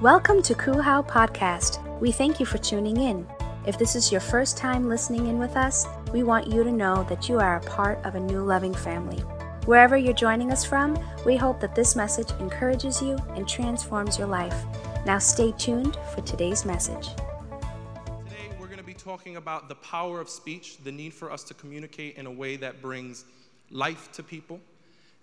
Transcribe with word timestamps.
Welcome 0.00 0.42
to 0.42 0.54
Kuhau 0.54 1.06
Podcast. 1.06 1.80
We 2.00 2.10
thank 2.10 2.40
you 2.40 2.44
for 2.44 2.58
tuning 2.58 2.96
in. 2.96 3.24
If 3.64 3.78
this 3.78 3.94
is 3.94 4.10
your 4.10 4.20
first 4.20 4.56
time 4.56 4.88
listening 4.88 5.28
in 5.28 5.38
with 5.38 5.56
us, 5.56 5.86
we 6.12 6.24
want 6.24 6.48
you 6.48 6.64
to 6.64 6.72
know 6.72 7.04
that 7.04 7.28
you 7.28 7.38
are 7.38 7.56
a 7.56 7.60
part 7.60 8.04
of 8.04 8.16
a 8.16 8.20
new 8.20 8.40
loving 8.40 8.74
family. 8.74 9.18
Wherever 9.66 9.96
you're 9.96 10.12
joining 10.12 10.50
us 10.50 10.64
from, 10.64 10.98
we 11.24 11.36
hope 11.36 11.60
that 11.60 11.76
this 11.76 11.94
message 11.94 12.28
encourages 12.40 13.00
you 13.00 13.16
and 13.36 13.48
transforms 13.48 14.18
your 14.18 14.26
life. 14.26 14.64
Now 15.06 15.18
stay 15.18 15.52
tuned 15.52 15.96
for 16.12 16.22
today's 16.22 16.64
message. 16.64 17.10
Today, 17.10 18.50
we're 18.58 18.66
going 18.66 18.78
to 18.78 18.84
be 18.84 18.94
talking 18.94 19.36
about 19.36 19.68
the 19.68 19.76
power 19.76 20.20
of 20.20 20.28
speech, 20.28 20.78
the 20.82 20.92
need 20.92 21.14
for 21.14 21.30
us 21.30 21.44
to 21.44 21.54
communicate 21.54 22.16
in 22.16 22.26
a 22.26 22.32
way 22.32 22.56
that 22.56 22.82
brings 22.82 23.26
life 23.70 24.10
to 24.12 24.24
people. 24.24 24.60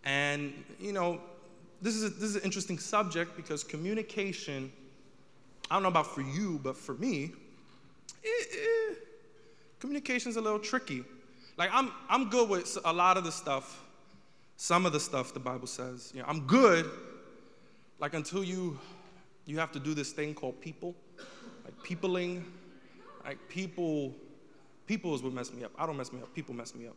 And, 0.06 0.54
you 0.80 0.94
know, 0.94 1.20
this 1.82 1.96
is, 1.96 2.04
a, 2.04 2.10
this 2.10 2.30
is 2.30 2.36
an 2.36 2.44
interesting 2.44 2.78
subject 2.78 3.36
because 3.36 3.64
communication, 3.64 4.72
I 5.70 5.76
don't 5.76 5.84
know 5.84 5.90
about 5.90 6.14
for 6.14 6.22
you, 6.22 6.60
but 6.62 6.78
for 6.78 6.94
me, 6.94 7.32
eh, 8.24 8.28
eh, 8.28 8.94
communication's 9.80 10.36
a 10.36 10.42
little 10.42 10.60
tricky. 10.60 11.04
Like, 11.58 11.72
I'm, 11.74 11.92
I'm 12.08 12.30
good 12.30 12.50
with 12.50 12.78
a 12.86 12.94
lot 12.94 13.18
of 13.18 13.24
the 13.24 13.32
stuff, 13.32 13.84
some 14.58 14.86
of 14.86 14.94
the 14.94 15.00
stuff 15.00 15.34
the 15.34 15.40
Bible 15.40 15.68
says. 15.68 16.12
You 16.14 16.22
know, 16.22 16.28
I'm 16.28 16.42
good, 16.42 16.90
like, 18.00 18.14
until 18.14 18.44
you, 18.44 18.80
you 19.46 19.58
have 19.58 19.72
to 19.72 19.80
do 19.80 19.96
this 19.96 20.12
thing 20.12 20.36
called 20.36 20.62
people, 20.62 20.94
like 21.66 21.74
peopling. 21.84 22.46
Like, 23.26 23.38
people, 23.50 24.14
people 24.86 25.16
is 25.16 25.24
what 25.24 25.34
mess 25.34 25.52
me 25.52 25.64
up. 25.64 25.72
I 25.78 25.86
don't 25.86 25.98
mess 25.98 26.14
me 26.14 26.22
up, 26.22 26.34
people 26.36 26.54
mess 26.54 26.76
me 26.76 26.88
up. 26.88 26.96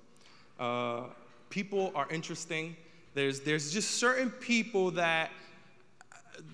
Uh, 0.58 1.08
people 1.48 1.90
are 1.94 2.06
interesting 2.10 2.76
there's, 3.14 3.40
there's 3.40 3.72
just 3.72 3.92
certain 3.92 4.30
people 4.30 4.90
that 4.92 5.30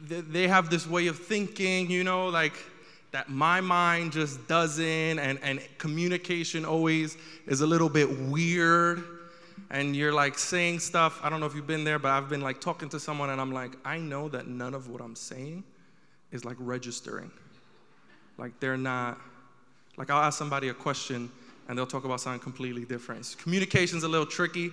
they 0.09 0.47
have 0.47 0.71
this 0.71 0.87
way 0.87 1.07
of 1.07 1.19
thinking, 1.19 1.91
you 1.91 2.05
know, 2.05 2.29
like 2.29 2.53
that 3.13 3.29
my 3.29 3.61
mind 3.61 4.13
just 4.13 4.47
doesn't, 4.47 5.19
and, 5.19 5.39
and 5.43 5.61
communication 5.79 6.65
always 6.65 7.17
is 7.47 7.61
a 7.61 7.67
little 7.67 7.89
bit 7.89 8.09
weird. 8.21 9.03
And 9.71 9.95
you're 9.95 10.13
like 10.13 10.39
saying 10.39 10.81
stuff, 10.81 11.21
I 11.23 11.31
don't 11.31 11.41
know 11.41 11.47
if 11.47 11.55
you've 11.55 11.67
been 11.67 11.85
there, 11.85 11.99
but 11.99 12.11
I've 12.11 12.29
been 12.29 12.41
like 12.41 12.61
talking 12.61 12.89
to 12.91 13.01
someone, 13.01 13.31
and 13.31 13.41
I'm 13.41 13.53
like, 13.53 13.73
I 13.85 13.99
know 13.99 14.29
that 14.29 14.47
none 14.47 14.75
of 14.75 14.89
what 14.89 15.01
I'm 15.01 15.17
saying 15.17 15.65
is 16.33 16.45
like 16.45 16.57
registering. 16.59 17.31
Like 18.37 18.59
they're 18.61 18.77
not, 18.77 19.19
like 19.97 20.11
I'll 20.11 20.23
ask 20.23 20.39
somebody 20.39 20.69
a 20.69 20.75
question, 20.75 21.31
and 21.69 21.79
they'll 21.79 21.87
talk 21.87 22.05
about 22.05 22.21
something 22.21 22.41
completely 22.41 22.85
different. 22.85 23.37
Communication's 23.41 24.03
a 24.03 24.09
little 24.09 24.27
tricky. 24.27 24.73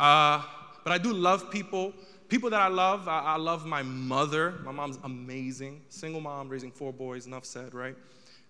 Uh, 0.00 0.42
but 0.84 0.92
I 0.92 0.98
do 0.98 1.12
love 1.12 1.50
people. 1.50 1.92
People 2.28 2.50
that 2.50 2.60
I 2.60 2.68
love, 2.68 3.08
I, 3.08 3.20
I 3.20 3.36
love 3.36 3.66
my 3.66 3.82
mother. 3.82 4.54
My 4.64 4.72
mom's 4.72 4.98
amazing. 5.04 5.82
Single 5.88 6.20
mom, 6.20 6.48
raising 6.48 6.70
four 6.70 6.92
boys, 6.92 7.26
enough 7.26 7.44
said, 7.44 7.74
right? 7.74 7.96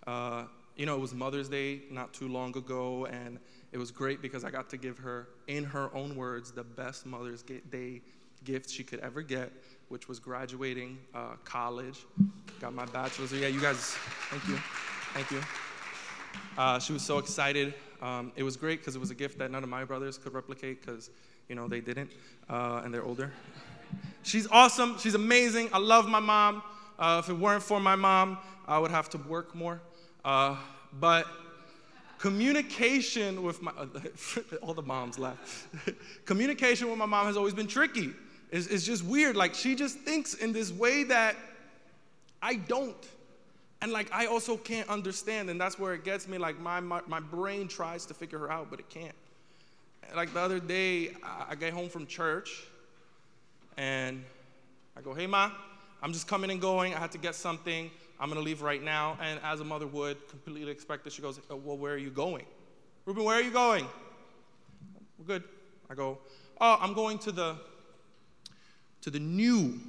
Uh, 0.06 0.44
you 0.77 0.86
know, 0.86 0.94
it 0.94 1.00
was 1.00 1.14
Mother's 1.14 1.48
Day 1.48 1.83
not 1.91 2.12
too 2.14 2.28
long 2.28 2.56
ago, 2.56 3.06
and 3.06 3.38
it 3.72 3.78
was 3.78 3.91
great 3.91 4.22
because 4.22 4.44
I 4.44 4.50
got 4.50 4.70
to 4.70 4.77
give 4.77 4.98
her, 4.98 5.28
in 5.47 5.64
her 5.64 5.94
own 5.94 6.16
words, 6.16 6.53
the 6.53 6.64
best 6.64 7.06
Mother's 7.06 7.42
Day 7.42 8.03
gift 8.44 8.70
she 8.70 8.83
could 8.83 9.00
ever 9.00 9.22
get, 9.22 9.53
which 9.88 10.08
was 10.08 10.19
graduating 10.19 10.98
uh, 11.14 11.34
college. 11.44 12.06
Got 12.60 12.75
my 12.75 12.86
bachelor's. 12.86 13.33
Yeah, 13.33 13.48
you 13.48 13.60
guys, 13.60 13.94
thank 14.30 14.47
you. 14.48 14.56
Thank 15.14 15.30
you. 15.30 15.41
Uh, 16.56 16.78
she 16.78 16.92
was 16.92 17.03
so 17.03 17.19
excited. 17.19 17.75
Um, 18.00 18.33
it 18.36 18.42
was 18.42 18.56
great 18.56 18.80
because 18.80 18.97
it 18.97 18.98
was 18.98 19.10
a 19.10 19.14
gift 19.14 19.38
that 19.38 19.50
none 19.50 19.62
of 19.62 19.69
my 19.69 19.84
brothers 19.84 20.19
could 20.19 20.34
replicate 20.34 20.84
because 20.84 21.10
you 21.53 21.56
know, 21.56 21.69
they 21.69 21.83
didn't, 21.83 22.11
uh, 22.48 22.81
and 22.83 22.95
they're 22.95 23.05
older. 23.05 23.31
She's 24.22 24.47
awesome. 24.47 24.97
She's 24.98 25.12
amazing. 25.14 25.69
I 25.75 25.81
love 25.81 26.09
my 26.09 26.19
mom. 26.19 26.62
Uh, 26.98 27.20
if 27.22 27.28
it 27.28 27.34
weren't 27.34 27.62
for 27.62 27.78
my 27.78 27.94
mom, 27.94 28.39
I 28.67 28.78
would 28.78 28.91
have 28.91 29.11
to 29.11 29.19
work 29.19 29.55
more. 29.55 29.78
Uh, 30.25 30.56
but 30.98 31.27
communication 32.19 33.42
with 33.42 33.61
my, 33.61 33.70
all 34.62 34.72
the 34.72 34.81
moms 34.81 35.19
laugh. 35.19 35.69
communication 36.25 36.88
with 36.88 36.97
my 36.97 37.04
mom 37.04 37.26
has 37.26 37.37
always 37.37 37.53
been 37.53 37.66
tricky. 37.66 38.15
It's, 38.50 38.69
it's 38.69 38.87
just 38.87 39.05
weird. 39.05 39.37
Like, 39.37 39.53
she 39.55 39.75
just 39.75 39.99
thinks 39.99 40.32
in 40.32 40.55
this 40.55 40.72
way 40.72 41.05
that 41.05 41.37
I 42.41 42.55
don't. 42.55 43.06
And 43.82 43.93
like, 43.93 44.10
I 44.10 44.25
also 44.25 44.56
can't 44.56 44.88
understand. 44.88 45.50
And 45.50 45.60
that's 45.60 45.78
where 45.78 45.93
it 45.93 46.03
gets 46.03 46.26
me. 46.26 46.38
Like, 46.38 46.59
my, 46.60 46.81
my, 46.81 47.03
my 47.06 47.21
brain 47.21 47.69
tries 47.69 48.06
to 48.06 48.15
figure 48.15 48.38
her 48.38 48.50
out, 48.50 48.71
but 48.71 48.81
it 48.81 48.88
can't 48.88 49.15
like 50.14 50.32
the 50.32 50.40
other 50.40 50.60
day, 50.60 51.10
I 51.48 51.54
get 51.54 51.72
home 51.72 51.88
from 51.88 52.06
church 52.06 52.64
and 53.76 54.24
I 54.96 55.00
go, 55.00 55.14
hey, 55.14 55.26
Ma, 55.26 55.50
I'm 56.02 56.12
just 56.12 56.26
coming 56.26 56.50
and 56.50 56.60
going. 56.60 56.94
I 56.94 56.98
had 56.98 57.12
to 57.12 57.18
get 57.18 57.34
something. 57.34 57.90
I'm 58.20 58.28
going 58.28 58.40
to 58.40 58.44
leave 58.44 58.62
right 58.62 58.82
now. 58.82 59.16
And 59.20 59.40
as 59.42 59.60
a 59.60 59.64
mother 59.64 59.86
would, 59.86 60.28
completely 60.28 60.70
expected, 60.70 61.12
she 61.12 61.22
goes, 61.22 61.40
oh, 61.50 61.56
well, 61.56 61.76
where 61.76 61.94
are 61.94 61.98
you 61.98 62.10
going? 62.10 62.44
Ruben, 63.04 63.24
where 63.24 63.36
are 63.36 63.42
you 63.42 63.50
going? 63.50 63.86
We're 65.18 65.24
good. 65.26 65.44
I 65.90 65.94
go, 65.94 66.19
oh, 66.60 66.78
I'm 66.80 66.94
going 66.94 67.19
to 67.20 67.32
the 67.32 67.56
to 69.02 69.10
the 69.10 69.19
new 69.19 69.80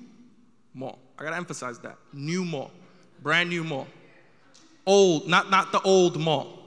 mall. 0.74 1.00
I 1.18 1.24
gotta 1.24 1.36
emphasize 1.36 1.80
that. 1.80 1.98
New 2.12 2.44
mall. 2.44 2.72
Brand 3.22 3.50
new 3.50 3.64
mall. 3.64 3.88
Old, 4.86 5.28
not, 5.28 5.50
not 5.50 5.72
the 5.72 5.80
old 5.82 6.20
mall. 6.20 6.63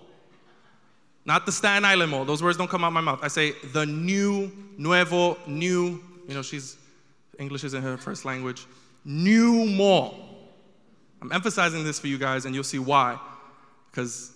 Not 1.26 1.44
the 1.44 1.50
Staten 1.50 1.84
Island 1.84 2.12
Mall. 2.12 2.24
Those 2.24 2.40
words 2.40 2.56
don't 2.56 2.70
come 2.70 2.84
out 2.84 2.92
my 2.92 3.00
mouth. 3.00 3.18
I 3.20 3.28
say 3.28 3.52
the 3.72 3.84
new, 3.84 4.50
nuevo, 4.78 5.36
new. 5.48 6.00
You 6.28 6.34
know, 6.34 6.42
she's, 6.42 6.76
English 7.38 7.64
isn't 7.64 7.82
her 7.82 7.96
first 7.96 8.24
language. 8.24 8.64
New 9.04 9.66
mall. 9.66 10.14
I'm 11.20 11.32
emphasizing 11.32 11.82
this 11.82 11.98
for 11.98 12.06
you 12.06 12.16
guys, 12.16 12.44
and 12.44 12.54
you'll 12.54 12.64
see 12.64 12.78
why. 12.78 13.18
Because 13.90 14.32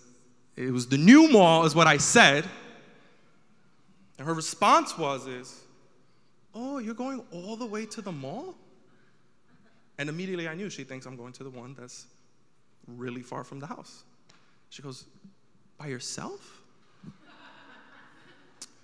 it 0.57 0.73
was 0.73 0.89
the 0.89 0.99
new 0.99 1.29
mall, 1.29 1.65
is 1.65 1.77
what 1.77 1.87
I 1.87 1.97
said. 1.97 2.45
And 4.19 4.27
her 4.27 4.35
response 4.35 4.99
was, 4.99 5.29
is, 5.29 5.61
oh, 6.55 6.79
you're 6.79 6.95
going 6.95 7.23
all 7.31 7.57
the 7.57 7.67
way 7.67 7.87
to 7.87 8.03
the 8.03 8.13
mall? 8.13 8.57
And 9.99 10.09
immediately 10.09 10.49
I 10.49 10.55
knew 10.55 10.69
she 10.69 10.83
thinks 10.83 11.07
I'm 11.07 11.17
going 11.17 11.35
to 11.35 11.45
the 11.45 11.51
one 11.51 11.77
that's 11.79 12.07
really 12.89 13.23
far 13.23 13.45
from 13.45 13.61
the 13.61 13.67
house. 13.67 14.03
She 14.71 14.83
goes, 14.83 15.05
by 15.79 15.87
yourself? 15.87 16.60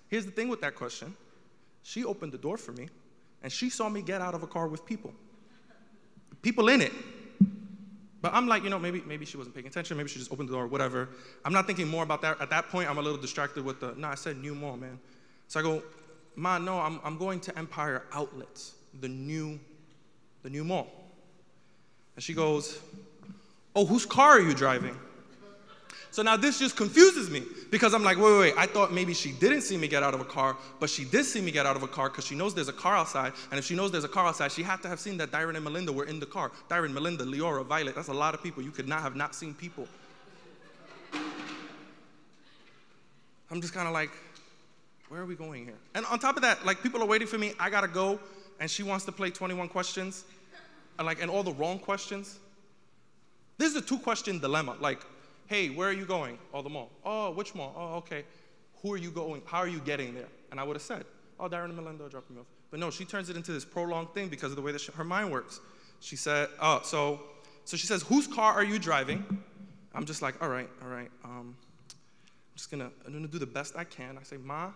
Here's 0.09 0.25
the 0.25 0.31
thing 0.31 0.49
with 0.49 0.61
that 0.61 0.75
question 0.75 1.15
she 1.83 2.03
opened 2.03 2.31
the 2.31 2.37
door 2.37 2.57
for 2.57 2.71
me, 2.73 2.89
and 3.43 3.51
she 3.51 3.69
saw 3.69 3.89
me 3.89 4.01
get 4.01 4.21
out 4.21 4.33
of 4.33 4.43
a 4.43 4.47
car 4.47 4.67
with 4.67 4.85
people, 4.85 5.13
people 6.41 6.69
in 6.69 6.81
it. 6.81 6.93
But 8.19 8.33
I'm 8.33 8.47
like, 8.47 8.63
you 8.63 8.69
know, 8.69 8.79
maybe, 8.79 9.03
maybe 9.05 9.25
she 9.25 9.37
wasn't 9.37 9.55
paying 9.55 9.67
attention. 9.67 9.95
Maybe 9.95 10.09
she 10.09 10.17
just 10.17 10.31
opened 10.31 10.49
the 10.49 10.53
door, 10.53 10.65
whatever. 10.65 11.07
I'm 11.45 11.53
not 11.53 11.67
thinking 11.67 11.87
more 11.87 12.03
about 12.03 12.21
that. 12.23 12.41
At 12.41 12.49
that 12.49 12.67
point, 12.69 12.89
I'm 12.89 12.97
a 12.97 13.01
little 13.01 13.19
distracted 13.19 13.63
with 13.63 13.79
the, 13.79 13.93
no, 13.95 14.07
I 14.07 14.15
said 14.15 14.37
new 14.37 14.55
mall, 14.55 14.75
man. 14.75 14.99
So 15.47 15.59
I 15.59 15.63
go, 15.63 15.83
Ma, 16.37 16.59
no, 16.59 16.79
I'm, 16.79 16.99
I'm 17.03 17.17
going 17.17 17.39
to 17.41 17.57
Empire 17.57 18.03
Outlets, 18.13 18.75
the 19.01 19.09
new, 19.09 19.59
the 20.43 20.51
new 20.51 20.63
mall. 20.63 20.87
And 22.15 22.23
she 22.23 22.35
goes, 22.35 22.79
oh, 23.75 23.85
whose 23.87 24.05
car 24.05 24.37
are 24.37 24.39
you 24.39 24.53
driving? 24.53 24.95
So 26.17 26.23
now 26.23 26.35
this 26.35 26.57
just 26.57 26.75
confuses 26.75 27.29
me 27.29 27.43
because 27.69 27.93
I'm 27.93 28.03
like, 28.03 28.17
wait, 28.17 28.31
wait, 28.31 28.39
wait. 28.39 28.53
I 28.57 28.65
thought 28.65 28.91
maybe 28.91 29.13
she 29.13 29.33
didn't 29.33 29.61
see 29.61 29.77
me 29.77 29.87
get 29.87 30.01
out 30.01 30.15
of 30.15 30.19
a 30.19 30.25
car, 30.25 30.57
but 30.79 30.89
she 30.89 31.05
did 31.05 31.25
see 31.25 31.41
me 31.41 31.51
get 31.51 31.67
out 31.67 31.75
of 31.75 31.83
a 31.83 31.87
car 31.87 32.09
because 32.09 32.25
she 32.25 32.33
knows 32.33 32.55
there's 32.55 32.69
a 32.69 32.73
car 32.73 32.95
outside. 32.95 33.33
And 33.51 33.59
if 33.59 33.65
she 33.65 33.75
knows 33.75 33.91
there's 33.91 34.03
a 34.03 34.07
car 34.07 34.25
outside, 34.25 34.51
she 34.51 34.63
had 34.63 34.81
to 34.81 34.87
have 34.87 34.99
seen 34.99 35.17
that 35.17 35.29
Darren 35.29 35.53
and 35.53 35.63
Melinda 35.63 35.93
were 35.93 36.05
in 36.05 36.19
the 36.19 36.25
car. 36.25 36.51
Darren, 36.71 36.91
Melinda, 36.91 37.23
Leora, 37.23 37.63
Violet. 37.63 37.93
That's 37.93 38.07
a 38.07 38.13
lot 38.15 38.33
of 38.33 38.41
people. 38.41 38.63
You 38.63 38.71
could 38.71 38.87
not 38.87 39.03
have 39.03 39.15
not 39.15 39.35
seen 39.35 39.53
people. 39.53 39.87
I'm 43.51 43.61
just 43.61 43.75
kind 43.75 43.87
of 43.87 43.93
like, 43.93 44.09
where 45.09 45.21
are 45.21 45.27
we 45.27 45.35
going 45.35 45.65
here? 45.65 45.77
And 45.93 46.03
on 46.07 46.17
top 46.17 46.35
of 46.35 46.41
that, 46.41 46.65
like 46.65 46.81
people 46.81 46.99
are 47.03 47.07
waiting 47.07 47.27
for 47.27 47.37
me. 47.37 47.53
I 47.59 47.69
gotta 47.69 47.87
go, 47.87 48.19
and 48.59 48.71
she 48.71 48.81
wants 48.81 49.05
to 49.05 49.11
play 49.11 49.29
21 49.29 49.69
questions, 49.69 50.25
and 50.97 51.05
like, 51.05 51.21
and 51.21 51.29
all 51.29 51.43
the 51.43 51.53
wrong 51.53 51.77
questions. 51.77 52.39
This 53.59 53.69
is 53.69 53.75
a 53.75 53.81
two-question 53.81 54.39
dilemma. 54.39 54.77
Like, 54.79 55.05
hey, 55.47 55.69
where 55.69 55.89
are 55.89 55.93
you 55.93 56.05
going? 56.05 56.37
Oh, 56.53 56.61
the 56.61 56.69
mall. 56.69 56.91
Oh, 57.03 57.31
which 57.31 57.55
mall? 57.55 57.73
Oh, 57.75 57.95
okay. 57.97 58.23
Who 58.81 58.93
are 58.93 58.97
you 58.97 59.09
going? 59.09 59.41
How 59.45 59.59
are 59.59 59.67
you 59.67 59.79
getting 59.79 60.13
there? 60.13 60.27
And 60.51 60.59
I 60.59 60.63
would 60.63 60.75
have 60.75 60.83
said, 60.83 61.05
oh, 61.39 61.49
Darren 61.49 61.71
are 61.77 62.09
dropping 62.09 62.35
me 62.35 62.41
off. 62.41 62.47
But 62.69 62.79
no, 62.79 62.91
she 62.91 63.05
turns 63.05 63.29
it 63.29 63.35
into 63.35 63.51
this 63.51 63.65
prolonged 63.65 64.13
thing 64.13 64.27
because 64.27 64.51
of 64.51 64.55
the 64.55 64.61
way 64.61 64.71
that 64.71 64.81
she, 64.81 64.91
her 64.91 65.03
mind 65.03 65.31
works. 65.31 65.59
She 65.99 66.15
said, 66.15 66.49
oh, 66.61 66.81
so, 66.83 67.21
so 67.65 67.77
she 67.77 67.87
says, 67.87 68.03
whose 68.03 68.27
car 68.27 68.53
are 68.53 68.63
you 68.63 68.77
driving? 68.77 69.25
I'm 69.93 70.05
just 70.05 70.21
like, 70.21 70.41
all 70.43 70.49
right, 70.49 70.69
all 70.83 70.89
right. 70.89 71.09
Um, 71.23 71.55
I'm 71.57 72.55
just 72.55 72.69
gonna, 72.69 72.91
I'm 73.05 73.13
gonna 73.13 73.27
do 73.27 73.39
the 73.39 73.45
best 73.45 73.75
I 73.75 73.83
can. 73.83 74.17
I 74.17 74.23
say, 74.23 74.37
Ma, 74.37 74.71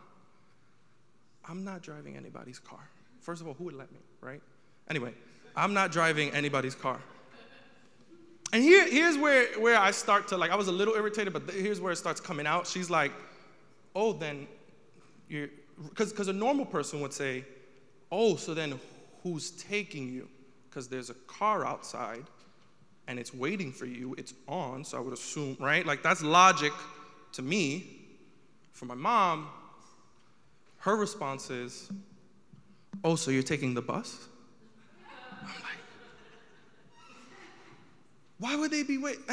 I'm 1.47 1.63
not 1.63 1.81
driving 1.81 2.15
anybody's 2.15 2.59
car. 2.59 2.89
First 3.19 3.41
of 3.41 3.47
all, 3.47 3.53
who 3.53 3.65
would 3.65 3.75
let 3.75 3.91
me, 3.91 4.00
right? 4.21 4.41
Anyway, 4.89 5.13
I'm 5.56 5.73
not 5.73 5.91
driving 5.91 6.31
anybody's 6.31 6.75
car. 6.75 7.00
And 8.53 8.62
here, 8.62 8.88
here's 8.88 9.18
where, 9.18 9.48
where 9.59 9.77
I 9.77 9.92
start 9.92 10.27
to, 10.30 10.38
like, 10.38 10.51
I 10.51 10.56
was 10.56 10.68
a 10.68 10.71
little 10.71 10.94
irritated, 10.95 11.31
but 11.31 11.50
here's 11.50 11.80
where 11.80 11.94
it 11.94 11.98
starts 11.98 12.19
coming 12.19 12.45
out. 12.45 12.68
She's 12.68 12.89
like, 12.89 13.13
oh, 13.95 14.13
then 14.13 14.48
you're, 15.30 15.50
because 15.89 16.27
a 16.27 16.33
normal 16.33 16.65
person 16.65 17.00
would 17.01 17.13
say, 17.13 17.45
oh, 18.12 18.36
so 18.36 18.53
then 18.53 18.80
who's 19.24 19.51
taking 19.51 20.12
you? 20.12 20.27
Because 20.69 20.88
there's 20.88 21.09
a 21.09 21.15
car 21.27 21.65
outside, 21.65 22.25
and 23.07 23.19
it's 23.19 23.33
waiting 23.33 23.71
for 23.71 23.86
you, 23.86 24.15
it's 24.18 24.33
on, 24.48 24.83
so 24.83 24.97
I 24.97 25.01
would 25.01 25.13
assume, 25.13 25.57
right? 25.59 25.86
Like 25.86 26.04
that's 26.04 26.21
logic 26.21 26.74
to 27.33 27.42
me. 27.42 27.97
For 28.74 28.86
my 28.86 28.95
mom, 28.95 29.47
her 30.77 30.95
response 30.95 31.50
is, 31.50 31.92
Oh, 33.04 33.15
so 33.15 33.31
you're 33.31 33.44
taking 33.44 33.74
the 33.74 33.81
bus? 33.81 34.27
Why 38.42 38.56
would 38.56 38.72
they 38.72 38.82
be 38.82 38.98
waiting? 38.98 39.24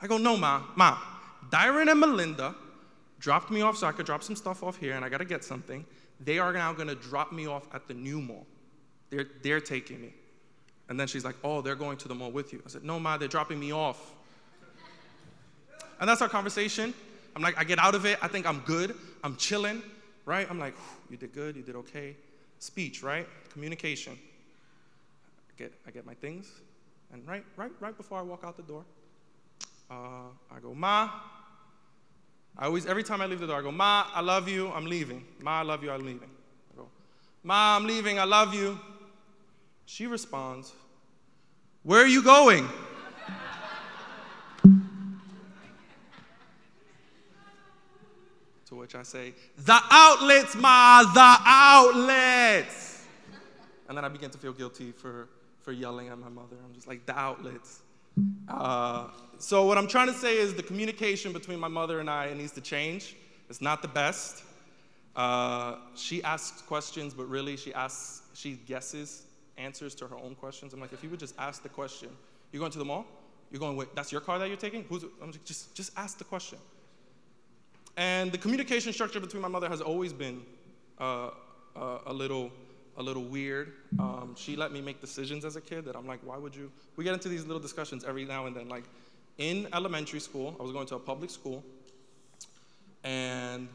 I 0.00 0.06
go, 0.06 0.16
No, 0.18 0.36
Ma, 0.36 0.62
Ma, 0.76 0.96
Dyron 1.50 1.90
and 1.90 1.98
Melinda 1.98 2.54
dropped 3.18 3.50
me 3.50 3.60
off 3.60 3.76
so 3.76 3.88
I 3.88 3.92
could 3.92 4.06
drop 4.06 4.22
some 4.22 4.36
stuff 4.36 4.62
off 4.62 4.76
here 4.76 4.94
and 4.94 5.04
I 5.04 5.08
gotta 5.08 5.24
get 5.24 5.42
something. 5.42 5.84
They 6.20 6.38
are 6.38 6.52
now 6.52 6.72
gonna 6.72 6.94
drop 6.94 7.32
me 7.32 7.48
off 7.48 7.66
at 7.74 7.88
the 7.88 7.94
new 7.94 8.20
mall. 8.20 8.46
They're, 9.10 9.26
they're 9.42 9.60
taking 9.60 10.00
me. 10.00 10.14
And 10.88 10.98
then 10.98 11.08
she's 11.08 11.24
like, 11.24 11.34
Oh, 11.42 11.60
they're 11.60 11.74
going 11.74 11.96
to 11.98 12.08
the 12.08 12.14
mall 12.14 12.30
with 12.30 12.52
you. 12.52 12.62
I 12.64 12.68
said, 12.68 12.84
No, 12.84 13.00
Ma, 13.00 13.18
they're 13.18 13.26
dropping 13.26 13.58
me 13.58 13.72
off. 13.72 14.12
And 15.98 16.08
that's 16.08 16.22
our 16.22 16.28
conversation. 16.28 16.94
I'm 17.34 17.42
like, 17.42 17.58
I 17.58 17.64
get 17.64 17.80
out 17.80 17.96
of 17.96 18.06
it. 18.06 18.18
I 18.22 18.28
think 18.28 18.46
I'm 18.46 18.60
good. 18.60 18.94
I'm 19.24 19.36
chilling, 19.36 19.82
right? 20.24 20.48
I'm 20.48 20.60
like, 20.60 20.76
You 21.10 21.16
did 21.16 21.32
good. 21.32 21.56
You 21.56 21.62
did 21.62 21.74
okay. 21.74 22.14
Speech, 22.60 23.02
right? 23.02 23.26
Communication. 23.50 24.12
I 24.12 25.52
get, 25.58 25.72
I 25.84 25.90
get 25.90 26.06
my 26.06 26.14
things. 26.14 26.48
And 27.14 27.26
right, 27.28 27.44
right, 27.56 27.70
right 27.78 27.96
before 27.96 28.18
I 28.18 28.22
walk 28.22 28.42
out 28.44 28.56
the 28.56 28.64
door, 28.64 28.84
uh, 29.88 29.94
I 30.50 30.58
go, 30.60 30.74
Ma, 30.74 31.08
I 32.58 32.66
always, 32.66 32.86
every 32.86 33.04
time 33.04 33.20
I 33.20 33.26
leave 33.26 33.38
the 33.38 33.46
door, 33.46 33.60
I 33.60 33.62
go, 33.62 33.70
Ma, 33.70 34.06
I 34.12 34.20
love 34.20 34.48
you, 34.48 34.72
I'm 34.72 34.84
leaving. 34.84 35.24
Ma, 35.40 35.60
I 35.60 35.62
love 35.62 35.84
you, 35.84 35.92
I'm 35.92 36.04
leaving. 36.04 36.28
I 36.72 36.76
go, 36.76 36.88
Ma, 37.44 37.76
I'm 37.76 37.86
leaving, 37.86 38.18
I 38.18 38.24
love 38.24 38.52
you. 38.52 38.80
She 39.86 40.08
responds, 40.08 40.72
Where 41.84 42.02
are 42.02 42.08
you 42.08 42.20
going? 42.20 42.68
to 48.66 48.74
which 48.74 48.96
I 48.96 49.04
say, 49.04 49.34
The 49.56 49.80
outlets, 49.88 50.56
Ma, 50.56 51.04
the 51.14 51.36
outlets. 51.46 53.04
And 53.88 53.96
then 53.96 54.04
I 54.04 54.08
begin 54.08 54.30
to 54.30 54.38
feel 54.38 54.52
guilty 54.52 54.90
for, 54.90 55.28
for 55.64 55.72
yelling 55.72 56.08
at 56.08 56.18
my 56.18 56.28
mother. 56.28 56.56
I'm 56.64 56.74
just 56.74 56.86
like, 56.86 57.06
The 57.06 57.18
outlets. 57.18 57.80
Uh, 58.48 59.08
so, 59.38 59.66
what 59.66 59.76
I'm 59.76 59.88
trying 59.88 60.06
to 60.06 60.14
say 60.14 60.36
is 60.36 60.54
the 60.54 60.62
communication 60.62 61.32
between 61.32 61.58
my 61.58 61.68
mother 61.68 61.98
and 61.98 62.08
I 62.08 62.32
needs 62.34 62.52
to 62.52 62.60
change. 62.60 63.16
It's 63.50 63.60
not 63.60 63.82
the 63.82 63.88
best. 63.88 64.44
Uh, 65.16 65.76
she 65.96 66.22
asks 66.22 66.62
questions, 66.62 67.14
but 67.14 67.28
really 67.28 67.56
she 67.56 67.74
asks, 67.74 68.22
she 68.34 68.52
guesses 68.66 69.24
answers 69.56 69.94
to 69.96 70.06
her 70.06 70.16
own 70.16 70.34
questions. 70.34 70.72
I'm 70.72 70.80
like, 70.80 70.92
if 70.92 71.02
you 71.02 71.10
would 71.10 71.20
just 71.20 71.34
ask 71.38 71.62
the 71.62 71.68
question, 71.68 72.08
you're 72.52 72.60
going 72.60 72.72
to 72.72 72.78
the 72.78 72.84
mall? 72.84 73.06
You're 73.50 73.60
going, 73.60 73.76
wait, 73.76 73.94
that's 73.94 74.10
your 74.10 74.20
car 74.20 74.38
that 74.38 74.48
you're 74.48 74.56
taking? 74.56 74.84
Who's, 74.84 75.04
I'm 75.22 75.30
like, 75.30 75.44
just, 75.44 75.74
just 75.74 75.92
ask 75.96 76.18
the 76.18 76.24
question. 76.24 76.58
And 77.96 78.32
the 78.32 78.38
communication 78.38 78.92
structure 78.92 79.20
between 79.20 79.42
my 79.42 79.48
mother 79.48 79.68
has 79.68 79.80
always 79.80 80.12
been 80.12 80.42
uh, 80.98 81.30
uh, 81.76 81.98
a 82.06 82.12
little 82.12 82.50
a 82.96 83.02
little 83.02 83.24
weird. 83.24 83.72
Um, 83.98 84.34
she 84.36 84.56
let 84.56 84.72
me 84.72 84.80
make 84.80 85.00
decisions 85.00 85.44
as 85.44 85.56
a 85.56 85.60
kid 85.60 85.84
that 85.86 85.96
I'm 85.96 86.06
like, 86.06 86.20
why 86.22 86.36
would 86.36 86.54
you? 86.54 86.70
We 86.96 87.04
get 87.04 87.14
into 87.14 87.28
these 87.28 87.44
little 87.44 87.60
discussions 87.60 88.04
every 88.04 88.24
now 88.24 88.46
and 88.46 88.54
then. 88.54 88.68
Like 88.68 88.84
in 89.38 89.68
elementary 89.72 90.20
school, 90.20 90.56
I 90.58 90.62
was 90.62 90.72
going 90.72 90.86
to 90.88 90.96
a 90.96 91.00
public 91.00 91.30
school, 91.30 91.64
and 93.02 93.68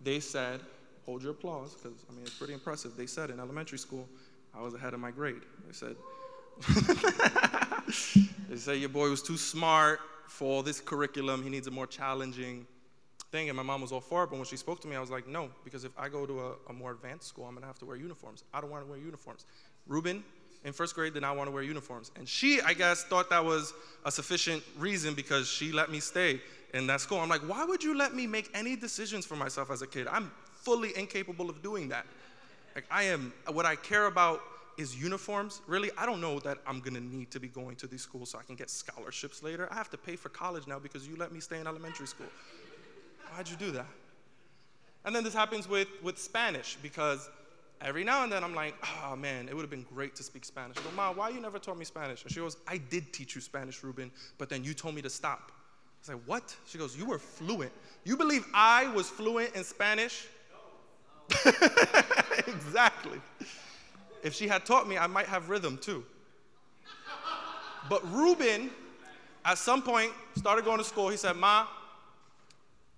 they 0.00 0.20
said, 0.20 0.60
hold 1.06 1.22
your 1.22 1.32
applause, 1.32 1.74
because 1.74 2.04
I 2.08 2.12
mean, 2.12 2.22
it's 2.22 2.36
pretty 2.36 2.54
impressive. 2.54 2.96
They 2.96 3.06
said 3.06 3.30
in 3.30 3.38
elementary 3.38 3.78
school, 3.78 4.08
I 4.54 4.60
was 4.60 4.74
ahead 4.74 4.94
of 4.94 5.00
my 5.00 5.10
grade. 5.10 5.42
They 5.66 5.72
said, 5.72 5.96
they 8.48 8.56
say 8.56 8.76
your 8.76 8.88
boy 8.88 9.08
was 9.08 9.22
too 9.22 9.36
smart 9.36 10.00
for 10.28 10.62
this 10.62 10.80
curriculum. 10.80 11.42
He 11.42 11.50
needs 11.50 11.66
a 11.66 11.70
more 11.70 11.86
challenging 11.86 12.66
thing, 13.32 13.48
and 13.48 13.56
my 13.56 13.62
mom 13.62 13.80
was 13.80 13.90
all 13.90 14.00
for 14.00 14.22
it. 14.24 14.30
But 14.30 14.36
when 14.36 14.44
she 14.44 14.56
spoke 14.56 14.80
to 14.82 14.88
me, 14.88 14.94
I 14.94 15.00
was 15.00 15.10
like, 15.10 15.26
no, 15.26 15.48
because 15.64 15.84
if 15.84 15.92
I 15.98 16.08
go 16.08 16.26
to 16.26 16.40
a, 16.40 16.52
a 16.68 16.72
more 16.72 16.92
advanced 16.92 17.26
school, 17.26 17.46
I'm 17.46 17.54
gonna 17.54 17.66
have 17.66 17.78
to 17.80 17.86
wear 17.86 17.96
uniforms. 17.96 18.44
I 18.54 18.60
don't 18.60 18.70
want 18.70 18.84
to 18.84 18.90
wear 18.90 19.00
uniforms. 19.00 19.46
Ruben 19.88 20.22
in 20.64 20.72
first 20.72 20.94
grade 20.94 21.14
did 21.14 21.22
not 21.22 21.36
want 21.36 21.48
to 21.48 21.50
wear 21.50 21.64
uniforms, 21.64 22.12
and 22.14 22.28
she, 22.28 22.60
I 22.60 22.74
guess, 22.74 23.02
thought 23.02 23.30
that 23.30 23.44
was 23.44 23.74
a 24.04 24.12
sufficient 24.12 24.62
reason 24.78 25.14
because 25.14 25.48
she 25.48 25.72
let 25.72 25.90
me 25.90 25.98
stay 25.98 26.40
in 26.72 26.86
that 26.86 27.00
school. 27.00 27.18
I'm 27.18 27.28
like, 27.28 27.40
why 27.40 27.64
would 27.64 27.82
you 27.82 27.96
let 27.96 28.14
me 28.14 28.26
make 28.28 28.48
any 28.54 28.76
decisions 28.76 29.26
for 29.26 29.34
myself 29.34 29.70
as 29.70 29.82
a 29.82 29.86
kid? 29.86 30.06
I'm 30.06 30.30
fully 30.54 30.96
incapable 30.96 31.50
of 31.50 31.62
doing 31.62 31.88
that. 31.88 32.06
Like 32.74 32.84
I 32.90 33.04
am, 33.04 33.32
what 33.50 33.66
I 33.66 33.76
care 33.76 34.06
about 34.06 34.40
is 34.78 34.96
uniforms. 34.96 35.60
Really, 35.66 35.90
I 35.98 36.06
don't 36.06 36.20
know 36.20 36.38
that 36.40 36.58
I'm 36.66 36.80
gonna 36.80 37.00
need 37.00 37.30
to 37.32 37.40
be 37.40 37.48
going 37.48 37.76
to 37.76 37.86
these 37.86 38.02
schools 38.02 38.30
so 38.30 38.38
I 38.38 38.42
can 38.42 38.54
get 38.54 38.70
scholarships 38.70 39.42
later. 39.42 39.68
I 39.70 39.74
have 39.74 39.90
to 39.90 39.98
pay 39.98 40.16
for 40.16 40.28
college 40.28 40.66
now 40.66 40.78
because 40.78 41.06
you 41.06 41.16
let 41.16 41.32
me 41.32 41.40
stay 41.40 41.60
in 41.60 41.66
elementary 41.66 42.06
school. 42.06 42.28
Why'd 43.34 43.48
you 43.48 43.56
do 43.56 43.70
that? 43.72 43.86
And 45.04 45.14
then 45.14 45.24
this 45.24 45.34
happens 45.34 45.68
with, 45.68 45.88
with 46.02 46.18
Spanish 46.18 46.76
because 46.82 47.30
every 47.80 48.04
now 48.04 48.22
and 48.22 48.30
then 48.30 48.44
I'm 48.44 48.54
like, 48.54 48.74
oh 49.04 49.16
man, 49.16 49.48
it 49.48 49.54
would 49.54 49.62
have 49.62 49.70
been 49.70 49.86
great 49.94 50.14
to 50.16 50.22
speak 50.22 50.44
Spanish. 50.44 50.76
Go, 50.76 50.90
Ma, 50.94 51.12
why 51.12 51.30
you 51.30 51.40
never 51.40 51.58
taught 51.58 51.78
me 51.78 51.84
Spanish? 51.84 52.22
And 52.22 52.32
she 52.32 52.40
goes, 52.40 52.56
I 52.68 52.76
did 52.76 53.12
teach 53.12 53.34
you 53.34 53.40
Spanish, 53.40 53.82
Ruben, 53.82 54.10
but 54.38 54.48
then 54.48 54.62
you 54.62 54.74
told 54.74 54.94
me 54.94 55.02
to 55.02 55.10
stop. 55.10 55.50
I 55.50 55.98
was 56.00 56.08
like, 56.08 56.26
what? 56.26 56.56
She 56.66 56.78
goes, 56.78 56.96
you 56.96 57.06
were 57.06 57.18
fluent. 57.18 57.72
You 58.04 58.16
believe 58.16 58.44
I 58.54 58.88
was 58.92 59.08
fluent 59.08 59.54
in 59.56 59.64
Spanish? 59.64 60.26
exactly. 62.46 63.20
If 64.22 64.34
she 64.34 64.46
had 64.46 64.64
taught 64.66 64.88
me, 64.88 64.98
I 64.98 65.06
might 65.06 65.26
have 65.26 65.48
rhythm 65.48 65.78
too. 65.78 66.04
But 67.88 68.08
Ruben, 68.12 68.70
at 69.44 69.58
some 69.58 69.82
point, 69.82 70.12
started 70.36 70.64
going 70.64 70.78
to 70.78 70.84
school. 70.84 71.08
He 71.08 71.16
said, 71.16 71.36
Ma, 71.36 71.66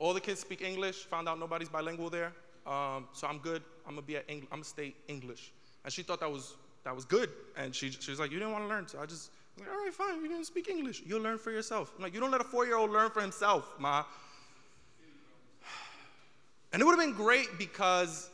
all 0.04 0.12
the 0.12 0.20
kids 0.20 0.40
speak 0.40 0.60
English. 0.60 1.06
Found 1.06 1.30
out 1.30 1.38
nobody's 1.40 1.70
bilingual 1.70 2.10
there, 2.10 2.30
um, 2.66 3.08
so 3.14 3.26
I'm 3.26 3.38
good. 3.38 3.62
I'm 3.86 3.94
gonna 3.94 4.06
be 4.06 4.16
at 4.16 4.24
Eng- 4.28 4.46
I'm 4.52 4.58
gonna 4.58 4.64
stay 4.64 4.94
English. 5.08 5.50
And 5.82 5.90
she 5.90 6.02
thought 6.02 6.20
that 6.20 6.30
was 6.30 6.56
that 6.84 6.94
was 6.94 7.06
good. 7.06 7.30
And 7.56 7.74
she 7.74 7.90
she 7.90 8.10
was 8.10 8.20
like, 8.20 8.30
you 8.30 8.38
didn't 8.38 8.52
want 8.52 8.64
to 8.64 8.68
learn, 8.68 8.86
so 8.86 9.00
I 9.00 9.06
just 9.06 9.30
like, 9.58 9.68
all 9.70 9.82
right, 9.82 9.94
fine. 9.94 10.20
You're 10.20 10.28
gonna 10.28 10.44
speak 10.44 10.68
English. 10.68 11.02
You'll 11.06 11.22
learn 11.22 11.38
for 11.38 11.52
yourself. 11.52 11.94
I'm 11.96 12.02
like, 12.02 12.12
you 12.12 12.20
don't 12.20 12.30
let 12.30 12.42
a 12.42 12.44
four-year-old 12.44 12.90
learn 12.90 13.10
for 13.10 13.22
himself, 13.22 13.74
ma. 13.78 14.04
And 16.72 16.82
it 16.82 16.84
would 16.84 16.98
have 16.98 17.00
been 17.00 17.14
great 17.14 17.56
because, 17.56 18.28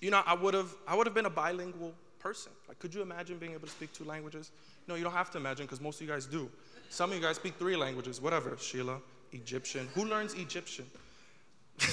you 0.00 0.10
know, 0.10 0.22
I 0.26 0.34
would 0.34 0.54
have 0.54 0.74
I 0.88 0.96
would 0.96 1.06
have 1.06 1.14
been 1.14 1.26
a 1.26 1.30
bilingual 1.30 1.94
person. 2.18 2.50
Like, 2.66 2.80
could 2.80 2.92
you 2.92 3.02
imagine 3.02 3.38
being 3.38 3.52
able 3.52 3.68
to 3.68 3.72
speak 3.72 3.92
two 3.92 4.04
languages? 4.04 4.50
No, 4.88 4.96
you 4.96 5.04
don't 5.04 5.12
have 5.12 5.30
to 5.32 5.38
imagine 5.38 5.66
because 5.66 5.80
most 5.80 6.00
of 6.00 6.06
you 6.08 6.12
guys 6.12 6.26
do. 6.26 6.50
Some 6.88 7.10
of 7.10 7.16
you 7.16 7.22
guys 7.22 7.36
speak 7.36 7.54
three 7.58 7.76
languages, 7.76 8.20
whatever, 8.20 8.56
Sheila. 8.58 8.98
Egyptian. 9.32 9.88
Who 9.94 10.04
learns 10.04 10.34
Egyptian? 10.34 10.86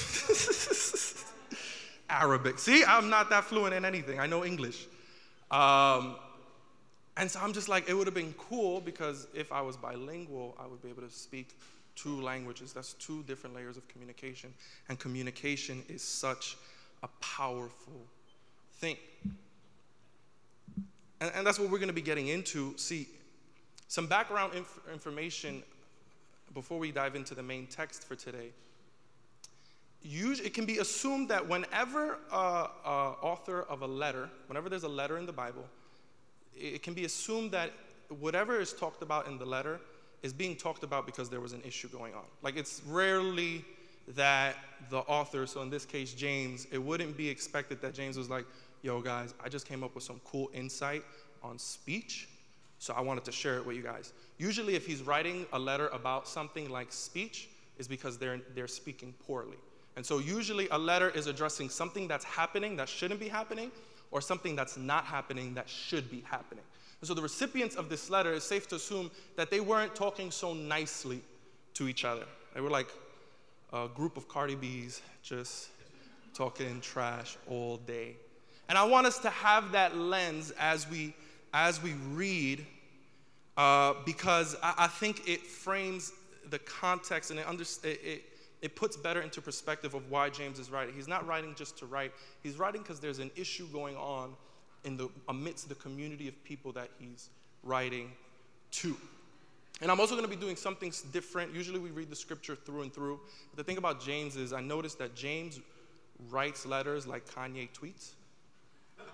Arabic. 2.10 2.60
See, 2.60 2.84
I'm 2.86 3.10
not 3.10 3.30
that 3.30 3.46
fluent 3.46 3.74
in 3.74 3.86
anything. 3.86 4.20
I 4.20 4.28
know 4.28 4.46
English. 4.46 4.88
Um, 5.52 6.16
and 7.18 7.30
so 7.30 7.40
I'm 7.40 7.54
just 7.54 7.70
like, 7.70 7.90
it 7.90 7.94
would 7.94 8.08
have 8.08 8.14
been 8.14 8.34
cool 8.38 8.82
because 8.82 9.28
if 9.34 9.52
I 9.52 9.62
was 9.62 9.78
bilingual, 9.78 10.56
I 10.60 10.68
would 10.68 10.82
be 10.82 10.90
able 10.90 11.04
to 11.04 11.10
speak 11.10 11.58
two 11.96 12.22
languages. 12.22 12.74
That's 12.74 12.94
two 12.94 13.24
different 13.24 13.56
layers 13.56 13.78
of 13.78 13.88
communication. 13.88 14.54
And 14.90 15.00
communication 15.00 15.84
is 15.88 16.02
such 16.02 16.58
a 17.04 17.08
powerful 17.22 18.02
thing. 18.74 18.98
And, 21.22 21.32
and 21.34 21.48
that's 21.48 21.58
what 21.58 21.70
we're 21.70 21.78
going 21.78 21.88
to 21.88 21.94
be 21.94 22.02
getting 22.02 22.28
into. 22.28 22.78
See, 22.78 23.08
some 23.88 24.08
background 24.08 24.54
inf- 24.56 24.80
information 24.92 25.64
before 26.54 26.80
we 26.80 26.92
dive 26.92 27.16
into 27.16 27.36
the 27.36 27.44
main 27.44 27.68
text 27.68 28.04
for 28.04 28.16
today, 28.16 28.52
it 30.04 30.54
can 30.54 30.66
be 30.66 30.78
assumed 30.78 31.30
that 31.30 31.48
whenever 31.48 32.20
a, 32.32 32.36
author 32.36 33.64
of 33.64 33.82
a 33.82 33.88
letter, 33.88 34.30
whenever 34.48 34.70
there's 34.70 34.84
a 34.84 34.90
letter 34.90 35.18
in 35.18 35.26
the 35.26 35.34
Bible, 35.34 35.66
it 36.56 36.84
can 36.84 36.94
be 36.94 37.06
assumed 37.06 37.52
that 37.52 37.72
whatever 38.20 38.60
is 38.60 38.72
talked 38.72 39.02
about 39.02 39.28
in 39.28 39.38
the 39.38 39.46
letter 39.46 39.80
is 40.22 40.32
being 40.32 40.56
talked 40.56 40.84
about 40.84 41.06
because 41.06 41.30
there 41.30 41.42
was 41.42 41.54
an 41.54 41.62
issue 41.66 41.88
going 41.90 42.14
on. 42.14 42.24
Like 42.42 42.56
it's 42.56 42.82
rarely 42.88 43.66
that 44.10 44.56
the 44.90 45.00
author, 45.00 45.48
so 45.48 45.62
in 45.62 45.70
this 45.70 45.86
case 45.86 46.14
James, 46.14 46.68
it 46.72 46.78
wouldn't 46.78 47.18
be 47.18 47.28
expected 47.28 47.82
that 47.82 47.94
James 47.94 48.18
was 48.18 48.30
like, 48.30 48.46
yo 48.84 49.02
guys, 49.02 49.34
I 49.44 49.50
just 49.50 49.68
came 49.68 49.84
up 49.84 49.96
with 49.96 50.04
some 50.04 50.22
cool 50.24 50.50
insight 50.54 51.04
on 51.44 51.58
speech 51.58 52.28
so 52.80 52.94
I 52.94 53.02
wanted 53.02 53.24
to 53.26 53.32
share 53.32 53.58
it 53.58 53.66
with 53.66 53.76
you 53.76 53.84
guys. 53.84 54.14
Usually, 54.38 54.76
if 54.76 54.86
he's 54.86 55.02
writing 55.02 55.46
a 55.54 55.60
letter 55.60 55.88
about 55.90 56.28
something 56.28 56.70
like 56.70 56.92
speech, 56.92 57.50
is 57.78 57.88
because 57.88 58.18
they're, 58.18 58.40
they're 58.54 58.68
speaking 58.68 59.14
poorly. 59.26 59.58
And 59.96 60.06
so, 60.06 60.20
usually, 60.20 60.68
a 60.70 60.78
letter 60.78 61.10
is 61.10 61.28
addressing 61.28 61.70
something 61.70 62.08
that's 62.08 62.26
happening 62.26 62.76
that 62.78 62.90
shouldn't 62.90 63.20
be 63.20 63.30
happening, 63.30 63.72
or 64.12 64.22
something 64.22 64.56
that's 64.56 64.78
not 64.78 65.06
happening 65.06 65.54
that 65.54 65.70
should 65.70 66.10
be 66.12 66.22
happening. 66.30 66.64
And 67.02 67.08
so, 67.08 67.14
the 67.14 67.22
recipients 67.22 67.76
of 67.76 67.90
this 67.90 68.10
letter, 68.10 68.34
is 68.34 68.44
safe 68.44 68.68
to 68.70 68.76
assume 68.76 69.10
that 69.36 69.50
they 69.50 69.62
weren't 69.62 69.96
talking 69.96 70.32
so 70.32 70.54
nicely 70.54 71.22
to 71.76 71.88
each 71.88 72.04
other. 72.06 72.26
They 72.54 72.62
were 72.62 72.70
like 72.70 72.90
a 73.74 73.88
group 73.88 74.18
of 74.18 74.28
Cardi 74.28 74.56
B's 74.56 75.02
just 75.22 75.70
talking 76.34 76.82
trash 76.82 77.38
all 77.48 77.78
day. 77.78 78.16
And 78.68 78.78
I 78.78 78.84
want 78.84 79.08
us 79.08 79.20
to 79.20 79.30
have 79.30 79.72
that 79.74 79.96
lens 79.96 80.52
as 80.60 80.90
we 80.90 81.14
as 81.56 81.82
we 81.82 81.94
read 82.12 82.66
uh, 83.56 83.94
because 84.06 84.58
I, 84.62 84.74
I, 84.80 84.88
think 84.88 85.26
it 85.26 85.42
frames 85.42 86.12
the 86.50 86.60
context 86.60 87.32
and 87.32 87.40
it, 87.40 87.48
under, 87.48 87.64
it, 87.64 87.86
it, 87.86 88.24
it 88.62 88.76
puts 88.76 88.98
better 88.98 89.22
into 89.22 89.42
perspective 89.42 89.94
of 89.94 90.12
why 90.12 90.30
James 90.30 90.60
is 90.60 90.70
writing. 90.70 90.94
He's 90.94 91.08
not 91.08 91.26
writing 91.26 91.56
just 91.56 91.78
to 91.78 91.86
write, 91.86 92.12
he's 92.44 92.58
writing 92.58 92.82
because 92.82 93.00
there's 93.00 93.20
an 93.20 93.32
issue 93.38 93.68
going 93.68 93.96
on 93.96 94.34
in 94.84 94.98
the, 94.98 95.08
amidst 95.30 95.70
the 95.70 95.76
community 95.76 96.28
of 96.28 96.44
people 96.44 96.74
that 96.74 96.90
he's 97.00 97.30
writing 97.64 98.12
to. 98.72 98.98
And 99.82 99.90
I'm 99.90 100.02
also 100.02 100.16
going 100.16 100.30
to 100.30 100.36
be 100.36 100.40
doing 100.40 100.58
something 100.58 100.92
different. 101.14 101.56
Usually 101.56 101.80
we 101.80 101.90
read 101.90 102.10
the 102.10 102.18
scripture 102.18 102.56
through 102.56 102.82
and 102.82 102.94
through. 102.94 103.18
But 103.52 103.58
the 103.58 103.64
thing 103.64 103.78
about 103.78 104.04
James 104.04 104.36
is 104.36 104.52
I 104.52 104.60
noticed 104.60 105.00
that 105.00 105.16
James 105.16 105.62
writes 106.30 106.66
letters 106.66 107.08
like 107.08 107.26
Kanye 107.26 107.70
tweets. 107.72 108.12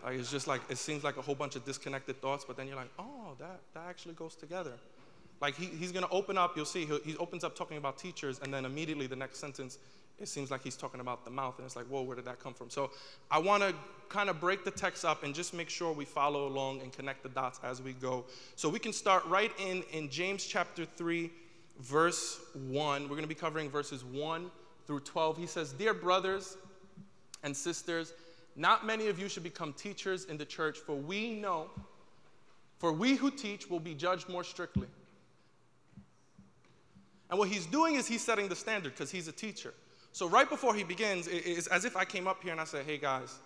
Like 0.04 0.20
it's 0.20 0.32
just 0.32 0.48
like 0.48 0.62
it 0.70 0.78
seems 0.78 1.04
like 1.04 1.18
a 1.18 1.22
whole 1.22 1.36
bunch 1.36 1.56
of 1.56 1.66
disconnected 1.66 2.22
thoughts, 2.22 2.46
but 2.46 2.58
then 2.58 2.68
you're 2.68 2.76
like, 2.76 2.92
oh, 2.98 3.36
that, 3.40 3.60
that 3.74 3.86
actually 3.88 4.16
goes 4.16 4.36
together. 4.36 4.74
Like 5.42 5.56
he, 5.56 5.66
he's 5.66 5.92
gonna 5.92 6.08
open 6.12 6.38
up, 6.38 6.56
you'll 6.56 6.66
see, 6.66 6.88
he 7.04 7.18
opens 7.18 7.44
up 7.44 7.56
talking 7.56 7.78
about 7.78 7.98
teachers, 7.98 8.40
and 8.44 8.54
then 8.54 8.64
immediately 8.64 9.08
the 9.08 9.16
next 9.16 9.40
sentence, 9.40 9.80
it 10.20 10.28
seems 10.28 10.52
like 10.52 10.64
he's 10.64 10.76
talking 10.76 11.00
about 11.00 11.26
the 11.26 11.32
mouth, 11.32 11.58
and 11.58 11.66
it's 11.66 11.76
like, 11.76 11.88
whoa, 11.88 12.04
where 12.04 12.16
did 12.16 12.26
that 12.26 12.40
come 12.40 12.54
from? 12.54 12.70
So 12.70 12.92
I 13.32 13.40
wanna 13.40 13.74
kind 14.08 14.30
of 14.30 14.40
break 14.40 14.64
the 14.64 14.72
text 14.72 15.04
up 15.04 15.24
and 15.24 15.34
just 15.34 15.54
make 15.54 15.70
sure 15.70 15.92
we 15.94 16.06
follow 16.06 16.48
along 16.48 16.82
and 16.82 16.94
connect 16.94 17.24
the 17.24 17.30
dots 17.30 17.60
as 17.64 17.82
we 17.82 17.94
go. 17.94 18.26
So 18.56 18.70
we 18.70 18.78
can 18.78 18.94
start 18.94 19.26
right 19.26 19.52
in 19.60 19.84
in 19.92 20.10
James 20.10 20.46
chapter 20.46 20.86
3, 20.86 21.32
verse 21.80 22.40
1. 22.54 23.10
We're 23.10 23.16
gonna 23.16 23.26
be 23.26 23.34
covering 23.34 23.70
verses 23.70 24.04
1 24.04 24.52
through 24.86 25.00
12. 25.00 25.38
He 25.38 25.48
says, 25.48 25.74
Dear 25.74 25.96
brothers 25.96 26.58
and 27.44 27.58
sisters, 27.58 28.14
not 28.56 28.86
many 28.86 29.08
of 29.08 29.20
you 29.20 29.30
should 29.30 29.44
become 29.44 29.74
teachers 29.74 30.26
in 30.26 30.38
the 30.38 30.46
church, 30.46 30.78
for 30.78 30.96
we 30.96 31.34
know, 31.34 31.70
for 32.80 32.92
we 32.92 33.16
who 33.16 33.32
teach 33.32 33.70
will 33.70 33.80
be 33.80 33.94
judged 33.94 34.28
more 34.28 34.44
strictly. 34.44 34.88
And 37.30 37.40
what 37.40 37.48
he's 37.48 37.66
doing 37.66 37.96
is 37.96 38.08
he's 38.08 38.24
setting 38.24 38.50
the 38.50 38.56
standard 38.56 38.92
because 38.92 39.10
he's 39.10 39.28
a 39.28 39.32
teacher. 39.32 39.74
So 40.12 40.28
right 40.28 40.50
before 40.50 40.76
he 40.76 40.84
begins, 40.84 41.28
it's 41.28 41.68
as 41.68 41.86
if 41.86 41.96
I 41.96 42.04
came 42.04 42.28
up 42.28 42.44
here 42.44 42.52
and 42.52 42.60
I 42.60 42.66
said, 42.66 42.86
hey 42.86 42.98
guys, 42.98 43.40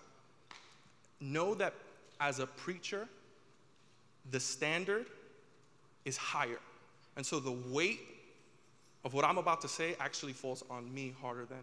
know 1.22 1.54
that 1.56 1.74
as 2.20 2.40
a 2.40 2.48
preacher, 2.48 3.08
the 4.32 4.40
standard 4.40 5.06
is 6.06 6.18
higher. 6.18 6.60
And 7.16 7.26
so 7.26 7.40
the 7.40 7.52
weight 7.52 8.00
of 9.04 9.14
what 9.14 9.24
I'm 9.24 9.38
about 9.38 9.62
to 9.62 9.68
say 9.68 9.96
actually 10.00 10.34
falls 10.34 10.64
on 10.70 10.92
me 10.92 11.14
harder 11.22 11.46
than, 11.46 11.62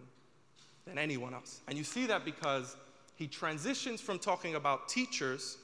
than 0.86 0.98
anyone 0.98 1.34
else. 1.34 1.60
And 1.66 1.76
you 1.76 1.84
see 1.84 2.06
that 2.06 2.24
because 2.24 2.76
he 3.16 3.26
transitions 3.26 4.00
from 4.00 4.18
talking 4.18 4.54
about 4.54 4.88
teachers, 4.88 5.58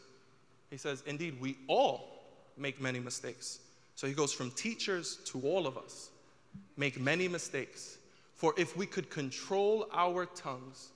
he 0.70 0.76
says, 0.76 1.02
Indeed, 1.06 1.40
we 1.40 1.56
all 1.66 2.22
make 2.56 2.80
many 2.80 3.00
mistakes. 3.00 3.60
So 3.94 4.06
he 4.06 4.12
goes 4.12 4.32
from 4.32 4.50
teachers 4.52 5.18
to 5.26 5.40
all 5.40 5.66
of 5.66 5.76
us 5.76 6.10
make 6.76 7.00
many 7.00 7.28
mistakes. 7.28 7.98
For 8.34 8.54
if 8.56 8.76
we 8.76 8.86
could 8.86 9.10
control 9.10 9.88
our 9.92 10.26
tongues, 10.26 10.90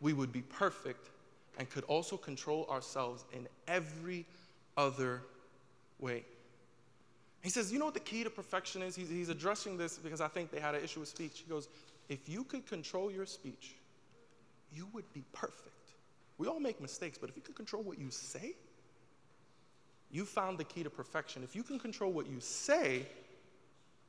we 0.00 0.12
would 0.12 0.32
be 0.32 0.42
perfect 0.42 1.10
and 1.58 1.68
could 1.68 1.84
also 1.84 2.16
control 2.16 2.66
ourselves 2.70 3.24
in 3.32 3.48
every 3.66 4.24
other 4.76 5.22
way. 5.98 6.24
He 7.42 7.50
says, 7.50 7.72
You 7.72 7.78
know 7.78 7.86
what 7.86 7.94
the 7.94 8.00
key 8.00 8.24
to 8.24 8.30
perfection 8.30 8.82
is? 8.82 8.94
He's, 8.94 9.08
he's 9.08 9.28
addressing 9.28 9.76
this 9.76 9.98
because 9.98 10.20
I 10.20 10.28
think 10.28 10.50
they 10.50 10.60
had 10.60 10.74
an 10.74 10.84
issue 10.84 11.00
with 11.00 11.08
speech. 11.08 11.42
He 11.44 11.50
goes, 11.50 11.68
If 12.08 12.28
you 12.28 12.44
could 12.44 12.66
control 12.66 13.10
your 13.10 13.26
speech, 13.26 13.74
you 14.72 14.86
would 14.92 15.10
be 15.12 15.24
perfect. 15.32 15.85
We 16.38 16.48
all 16.48 16.60
make 16.60 16.80
mistakes, 16.80 17.18
but 17.18 17.30
if 17.30 17.36
you 17.36 17.42
can 17.42 17.54
control 17.54 17.82
what 17.82 17.98
you 17.98 18.10
say, 18.10 18.54
you 20.10 20.24
found 20.24 20.58
the 20.58 20.64
key 20.64 20.82
to 20.82 20.90
perfection. 20.90 21.42
If 21.42 21.56
you 21.56 21.62
can 21.62 21.78
control 21.78 22.12
what 22.12 22.26
you 22.26 22.40
say, 22.40 23.06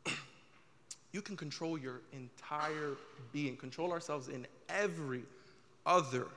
you 1.11 1.21
can 1.21 1.35
control 1.35 1.77
your 1.77 2.01
entire 2.11 2.95
being, 3.31 3.55
control 3.55 3.91
ourselves 3.91 4.27
in 4.27 4.45
every 4.69 5.23
other 5.85 6.27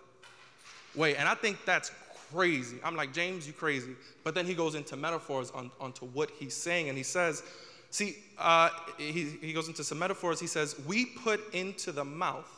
way. 0.95 1.17
And 1.17 1.29
I 1.29 1.35
think 1.35 1.59
that's 1.67 1.91
crazy. 2.33 2.79
I'm 2.85 2.97
like, 2.97 3.13
James, 3.13 3.47
you 3.47 3.53
crazy. 3.53 3.95
But 4.25 4.35
then 4.35 4.47
he 4.47 4.55
goes 4.55 4.75
into 4.75 4.97
metaphors 4.97 5.51
on, 5.51 5.71
onto 5.81 6.07
what 6.07 6.31
he's 6.39 6.55
saying, 6.55 6.89
and 6.89 6.97
he 6.97 7.05
says, 7.05 7.43
see, 7.91 8.17
uh, 8.39 8.71
he, 8.97 9.37
he 9.41 9.53
goes 9.53 9.69
into 9.69 9.85
some 9.85 9.99
metaphors. 9.99 10.41
He 10.41 10.47
says, 10.47 10.77
we 10.87 11.05
put 11.07 11.53
into 11.53 11.93
the 11.93 12.05
mouth 12.05 12.49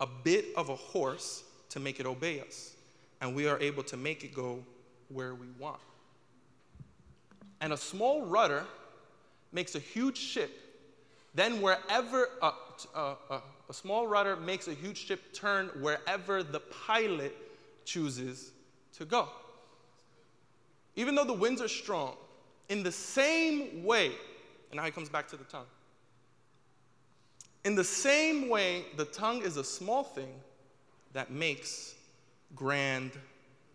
a 0.00 0.06
bit 0.24 0.46
of 0.56 0.68
a 0.68 0.76
horse 0.76 1.44
to 1.72 1.80
make 1.80 2.00
it 2.00 2.06
obey 2.06 2.40
us. 2.40 2.72
And 3.20 3.34
we 3.34 3.48
are 3.48 3.58
able 3.60 3.82
to 3.84 3.96
make 3.96 4.24
it 4.24 4.34
go 4.34 4.64
where 5.08 5.34
we 5.34 5.46
want. 5.58 5.80
And 7.60 7.72
a 7.72 7.76
small 7.76 8.22
rudder 8.22 8.64
makes 9.52 9.74
a 9.74 9.78
huge 9.78 10.18
ship. 10.18 10.50
Then, 11.34 11.62
wherever 11.62 12.28
a, 12.42 12.52
a, 12.94 13.16
a, 13.30 13.42
a 13.70 13.74
small 13.74 14.06
rudder 14.06 14.36
makes 14.36 14.68
a 14.68 14.74
huge 14.74 14.98
ship 14.98 15.32
turn 15.32 15.68
wherever 15.80 16.42
the 16.42 16.60
pilot 16.60 17.34
chooses 17.84 18.50
to 18.98 19.04
go. 19.04 19.28
Even 20.94 21.14
though 21.14 21.24
the 21.24 21.32
winds 21.32 21.62
are 21.62 21.68
strong, 21.68 22.16
in 22.68 22.82
the 22.82 22.92
same 22.92 23.84
way, 23.84 24.12
and 24.70 24.76
now 24.76 24.84
he 24.84 24.90
comes 24.90 25.08
back 25.08 25.26
to 25.28 25.36
the 25.36 25.44
tongue. 25.44 25.66
In 27.64 27.74
the 27.74 27.84
same 27.84 28.48
way, 28.48 28.84
the 28.96 29.04
tongue 29.06 29.42
is 29.42 29.56
a 29.56 29.64
small 29.64 30.02
thing, 30.02 30.34
that 31.12 31.30
makes 31.30 31.94
grand 32.54 33.12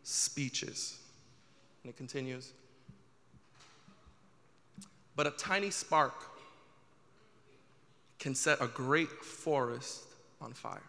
speeches. 0.04 1.00
And 1.84 1.90
it 1.90 1.98
continues. 1.98 2.54
But 5.16 5.28
a 5.28 5.32
tiny 5.32 5.72
spark 5.72 6.14
can 8.20 8.36
set 8.36 8.62
a 8.62 8.68
great 8.68 9.10
forest 9.10 10.04
on 10.42 10.54
fire. 10.54 10.82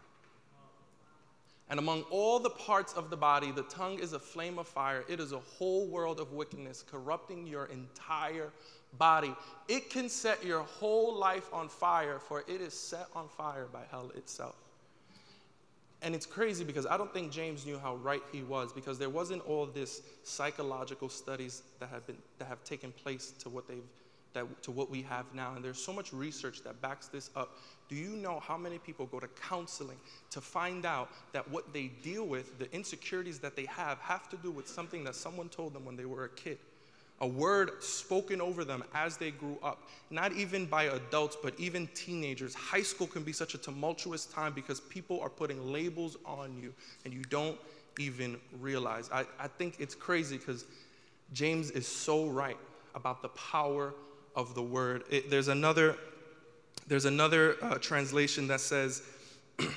And 1.71 1.79
among 1.79 2.03
all 2.11 2.39
the 2.39 2.51
parts 2.51 2.95
of 2.95 3.11
the 3.11 3.17
body, 3.17 3.51
the 3.51 3.65
tongue 3.65 3.99
is 3.99 4.15
a 4.15 4.19
flame 4.19 4.59
of 4.59 4.67
fire. 4.67 5.05
It 5.09 5.21
is 5.21 5.33
a 5.33 5.39
whole 5.39 5.87
world 5.87 6.19
of 6.19 6.33
wickedness, 6.33 6.83
corrupting 6.83 7.47
your 7.47 7.67
entire 7.67 8.51
body. 8.97 9.35
It 9.69 9.91
can 9.91 10.09
set 10.09 10.43
your 10.43 10.63
whole 10.63 11.15
life 11.15 11.53
on 11.53 11.69
fire, 11.69 12.19
for 12.19 12.43
it 12.49 12.63
is 12.63 12.73
set 12.73 13.07
on 13.15 13.29
fire 13.29 13.67
by 13.71 13.83
hell 13.91 14.11
itself. 14.15 14.57
And 16.03 16.15
it's 16.15 16.27
crazy 16.27 16.65
because 16.65 16.87
I 16.87 16.97
don't 16.97 17.13
think 17.13 17.33
James 17.33 17.67
knew 17.67 17.79
how 17.79 17.97
right 17.97 18.23
he 18.31 18.43
was 18.43 18.73
because 18.73 18.99
there 18.99 19.11
wasn't 19.11 19.45
all 19.47 19.67
this 19.67 20.03
psychological 20.23 21.09
studies 21.09 21.63
that 21.81 21.89
have 21.89 22.07
been 22.07 22.19
that 22.39 22.47
have 22.47 22.63
taken 22.63 22.93
place 22.93 23.33
to 23.41 23.49
what 23.49 23.67
they've 23.67 23.83
that, 24.35 24.63
to 24.63 24.71
what 24.71 24.91
we 24.91 25.03
have 25.03 25.27
now. 25.35 25.55
And 25.55 25.65
there's 25.65 25.83
so 25.83 25.93
much 25.93 26.13
research 26.13 26.63
that 26.63 26.81
backs 26.81 27.09
this 27.09 27.31
up. 27.35 27.57
Do 27.89 27.97
you 27.97 28.11
know 28.11 28.41
how 28.41 28.57
many 28.57 28.79
people 28.79 29.07
go 29.07 29.19
to 29.19 29.29
counseling 29.29 29.97
to 30.31 30.41
find 30.41 30.85
out 30.85 31.11
that 31.33 31.51
what 31.51 31.73
they 31.73 31.89
deal 32.03 32.27
with, 32.27 32.59
the 32.59 32.73
insecurities 32.73 33.39
that 33.41 33.57
they 33.57 33.65
have, 33.65 33.99
have 33.99 34.29
to 34.29 34.37
do 34.37 34.51
with 34.51 34.69
something 34.69 35.03
that 35.05 35.15
someone 35.15 35.49
told 35.49 35.73
them 35.73 35.85
when 35.85 35.97
they 35.97 36.05
were 36.05 36.25
a 36.25 36.29
kid? 36.29 36.59
A 37.21 37.27
word 37.27 37.83
spoken 37.83 38.41
over 38.41 38.65
them 38.65 38.85
as 38.95 39.17
they 39.17 39.33
grew 39.33 39.59
up, 39.63 39.89
not 40.11 40.33
even 40.33 40.67
by 40.67 40.85
adults, 40.85 41.37
but 41.43 41.53
even 41.59 41.89
teenagers. 41.89 42.55
High 42.55 42.83
school 42.83 43.09
can 43.09 43.25
be 43.25 43.33
such 43.33 43.55
a 43.55 43.59
tumultuous 43.59 44.25
time 44.27 44.53
because 44.53 44.81
people 44.81 45.21
are 45.21 45.29
putting 45.29 45.73
labels 45.73 46.17
on 46.25 46.57
you 46.57 46.73
and 47.05 47.13
you 47.13 47.23
don't 47.25 47.59
even 47.99 48.39
realize. 48.61 49.11
I, 49.13 49.25
I 49.41 49.49
think 49.49 49.77
it's 49.81 49.97
crazy 49.97 50.39
because 50.39 50.65
James 51.33 51.73
is 51.73 51.89
so 51.89 52.27
right 52.27 52.57
about 52.95 53.21
the 53.23 53.29
power 53.31 53.95
of 54.37 54.55
the 54.55 54.63
word. 54.63 55.03
It, 55.11 55.29
there's 55.29 55.49
another, 55.49 55.97
there's 56.87 57.05
another 57.05 57.57
uh, 57.61 57.79
translation 57.79 58.47
that 58.47 58.61
says, 58.61 59.03
it, 59.59 59.69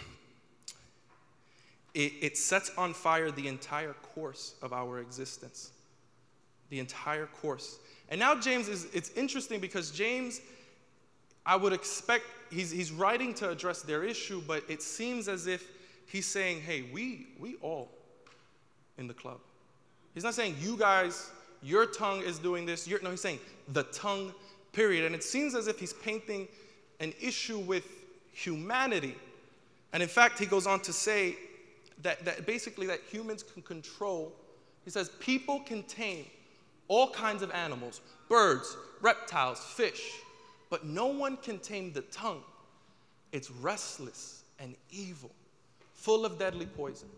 it 1.95 2.37
sets 2.37 2.69
on 2.77 2.93
fire 2.93 3.31
the 3.31 3.47
entire 3.47 3.93
course 3.93 4.53
of 4.61 4.73
our 4.73 4.99
existence 4.99 5.71
the 6.71 6.79
entire 6.79 7.27
course. 7.27 7.77
And 8.09 8.19
now 8.19 8.33
James 8.33 8.67
is, 8.67 8.87
it's 8.93 9.11
interesting 9.11 9.59
because 9.59 9.91
James, 9.91 10.41
I 11.45 11.55
would 11.55 11.73
expect, 11.73 12.23
he's, 12.49 12.71
he's 12.71 12.91
writing 12.91 13.33
to 13.35 13.49
address 13.49 13.83
their 13.83 14.03
issue, 14.03 14.41
but 14.47 14.63
it 14.67 14.81
seems 14.81 15.27
as 15.27 15.45
if 15.45 15.69
he's 16.07 16.25
saying, 16.25 16.61
hey, 16.61 16.85
we, 16.91 17.27
we 17.39 17.57
all 17.61 17.89
in 18.97 19.07
the 19.07 19.13
club. 19.13 19.39
He's 20.13 20.23
not 20.23 20.33
saying 20.33 20.55
you 20.59 20.77
guys, 20.77 21.29
your 21.61 21.85
tongue 21.85 22.21
is 22.21 22.39
doing 22.39 22.65
this. 22.65 22.89
No, 23.01 23.11
he's 23.11 23.21
saying 23.21 23.39
the 23.73 23.83
tongue, 23.83 24.33
period. 24.71 25.05
And 25.05 25.13
it 25.13 25.23
seems 25.23 25.53
as 25.55 25.67
if 25.67 25.79
he's 25.79 25.93
painting 25.93 26.47
an 27.01 27.13
issue 27.21 27.59
with 27.59 27.85
humanity. 28.31 29.15
And 29.93 30.01
in 30.01 30.09
fact, 30.09 30.39
he 30.39 30.45
goes 30.45 30.67
on 30.67 30.79
to 30.81 30.93
say 30.93 31.35
that, 32.01 32.23
that 32.23 32.45
basically 32.45 32.87
that 32.87 33.01
humans 33.09 33.43
can 33.43 33.61
control, 33.61 34.31
he 34.85 34.89
says, 34.89 35.09
people 35.19 35.59
can 35.59 35.83
tame 35.83 36.25
all 36.91 37.09
kinds 37.09 37.41
of 37.41 37.49
animals 37.51 38.01
birds, 38.27 38.77
reptiles, 39.01 39.59
fish. 39.59 40.11
But 40.69 40.85
no 40.85 41.07
one 41.07 41.37
can 41.37 41.57
tame 41.59 41.91
the 41.91 42.01
tongue. 42.01 42.43
It's 43.31 43.49
restless 43.49 44.43
and 44.59 44.75
evil, 44.91 45.31
full 45.93 46.25
of 46.25 46.37
deadly 46.37 46.65
poison. 46.65 47.09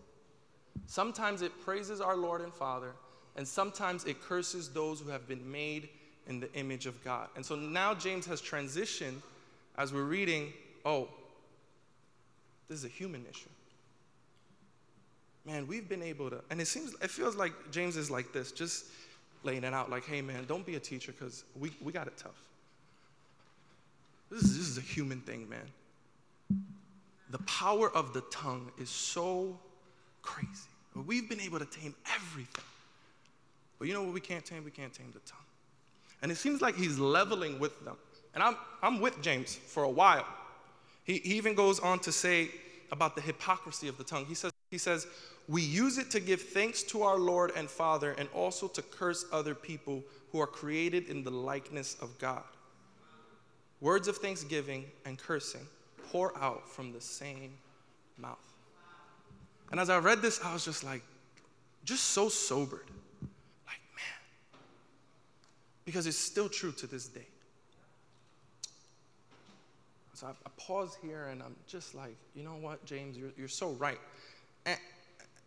Sometimes 0.86 1.42
it 1.42 1.52
praises 1.64 2.00
our 2.00 2.16
Lord 2.16 2.40
and 2.40 2.52
Father, 2.52 2.92
and 3.36 3.46
sometimes 3.46 4.04
it 4.04 4.20
curses 4.22 4.70
those 4.70 5.00
who 5.00 5.10
have 5.10 5.28
been 5.28 5.50
made 5.50 5.88
in 6.28 6.40
the 6.40 6.52
image 6.54 6.86
of 6.86 7.02
God. 7.04 7.28
And 7.36 7.44
so 7.44 7.54
now 7.54 7.94
James 7.94 8.26
has 8.26 8.40
transitioned 8.40 9.22
as 9.76 9.92
we're 9.92 10.02
reading, 10.04 10.52
oh, 10.84 11.08
this 12.68 12.78
is 12.78 12.84
a 12.84 12.88
human 12.88 13.24
issue. 13.28 13.50
Man, 15.44 15.66
we've 15.66 15.88
been 15.88 16.02
able 16.02 16.30
to, 16.30 16.40
and 16.50 16.60
it 16.60 16.66
seems, 16.66 16.94
it 17.02 17.10
feels 17.10 17.36
like 17.36 17.52
James 17.70 17.96
is 17.96 18.10
like 18.10 18.32
this, 18.32 18.50
just 18.50 18.86
laying 19.44 19.64
it 19.64 19.74
out 19.74 19.90
like, 19.90 20.04
hey 20.04 20.22
man, 20.22 20.44
don't 20.46 20.64
be 20.64 20.76
a 20.76 20.80
teacher 20.80 21.12
because 21.12 21.44
we, 21.58 21.72
we 21.82 21.92
got 21.92 22.06
it 22.06 22.16
tough. 22.16 22.40
This 24.30 24.42
is, 24.42 24.58
this 24.58 24.68
is 24.68 24.78
a 24.78 24.80
human 24.80 25.20
thing, 25.20 25.48
man. 25.48 25.68
The 27.30 27.38
power 27.38 27.90
of 27.94 28.12
the 28.12 28.22
tongue 28.30 28.70
is 28.78 28.88
so 28.88 29.58
crazy. 30.22 30.48
We've 31.06 31.28
been 31.28 31.40
able 31.40 31.58
to 31.58 31.66
tame 31.66 31.94
everything. 32.14 32.64
But 33.78 33.88
you 33.88 33.94
know 33.94 34.02
what 34.02 34.14
we 34.14 34.20
can't 34.20 34.44
tame? 34.44 34.64
We 34.64 34.70
can't 34.70 34.92
tame 34.92 35.10
the 35.12 35.20
tongue. 35.20 35.40
And 36.22 36.30
it 36.30 36.36
seems 36.36 36.62
like 36.62 36.76
he's 36.76 36.98
leveling 36.98 37.58
with 37.58 37.84
them. 37.84 37.96
And 38.34 38.42
I'm, 38.42 38.56
I'm 38.82 39.00
with 39.00 39.20
James 39.20 39.54
for 39.54 39.82
a 39.82 39.90
while. 39.90 40.26
He, 41.04 41.18
he 41.18 41.34
even 41.34 41.54
goes 41.54 41.80
on 41.80 41.98
to 42.00 42.12
say 42.12 42.50
about 42.90 43.14
the 43.14 43.20
hypocrisy 43.20 43.88
of 43.88 43.98
the 43.98 44.04
tongue. 44.04 44.24
He 44.26 44.34
says, 44.34 44.52
he 44.70 44.78
says, 44.78 45.06
We 45.46 45.62
use 45.62 45.98
it 45.98 46.10
to 46.12 46.20
give 46.20 46.40
thanks 46.40 46.82
to 46.84 47.02
our 47.02 47.18
Lord 47.18 47.52
and 47.54 47.68
Father 47.68 48.12
and 48.16 48.28
also 48.34 48.66
to 48.68 48.82
curse 48.82 49.26
other 49.30 49.54
people 49.54 50.02
who 50.32 50.40
are 50.40 50.46
created 50.46 51.08
in 51.08 51.22
the 51.22 51.30
likeness 51.30 51.96
of 52.00 52.18
God. 52.18 52.42
Words 53.80 54.08
of 54.08 54.16
thanksgiving 54.16 54.86
and 55.04 55.18
cursing 55.18 55.66
pour 56.10 56.36
out 56.38 56.68
from 56.68 56.92
the 56.92 57.00
same 57.00 57.52
mouth. 58.16 58.38
And 59.70 59.78
as 59.78 59.90
I 59.90 59.98
read 59.98 60.22
this, 60.22 60.40
I 60.42 60.52
was 60.52 60.64
just 60.64 60.84
like, 60.84 61.02
just 61.84 62.04
so 62.04 62.28
sobered. 62.28 62.90
Like, 63.66 63.80
man. 63.94 64.60
Because 65.84 66.06
it's 66.06 66.16
still 66.16 66.48
true 66.48 66.72
to 66.72 66.86
this 66.86 67.08
day. 67.08 67.26
So 70.14 70.28
I, 70.28 70.30
I 70.30 70.50
pause 70.56 70.96
here 71.02 71.26
and 71.30 71.42
I'm 71.42 71.56
just 71.66 71.94
like, 71.94 72.16
you 72.34 72.44
know 72.44 72.54
what, 72.54 72.84
James, 72.86 73.18
you're, 73.18 73.32
you're 73.36 73.48
so 73.48 73.72
right. 73.72 74.00
And, 74.64 74.78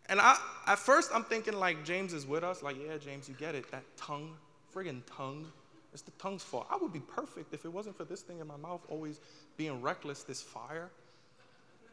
and 0.08 0.20
I, 0.20 0.38
at 0.66 0.78
first, 0.78 1.10
I'm 1.14 1.24
thinking 1.24 1.54
like 1.54 1.84
James 1.84 2.14
is 2.14 2.26
with 2.26 2.42
us. 2.42 2.62
Like, 2.62 2.76
yeah, 2.78 2.96
James, 2.96 3.28
you 3.28 3.34
get 3.34 3.54
it. 3.54 3.70
That 3.70 3.84
tongue, 3.96 4.34
friggin' 4.74 5.02
tongue. 5.16 5.46
It's 5.92 6.02
the 6.02 6.12
tongue's 6.12 6.42
fault. 6.42 6.66
I 6.70 6.76
would 6.76 6.92
be 6.92 7.00
perfect 7.00 7.52
if 7.52 7.64
it 7.64 7.72
wasn't 7.72 7.96
for 7.96 8.04
this 8.04 8.22
thing 8.22 8.38
in 8.40 8.46
my 8.46 8.56
mouth 8.56 8.80
always 8.88 9.20
being 9.56 9.82
reckless, 9.82 10.22
this 10.22 10.40
fire. 10.40 10.90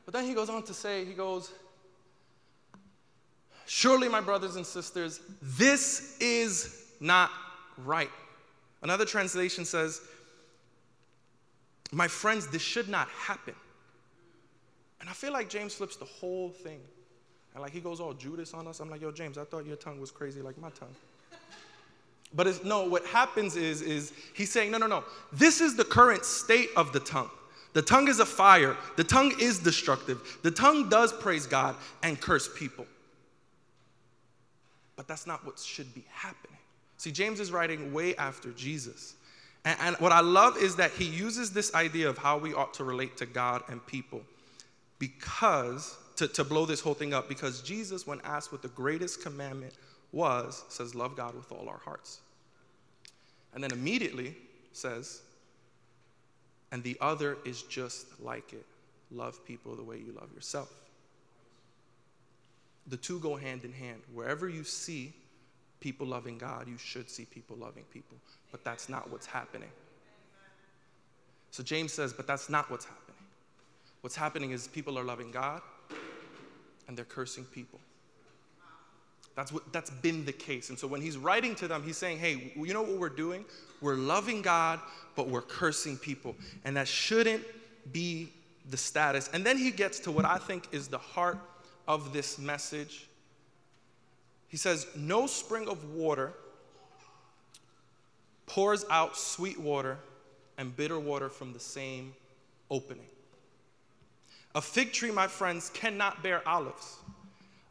But 0.05 0.13
then 0.13 0.25
he 0.25 0.33
goes 0.33 0.49
on 0.49 0.63
to 0.63 0.73
say, 0.73 1.03
he 1.05 1.13
goes, 1.13 1.51
Surely, 3.67 4.07
my 4.07 4.21
brothers 4.21 4.57
and 4.57 4.65
sisters, 4.65 5.19
this 5.41 6.17
is 6.19 6.83
not 6.99 7.31
right. 7.79 8.11
Another 8.83 9.05
translation 9.05 9.65
says, 9.65 10.01
My 11.91 12.07
friends, 12.07 12.47
this 12.47 12.61
should 12.61 12.87
not 12.87 13.07
happen. 13.09 13.55
And 15.01 15.09
I 15.09 15.13
feel 15.13 15.33
like 15.33 15.49
James 15.49 15.73
flips 15.73 15.95
the 15.95 16.05
whole 16.05 16.51
thing. 16.51 16.79
And 17.55 17.61
like 17.63 17.71
he 17.71 17.79
goes 17.79 17.99
all 17.99 18.13
Judas 18.13 18.53
on 18.53 18.67
us. 18.67 18.81
I'm 18.81 18.89
like, 18.89 19.01
yo, 19.01 19.11
James, 19.11 19.37
I 19.37 19.45
thought 19.45 19.65
your 19.65 19.77
tongue 19.77 19.99
was 19.99 20.11
crazy 20.11 20.41
like 20.41 20.57
my 20.59 20.69
tongue. 20.71 20.93
But 22.35 22.47
it's, 22.47 22.63
no, 22.65 22.83
what 22.83 23.05
happens 23.05 23.55
is, 23.55 23.81
is 23.81 24.11
he's 24.33 24.51
saying, 24.51 24.71
no, 24.71 24.77
no, 24.77 24.87
no. 24.87 25.05
This 25.31 25.61
is 25.61 25.75
the 25.75 25.85
current 25.85 26.25
state 26.25 26.69
of 26.75 26.91
the 26.91 26.99
tongue. 26.99 27.29
The 27.71 27.81
tongue 27.81 28.09
is 28.09 28.19
a 28.19 28.25
fire. 28.25 28.75
The 28.97 29.05
tongue 29.05 29.33
is 29.39 29.59
destructive. 29.59 30.39
The 30.43 30.51
tongue 30.51 30.89
does 30.89 31.13
praise 31.13 31.47
God 31.47 31.75
and 32.03 32.19
curse 32.19 32.49
people. 32.57 32.85
But 34.97 35.07
that's 35.07 35.25
not 35.25 35.45
what 35.45 35.57
should 35.57 35.93
be 35.93 36.05
happening. 36.11 36.57
See, 36.97 37.11
James 37.11 37.39
is 37.39 37.51
writing 37.51 37.93
way 37.93 38.15
after 38.17 38.51
Jesus. 38.51 39.15
And, 39.63 39.77
and, 39.81 39.95
what 39.97 40.11
I 40.11 40.19
love 40.19 40.57
is 40.57 40.75
that 40.75 40.91
he 40.91 41.05
uses 41.05 41.51
this 41.51 41.73
idea 41.73 42.09
of 42.09 42.17
how 42.17 42.37
we 42.37 42.53
ought 42.53 42.73
to 42.75 42.83
relate 42.83 43.17
to 43.17 43.25
God 43.25 43.63
and 43.67 43.85
people 43.85 44.21
because, 44.99 45.97
to, 46.17 46.27
to 46.27 46.43
blow 46.43 46.65
this 46.65 46.79
whole 46.79 46.93
thing 46.93 47.13
up, 47.13 47.27
because 47.27 47.61
Jesus, 47.61 48.07
when 48.07 48.21
asked 48.23 48.51
what 48.51 48.61
the 48.61 48.69
greatest 48.69 49.21
commandment 49.21 49.73
was, 50.11 50.63
says, 50.69 50.95
Love 50.95 51.15
God 51.15 51.35
with 51.35 51.51
all 51.51 51.67
our 51.67 51.79
hearts. 51.83 52.19
And 53.53 53.63
then 53.63 53.71
immediately 53.71 54.35
says, 54.73 55.21
and 56.71 56.83
the 56.83 56.97
other 56.99 57.37
is 57.45 57.63
just 57.63 58.19
like 58.21 58.51
it 58.51 58.65
love 59.11 59.43
people 59.45 59.75
the 59.75 59.83
way 59.83 59.97
you 59.97 60.11
love 60.11 60.29
yourself. 60.33 60.73
The 62.87 62.97
two 62.97 63.19
go 63.19 63.35
hand 63.35 63.63
in 63.63 63.71
hand. 63.71 64.01
Wherever 64.13 64.49
you 64.49 64.63
see 64.63 65.13
people 65.79 66.05
loving 66.05 66.37
God, 66.37 66.67
you 66.67 66.77
should 66.77 67.09
see 67.09 67.25
people 67.25 67.55
loving 67.55 67.85
people. 67.93 68.17
But 68.51 68.63
that's 68.65 68.89
not 68.89 69.09
what's 69.09 69.25
happening. 69.25 69.69
So 71.51 71.63
James 71.63 71.93
says, 71.93 72.11
but 72.11 72.27
that's 72.27 72.49
not 72.49 72.69
what's 72.69 72.85
happening. 72.85 73.15
What's 74.01 74.15
happening 74.15 74.51
is 74.51 74.67
people 74.67 74.99
are 74.99 75.03
loving 75.03 75.31
God 75.31 75.61
and 76.87 76.97
they're 76.97 77.05
cursing 77.05 77.45
people. 77.45 77.79
That's 79.35 79.51
what 79.51 79.71
that's 79.73 79.89
been 79.89 80.23
the 80.25 80.31
case. 80.31 80.69
And 80.69 80.79
so 80.79 80.87
when 80.87 81.01
he's 81.01 81.17
writing 81.17 81.55
to 81.55 81.67
them, 81.67 81.83
he's 81.83 81.97
saying, 81.97 82.19
"Hey, 82.19 82.53
you 82.55 82.73
know 82.73 82.81
what 82.81 82.97
we're 82.97 83.09
doing? 83.09 83.43
We're 83.81 83.95
loving 83.95 84.41
God, 84.41 84.79
but 85.15 85.27
we're 85.27 85.41
cursing 85.41 85.97
people." 85.97 86.35
And 86.63 86.77
that 86.77 86.87
shouldn't 86.87 87.43
be 87.91 88.31
the 88.69 88.77
status. 88.77 89.29
And 89.33 89.45
then 89.45 89.57
he 89.57 89.71
gets 89.71 89.99
to 90.01 90.11
what 90.11 90.25
I 90.25 90.37
think 90.37 90.67
is 90.71 90.87
the 90.87 90.97
heart 90.97 91.37
of 91.87 92.13
this 92.13 92.37
message. 92.37 93.07
He 94.47 94.57
says, 94.57 94.87
"No 94.95 95.27
spring 95.27 95.67
of 95.67 95.83
water 95.83 96.33
pours 98.45 98.85
out 98.89 99.17
sweet 99.17 99.59
water 99.59 99.99
and 100.57 100.73
bitter 100.75 100.97
water 100.97 101.29
from 101.29 101.51
the 101.51 101.59
same 101.59 102.15
opening." 102.71 103.09
A 104.55 104.61
fig 104.61 104.91
tree, 104.93 105.11
my 105.11 105.27
friends, 105.27 105.69
cannot 105.69 106.23
bear 106.23 106.47
olives 106.47 106.97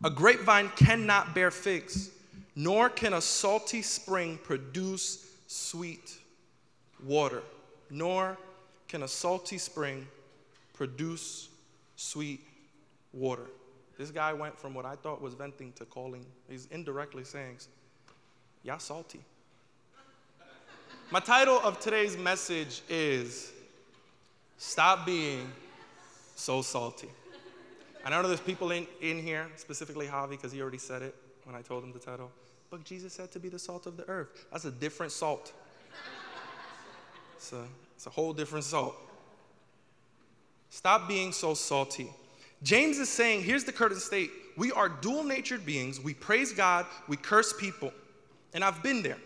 a 0.05 0.11
grapevine 0.11 0.71
cannot 0.77 1.35
bear 1.35 1.51
figs, 1.51 2.11
nor 2.55 2.91
can 2.91 3.15
a 3.15 3.23
salty 3.23 3.81
spring 3.81 4.39
produce 4.45 5.27
sweet 5.47 6.19
water, 7.03 7.43
nor 7.91 8.37
can 8.87 9.03
a 9.03 9.09
salty 9.09 9.57
spring 9.57 10.07
produce 10.75 11.49
sweet 11.97 12.41
water. 13.15 13.47
This 13.97 14.11
guy 14.11 14.35
went 14.35 14.59
from 14.59 14.75
what 14.75 14.85
I 14.85 14.95
thought 14.97 15.23
was 15.23 15.33
venting 15.33 15.73
to 15.77 15.87
calling, 15.87 16.27
he's 16.51 16.67
indirectly 16.71 17.25
saying, 17.25 17.59
Y'all 18.63 18.79
salty. 18.79 19.21
My 21.11 21.21
title 21.21 21.61
of 21.63 21.81
today's 21.81 22.17
message 22.17 22.83
is 22.91 23.53
Stop 24.59 25.07
Being 25.07 25.51
So 26.35 26.63
Salty. 26.63 27.09
I 28.05 28.11
know 28.11 28.27
there's 28.29 28.41
people 28.41 28.71
in, 28.71 28.87
in 29.01 29.23
here, 29.23 29.47
specifically 29.57 30.07
Javi, 30.07 30.31
because 30.31 30.53
he 30.53 30.61
already 30.61 30.79
said 30.79 31.03
it 31.03 31.15
when 31.45 31.57
I 31.57 31.63
told 31.63 31.85
him 31.85 31.93
the 31.93 31.99
title. 31.99 32.31
But 32.71 32.85
Jesus 32.85 33.13
said 33.13 33.31
to 33.33 33.39
be 33.39 33.49
the 33.49 33.59
salt 33.59 33.87
of 33.87 33.97
the 33.97 34.07
earth. 34.09 34.47
That's 34.53 34.65
a 34.65 34.71
different 34.71 35.13
salt. 35.13 35.53
It's 37.37 37.53
a, 37.53 37.65
it's 37.95 38.07
a 38.07 38.11
whole 38.11 38.33
different 38.33 38.65
salt. 38.65 38.97
Stop 40.71 41.09
being 41.09 41.33
so 41.33 41.55
salty. 41.55 42.11
James 42.63 42.99
is 42.99 43.09
saying, 43.09 43.43
here's 43.43 43.65
the 43.65 43.73
current 43.73 43.97
state. 43.97 44.31
We 44.57 44.73
are 44.73 44.89
dual 44.89 45.23
natured 45.23 45.65
beings. 45.65 46.01
We 46.01 46.15
praise 46.15 46.53
God, 46.53 46.87
we 47.09 47.17
curse 47.17 47.53
people. 47.53 47.93
And 48.55 48.65
I've 48.65 48.83
been 48.83 49.03
there. 49.03 49.19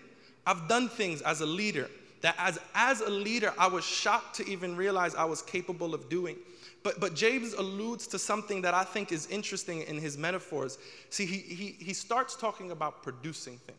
I've 0.47 0.69
done 0.69 0.89
things 0.89 1.23
as 1.23 1.41
a 1.41 1.47
leader 1.47 1.89
that 2.21 2.35
as, 2.39 2.59
as 2.75 3.01
a 3.01 3.11
leader, 3.11 3.53
I 3.59 3.69
was 3.69 3.85
shocked 3.85 4.37
to 4.37 4.49
even 4.49 4.77
realize 4.77 5.15
I 5.15 5.25
was 5.25 5.43
capable 5.43 5.95
of 5.95 6.09
doing. 6.09 6.37
But, 6.83 7.01
but 7.01 7.15
James 7.15 7.55
alludes 7.55 8.07
to 8.09 8.19
something 8.19 8.63
that 8.63 8.75
I 8.75 8.85
think 8.85 9.13
is 9.13 9.27
interesting 9.27 9.83
in 9.83 9.99
his 9.99 10.17
metaphors. 10.17 10.79
See, 11.11 11.27
he, 11.27 11.39
he, 11.39 11.77
he 11.79 11.93
starts 11.93 12.37
talking 12.37 12.71
about 12.71 13.03
producing 13.03 13.59
things. 13.59 13.79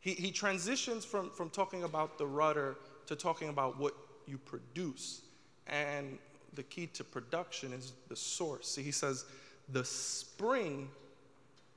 He, 0.00 0.12
he 0.12 0.32
transitions 0.32 1.04
from, 1.04 1.30
from 1.30 1.50
talking 1.50 1.84
about 1.84 2.18
the 2.18 2.26
rudder 2.26 2.76
to 3.06 3.14
talking 3.14 3.48
about 3.48 3.78
what 3.78 3.94
you 4.26 4.38
produce. 4.38 5.22
And 5.68 6.18
the 6.54 6.64
key 6.64 6.88
to 6.88 7.04
production 7.04 7.72
is 7.72 7.92
the 8.08 8.16
source. 8.16 8.68
See, 8.68 8.82
he 8.82 8.90
says 8.90 9.24
the 9.68 9.84
spring 9.84 10.88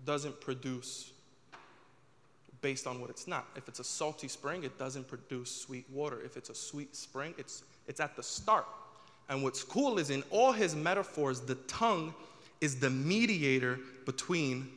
doesn't 0.03 0.41
produce 0.41 1.11
based 2.61 2.87
on 2.87 2.99
what 2.99 3.11
it's 3.11 3.27
not. 3.27 3.45
If 3.55 3.67
it's 3.67 3.79
a 3.79 3.83
salty 3.83 4.27
spring, 4.27 4.63
it 4.63 4.79
doesn't 4.79 5.07
produce 5.07 5.51
sweet 5.51 5.85
water. 5.91 6.19
If 6.25 6.35
it's 6.35 6.49
a 6.49 6.55
sweet 6.55 6.95
spring, 6.95 7.35
it's, 7.37 7.63
it's 7.87 7.99
at 7.99 8.15
the 8.15 8.23
start. 8.23 8.65
And 9.29 9.41
what's 9.41 9.63
cool 9.63 9.97
is 9.97 10.09
in 10.09 10.23
all 10.29 10.51
his 10.51 10.75
metaphors, 10.75 11.41
the 11.41 11.55
tongue 11.55 12.13
is 12.61 12.79
the 12.79 12.89
mediator 12.89 13.79
between 14.05 14.69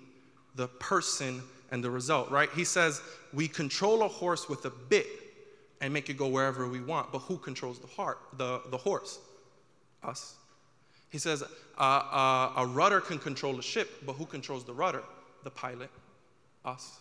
the 0.54 0.68
person 0.68 1.42
and 1.70 1.84
the 1.84 1.90
result, 1.90 2.30
right? 2.30 2.48
He 2.54 2.64
says, 2.64 3.02
We 3.32 3.46
control 3.46 4.02
a 4.02 4.08
horse 4.08 4.48
with 4.48 4.64
a 4.64 4.70
bit 4.70 5.06
and 5.80 5.92
make 5.92 6.08
it 6.08 6.16
go 6.16 6.26
wherever 6.26 6.66
we 6.68 6.80
want. 6.80 7.12
But 7.12 7.20
who 7.20 7.36
controls 7.36 7.78
the 7.78 7.86
heart, 7.86 8.18
the, 8.36 8.62
the 8.70 8.76
horse? 8.76 9.18
Us. 10.02 10.34
He 11.10 11.18
says, 11.18 11.42
uh, 11.42 11.82
uh, 11.82 12.52
A 12.56 12.66
rudder 12.66 13.00
can 13.00 13.18
control 13.18 13.58
a 13.58 13.62
ship, 13.62 13.90
but 14.06 14.14
who 14.14 14.26
controls 14.26 14.64
the 14.64 14.72
rudder? 14.72 15.02
The 15.44 15.50
pilot. 15.50 15.90
Us. 16.64 16.98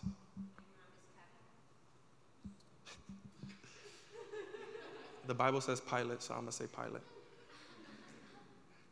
The 5.28 5.34
Bible 5.34 5.60
says 5.60 5.82
pilot, 5.82 6.24
so 6.24 6.34
I'm 6.34 6.42
going 6.42 6.52
to 6.52 6.56
say 6.56 6.68
pilot. 6.68 7.02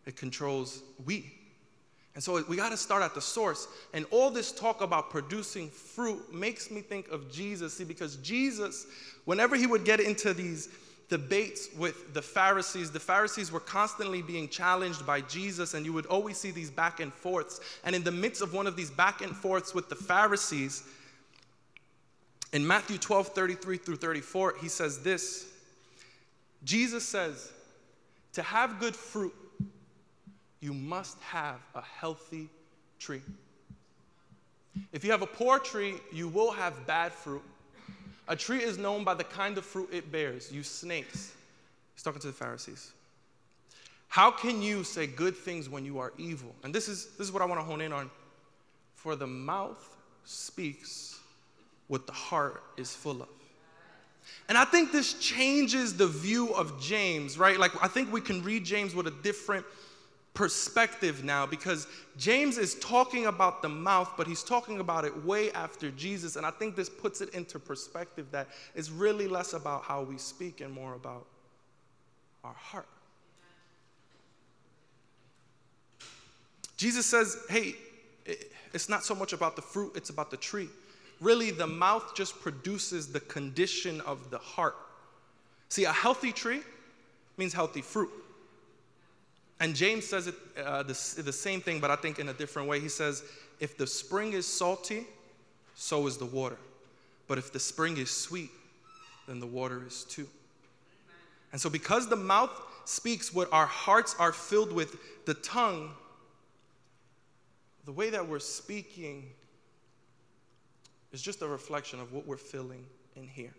It 0.05 0.15
controls 0.15 0.81
we. 1.05 1.31
And 2.15 2.23
so 2.23 2.41
we 2.47 2.55
got 2.55 2.69
to 2.69 2.77
start 2.77 3.03
at 3.03 3.13
the 3.13 3.21
source. 3.21 3.67
And 3.93 4.05
all 4.09 4.31
this 4.31 4.51
talk 4.51 4.81
about 4.81 5.09
producing 5.09 5.69
fruit 5.69 6.33
makes 6.33 6.71
me 6.71 6.81
think 6.81 7.09
of 7.09 7.31
Jesus. 7.31 7.75
See, 7.75 7.83
because 7.83 8.15
Jesus, 8.17 8.87
whenever 9.25 9.55
he 9.55 9.67
would 9.67 9.83
get 9.83 9.99
into 9.99 10.33
these 10.33 10.69
debates 11.09 11.67
with 11.77 12.13
the 12.13 12.21
Pharisees, 12.21 12.89
the 12.89 12.99
Pharisees 12.99 13.51
were 13.51 13.59
constantly 13.59 14.21
being 14.21 14.47
challenged 14.47 15.05
by 15.05 15.21
Jesus, 15.21 15.73
and 15.73 15.85
you 15.85 15.93
would 15.93 16.05
always 16.07 16.37
see 16.37 16.51
these 16.51 16.71
back 16.71 16.99
and 16.99 17.13
forths. 17.13 17.59
And 17.83 17.95
in 17.95 18.03
the 18.03 18.11
midst 18.11 18.41
of 18.41 18.53
one 18.53 18.65
of 18.65 18.75
these 18.75 18.89
back 18.89 19.21
and 19.21 19.35
forths 19.35 19.75
with 19.75 19.89
the 19.89 19.95
Pharisees, 19.95 20.83
in 22.53 22.65
Matthew 22.65 22.97
12 22.97 23.29
33 23.29 23.77
through 23.77 23.97
34, 23.97 24.55
he 24.61 24.69
says 24.69 25.03
this 25.03 25.47
Jesus 26.63 27.03
says, 27.03 27.51
To 28.33 28.41
have 28.41 28.79
good 28.79 28.95
fruit, 28.95 29.33
you 30.65 30.73
must 30.73 31.21
have 31.21 31.59
a 31.75 31.81
healthy 31.81 32.49
tree. 32.97 33.21
If 34.91 35.05
you 35.05 35.11
have 35.11 35.21
a 35.21 35.27
poor 35.27 35.59
tree, 35.59 35.93
you 36.11 36.27
will 36.27 36.51
have 36.51 36.87
bad 36.87 37.13
fruit. 37.13 37.43
A 38.27 38.35
tree 38.35 38.63
is 38.63 38.79
known 38.79 39.03
by 39.03 39.13
the 39.13 39.23
kind 39.23 39.59
of 39.59 39.63
fruit 39.63 39.89
it 39.93 40.11
bears. 40.11 40.51
You 40.51 40.63
snakes. 40.63 41.33
He's 41.93 42.01
talking 42.01 42.19
to 42.19 42.27
the 42.27 42.33
Pharisees. 42.33 42.91
How 44.07 44.31
can 44.31 44.63
you 44.63 44.83
say 44.83 45.05
good 45.05 45.37
things 45.37 45.69
when 45.69 45.85
you 45.85 45.99
are 45.99 46.13
evil? 46.17 46.55
And 46.63 46.73
this 46.73 46.87
is, 46.87 47.09
this 47.17 47.27
is 47.27 47.31
what 47.31 47.43
I 47.43 47.45
want 47.45 47.61
to 47.61 47.63
hone 47.63 47.81
in 47.81 47.93
on. 47.93 48.09
For 48.95 49.15
the 49.15 49.27
mouth 49.27 49.95
speaks 50.23 51.19
what 51.89 52.07
the 52.07 52.13
heart 52.13 52.63
is 52.75 52.91
full 52.95 53.21
of. 53.21 53.29
And 54.49 54.57
I 54.57 54.65
think 54.65 54.91
this 54.91 55.13
changes 55.13 55.95
the 55.95 56.07
view 56.07 56.55
of 56.55 56.81
James, 56.81 57.37
right? 57.37 57.59
Like, 57.59 57.71
I 57.83 57.87
think 57.87 58.11
we 58.11 58.19
can 58.19 58.41
read 58.41 58.65
James 58.65 58.95
with 58.95 59.05
a 59.05 59.13
different 59.21 59.63
perspective 60.35 61.23
now 61.23 61.45
because 61.45 61.87
James 62.17 62.57
is 62.57 62.75
talking 62.75 63.25
about 63.25 63.61
the 63.61 63.69
mouth, 63.69 64.11
but 64.17 64.27
he's 64.27 64.43
talking 64.43 64.79
about 64.79 65.05
it 65.05 65.25
way 65.25 65.51
after 65.53 65.89
Jesus. 65.91 66.35
And 66.35 66.45
I 66.45 66.51
think 66.51 66.75
this 66.75 66.89
puts 66.89 67.21
it 67.21 67.29
into 67.33 67.57
perspective 67.57 68.27
that 68.31 68.49
it's 68.75 68.91
really 68.91 69.27
less 69.27 69.53
about 69.53 69.83
how 69.83 70.03
we 70.03 70.17
speak 70.17 70.61
and 70.61 70.71
more 70.71 70.93
about 70.93 71.25
our 72.43 72.53
heart. 72.53 72.87
Jesus 76.77 77.05
says, 77.05 77.37
hey, 77.49 77.75
it's 78.73 78.89
not 78.89 79.03
so 79.03 79.15
much 79.15 79.31
about 79.31 79.55
the 79.55 79.61
fruit, 79.61 79.93
it's 79.95 80.09
about 80.09 80.29
the 80.29 80.37
tree. 80.37 80.67
Really, 81.21 81.49
the 81.49 81.65
mouth 81.65 82.13
just 82.13 82.39
produces 82.41 83.07
the 83.07 83.21
condition 83.21 84.01
of 84.01 84.29
the 84.29 84.37
heart. 84.37 84.75
See, 85.69 85.85
a 85.85 85.93
healthy 85.93 86.33
tree 86.33 86.59
means 87.37 87.53
healthy 87.53 87.81
fruit. 87.81 88.11
And 89.59 89.75
James 89.75 90.05
says 90.05 90.27
it 90.27 90.35
uh, 90.63 90.83
the, 90.83 91.21
the 91.23 91.33
same 91.33 91.61
thing, 91.61 91.79
but 91.79 91.89
I 91.89 91.95
think 91.95 92.19
in 92.19 92.29
a 92.29 92.33
different 92.33 92.67
way. 92.67 92.79
He 92.79 92.89
says, 92.89 93.23
if 93.59 93.77
the 93.77 93.87
spring 93.87 94.33
is 94.33 94.45
salty, 94.45 95.05
so 95.75 96.07
is 96.07 96.17
the 96.17 96.25
water. 96.25 96.57
But 97.27 97.37
if 97.37 97.51
the 97.53 97.59
spring 97.59 97.97
is 97.97 98.11
sweet, 98.11 98.51
then 99.27 99.39
the 99.39 99.47
water 99.47 99.83
is 99.87 100.03
too. 100.03 100.27
And 101.51 101.61
so, 101.61 101.69
because 101.69 102.09
the 102.09 102.15
mouth 102.15 102.51
speaks 102.83 103.33
what 103.33 103.51
our 103.51 103.65
hearts 103.65 104.15
are 104.19 104.33
filled 104.33 104.71
with, 104.71 104.97
the 105.25 105.33
tongue, 105.35 105.91
the 107.85 107.91
way 107.91 108.09
that 108.09 108.27
we're 108.27 108.39
speaking 108.39 109.29
is 111.11 111.21
just 111.21 111.41
a 111.41 111.47
reflection 111.47 111.99
of 111.99 112.11
what 112.11 112.27
we're 112.27 112.37
feeling 112.37 112.85
in 113.15 113.27
here. 113.27 113.53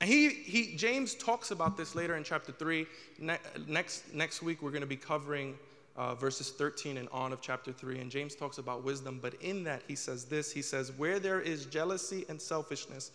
And 0.00 0.08
he, 0.08 0.28
he, 0.28 0.76
James 0.76 1.14
talks 1.14 1.50
about 1.50 1.76
this 1.76 1.94
later 1.94 2.16
in 2.16 2.22
chapter 2.22 2.52
3. 2.52 2.86
Ne- 3.18 3.38
next, 3.66 4.14
next 4.14 4.42
week, 4.42 4.62
we're 4.62 4.70
going 4.70 4.80
to 4.80 4.86
be 4.86 4.96
covering 4.96 5.58
uh, 5.96 6.14
verses 6.14 6.50
13 6.50 6.98
and 6.98 7.08
on 7.10 7.32
of 7.32 7.40
chapter 7.40 7.72
3. 7.72 7.98
And 7.98 8.10
James 8.10 8.36
talks 8.36 8.58
about 8.58 8.84
wisdom. 8.84 9.18
But 9.20 9.34
in 9.42 9.64
that, 9.64 9.82
he 9.88 9.96
says 9.96 10.24
this 10.24 10.52
He 10.52 10.62
says, 10.62 10.92
Where 10.92 11.18
there 11.18 11.40
is 11.40 11.66
jealousy 11.66 12.24
and 12.28 12.40
selfishness, 12.40 13.10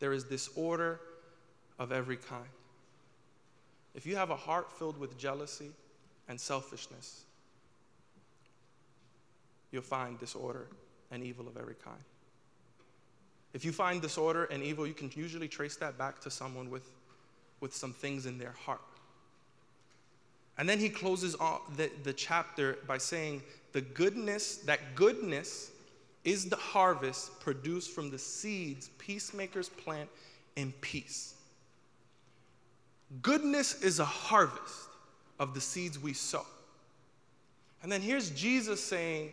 there 0.00 0.12
is 0.12 0.24
disorder 0.24 1.00
of 1.78 1.92
every 1.92 2.16
kind. 2.16 2.48
If 3.94 4.04
you 4.06 4.16
have 4.16 4.30
a 4.30 4.36
heart 4.36 4.72
filled 4.72 4.98
with 4.98 5.16
jealousy 5.16 5.70
and 6.28 6.40
selfishness, 6.40 7.22
you'll 9.70 9.82
find 9.82 10.18
disorder 10.18 10.66
and 11.12 11.22
evil 11.22 11.46
of 11.46 11.56
every 11.56 11.76
kind. 11.76 12.02
If 13.54 13.64
you 13.64 13.72
find 13.72 14.02
disorder 14.02 14.44
and 14.46 14.62
evil, 14.62 14.86
you 14.86 14.92
can 14.92 15.10
usually 15.14 15.48
trace 15.48 15.76
that 15.76 15.96
back 15.96 16.20
to 16.22 16.30
someone 16.30 16.68
with, 16.68 16.90
with 17.60 17.74
some 17.74 17.92
things 17.92 18.26
in 18.26 18.36
their 18.36 18.54
heart. 18.66 18.82
And 20.58 20.68
then 20.68 20.78
he 20.78 20.88
closes 20.88 21.34
the, 21.76 21.90
the 22.02 22.12
chapter 22.12 22.78
by 22.86 22.98
saying, 22.98 23.42
the 23.72 23.80
goodness, 23.80 24.58
that 24.58 24.94
goodness 24.94 25.70
is 26.24 26.48
the 26.48 26.56
harvest 26.56 27.38
produced 27.40 27.90
from 27.90 28.10
the 28.10 28.18
seeds 28.18 28.90
peacemakers 28.98 29.68
plant 29.68 30.08
in 30.56 30.72
peace. 30.80 31.34
Goodness 33.22 33.82
is 33.82 34.00
a 34.00 34.04
harvest 34.04 34.88
of 35.38 35.54
the 35.54 35.60
seeds 35.60 35.98
we 35.98 36.12
sow. 36.12 36.44
And 37.82 37.92
then 37.92 38.00
here's 38.00 38.30
Jesus 38.30 38.82
saying 38.82 39.32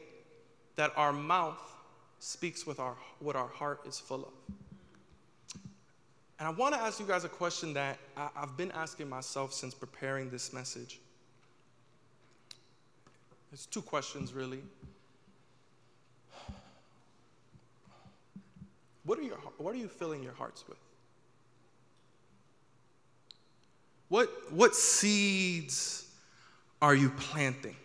that 0.76 0.92
our 0.96 1.14
mouth 1.14 1.71
speaks 2.22 2.68
with 2.68 2.80
our, 2.80 2.96
what 3.20 3.36
our 3.36 3.48
heart 3.48 3.82
is 3.88 4.00
full 4.00 4.24
of. 4.24 4.56
And 6.38 6.48
I 6.48 6.52
want 6.52 6.76
to 6.76 6.80
ask 6.80 7.00
you 7.00 7.06
guys 7.06 7.24
a 7.24 7.30
question 7.30 7.74
that 7.74 7.98
I, 8.16 8.30
I've 8.36 8.56
been 8.56 8.72
asking 8.74 9.10
myself 9.10 9.52
since 9.54 9.74
preparing 9.74 10.30
this 10.30 10.54
message. 10.54 11.00
It's 13.52 13.66
two 13.66 13.82
questions, 13.82 14.34
really. 14.34 14.62
What 19.04 19.18
are, 19.18 19.24
your, 19.24 19.38
what 19.58 19.74
are 19.74 19.80
you 19.80 19.88
filling 19.88 20.22
your 20.22 20.34
hearts 20.34 20.64
with? 20.70 20.78
What, 24.10 24.30
what 24.52 24.76
seeds 24.76 26.06
are 26.84 26.94
you 26.94 27.10
planting? 27.10 27.76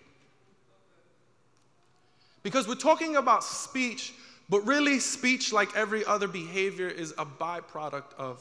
Because 2.43 2.69
we're 2.69 2.75
talking 2.75 3.17
about 3.17 3.43
speech 3.43 4.13
but 4.49 4.61
really, 4.67 5.01
speech, 5.01 5.53
like 5.53 5.75
every 5.77 6.05
other 6.05 6.29
behavior, 6.29 6.89
is 6.89 7.13
a 7.19 7.27
byproduct 7.27 8.15
of. 8.17 8.41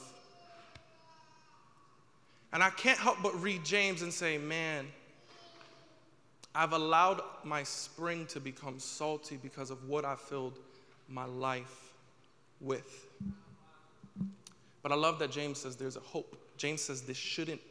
And 2.54 2.62
I 2.62 2.70
can't 2.70 3.00
help 3.00 3.18
but 3.24 3.40
read 3.42 3.66
James 3.66 4.02
and 4.02 4.14
say, 4.14 4.38
man, 4.38 4.88
I've 6.54 6.72
allowed 6.72 7.22
my 7.44 7.64
spring 7.64 8.28
to 8.28 8.40
become 8.40 8.80
salty 8.80 9.38
because 9.42 9.72
of 9.72 9.90
what 9.90 10.06
I 10.06 10.16
filled 10.16 10.58
my 11.10 11.26
life 11.26 11.92
with. 12.62 13.08
But 14.82 14.92
I 14.92 14.96
love 14.96 15.20
that 15.20 15.32
James 15.32 15.60
says 15.60 15.76
there's 15.76 15.98
a 15.98 16.02
hope. 16.02 16.38
James 16.58 16.82
says 16.82 17.02
this 17.02 17.18
shouldn't 17.18 17.62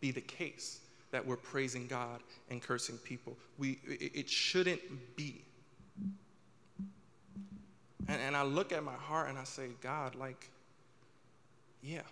be 0.00 0.10
the 0.10 0.20
case 0.20 0.80
that 1.10 1.24
we're 1.24 1.36
praising 1.36 1.86
God 1.86 2.20
and 2.50 2.60
cursing 2.60 2.98
people. 2.98 3.36
We, 3.56 3.78
it 3.86 4.28
shouldn't 4.28 4.80
be. 5.16 5.42
And, 8.08 8.20
and 8.20 8.36
I 8.36 8.42
look 8.42 8.72
at 8.72 8.82
my 8.84 8.94
heart 8.94 9.28
and 9.28 9.38
I 9.38 9.44
say, 9.44 9.68
God, 9.80 10.14
like, 10.14 10.50
yeah. 11.82 12.02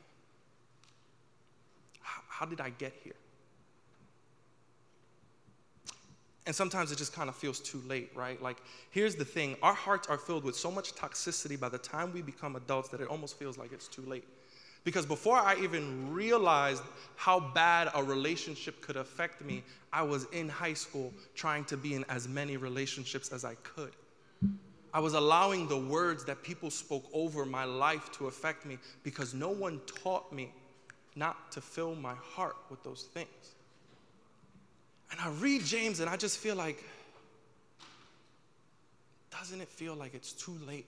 How, 2.01 2.23
how 2.29 2.47
did 2.47 2.61
I 2.61 2.71
get 2.71 2.95
here? 3.03 3.15
And 6.45 6.55
sometimes 6.55 6.91
it 6.91 6.99
just 6.99 7.13
kind 7.13 7.29
of 7.29 7.37
feels 7.37 7.61
too 7.61 7.81
late, 7.87 8.11
right? 8.15 8.43
Like, 8.43 8.57
here's 8.91 9.15
the 9.15 9.25
thing 9.25 9.57
our 9.63 9.75
hearts 9.75 10.09
are 10.09 10.19
filled 10.19 10.45
with 10.45 10.57
so 10.57 10.71
much 10.71 10.95
toxicity 10.95 11.59
by 11.59 11.69
the 11.69 11.79
time 11.79 12.13
we 12.13 12.21
become 12.21 12.57
adults 12.57 12.89
that 12.89 13.01
it 13.01 13.09
almost 13.09 13.39
feels 13.39 13.59
like 13.59 13.73
it's 13.73 13.87
too 13.87 14.03
late. 14.03 14.25
Because 14.85 15.07
before 15.07 15.37
I 15.37 15.57
even 15.63 16.13
realized 16.13 16.83
how 17.15 17.39
bad 17.39 17.89
a 17.95 18.03
relationship 18.03 18.81
could 18.81 18.97
affect 18.97 19.41
me, 19.45 19.63
I 19.93 20.03
was 20.03 20.27
in 20.33 20.49
high 20.49 20.75
school 20.75 21.13
trying 21.37 21.65
to 21.67 21.77
be 21.77 21.95
in 21.95 22.05
as 22.09 22.27
many 22.27 22.57
relationships 22.57 23.31
as 23.31 23.45
I 23.45 23.55
could. 23.63 23.93
I 24.95 25.01
was 25.01 25.15
allowing 25.15 25.69
the 25.69 25.79
words 25.79 26.25
that 26.27 26.43
people 26.43 26.71
spoke 26.71 27.05
over 27.13 27.47
my 27.47 27.65
life 27.65 28.13
to 28.13 28.27
affect 28.27 28.67
me 28.67 28.79
because 29.03 29.33
no 29.33 29.49
one 29.49 29.81
taught 29.87 30.33
me 30.33 30.53
not 31.17 31.53
to 31.53 31.61
fill 31.61 31.95
my 31.95 32.15
heart 32.15 32.57
with 32.71 32.83
those 32.83 33.05
things. 33.15 33.29
And 35.11 35.21
I 35.21 35.31
read 35.41 35.65
James 35.65 36.01
and 36.01 36.11
I 36.11 36.17
just 36.17 36.39
feel 36.39 36.57
like, 36.57 36.83
doesn't 39.31 39.61
it 39.61 39.69
feel 39.69 39.95
like 39.95 40.15
it's 40.15 40.33
too 40.33 40.57
late? 40.67 40.87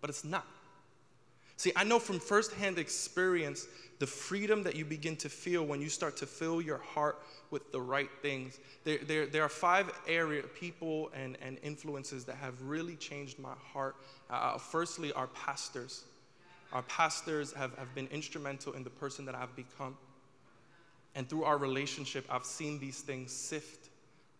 But 0.00 0.10
it's 0.10 0.24
not. 0.24 0.46
See, 1.62 1.70
I 1.76 1.84
know 1.84 2.00
from 2.00 2.18
firsthand 2.18 2.76
experience 2.80 3.68
the 4.00 4.06
freedom 4.08 4.64
that 4.64 4.74
you 4.74 4.84
begin 4.84 5.14
to 5.18 5.28
feel 5.28 5.64
when 5.64 5.80
you 5.80 5.88
start 5.88 6.16
to 6.16 6.26
fill 6.26 6.60
your 6.60 6.78
heart 6.78 7.22
with 7.52 7.70
the 7.70 7.80
right 7.80 8.10
things. 8.20 8.58
There, 8.82 8.98
there, 9.06 9.26
there 9.26 9.44
are 9.44 9.48
five 9.48 9.88
area 10.08 10.42
people 10.42 11.12
and, 11.14 11.38
and 11.40 11.58
influences 11.62 12.24
that 12.24 12.34
have 12.34 12.60
really 12.62 12.96
changed 12.96 13.38
my 13.38 13.54
heart. 13.72 13.94
Uh, 14.28 14.58
firstly, 14.58 15.12
our 15.12 15.28
pastors. 15.28 16.02
Our 16.72 16.82
pastors 16.82 17.52
have, 17.52 17.78
have 17.78 17.94
been 17.94 18.08
instrumental 18.08 18.72
in 18.72 18.82
the 18.82 18.90
person 18.90 19.24
that 19.26 19.36
I've 19.36 19.54
become. 19.54 19.96
And 21.14 21.28
through 21.28 21.44
our 21.44 21.58
relationship, 21.58 22.26
I've 22.28 22.44
seen 22.44 22.80
these 22.80 23.02
things 23.02 23.30
sift 23.30 23.88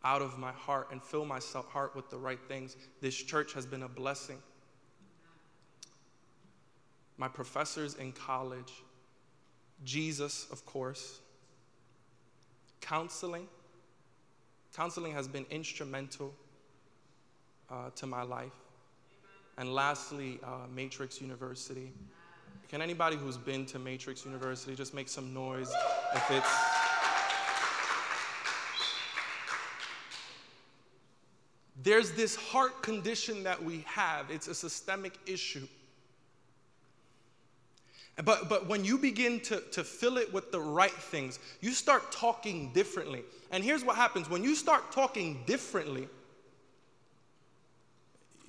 out 0.02 0.22
of 0.22 0.40
my 0.40 0.50
heart 0.50 0.88
and 0.90 1.00
fill 1.00 1.24
my 1.24 1.38
heart 1.54 1.94
with 1.94 2.11
the 2.11 2.18
right 2.18 2.40
things. 2.48 2.76
This 3.00 3.14
church 3.14 3.52
has 3.52 3.64
been 3.64 3.85
a 3.85 3.88
blessing. 3.88 4.38
My 7.22 7.28
professors 7.28 7.94
in 7.94 8.11
college, 8.11 8.72
Jesus, 9.85 10.48
of 10.50 10.66
course, 10.66 11.20
counseling. 12.80 13.46
Counseling 14.74 15.12
has 15.12 15.28
been 15.28 15.46
instrumental 15.48 16.35
uh, 17.70 17.90
to 17.94 18.08
my 18.08 18.22
life. 18.22 18.50
And 19.56 19.72
lastly, 19.72 20.40
uh, 20.42 20.66
Matrix 20.74 21.20
University. 21.20 21.92
Can 22.68 22.82
anybody 22.82 23.14
who's 23.14 23.37
been 23.37 23.66
to 23.66 23.78
Matrix 23.78 24.24
University 24.24 24.74
just 24.74 24.92
make 24.92 25.08
some 25.08 25.32
noise 25.32 25.72
if 26.16 26.28
it's. 26.28 26.50
There's 31.85 32.11
this 32.11 32.35
heart 32.35 32.82
condition 32.82 33.44
that 33.44 33.62
we 33.62 33.85
have, 33.87 34.28
it's 34.28 34.48
a 34.48 34.54
systemic 34.56 35.12
issue. 35.24 35.68
But, 38.16 38.48
but 38.48 38.68
when 38.68 38.85
you 38.85 38.98
begin 38.98 39.40
to, 39.40 39.61
to 39.72 39.83
fill 39.83 40.18
it 40.18 40.33
with 40.33 40.53
the 40.53 40.61
right 40.61 40.92
things, 40.92 41.38
you 41.61 41.70
start 41.70 42.12
talking 42.12 42.70
differently. 42.72 43.22
And 43.51 43.64
here's 43.64 43.85
what 43.85 43.96
happens 43.96 44.29
when 44.29 44.44
you 44.44 44.55
start 44.55 44.92
talking 44.92 45.42
differently, 45.46 46.09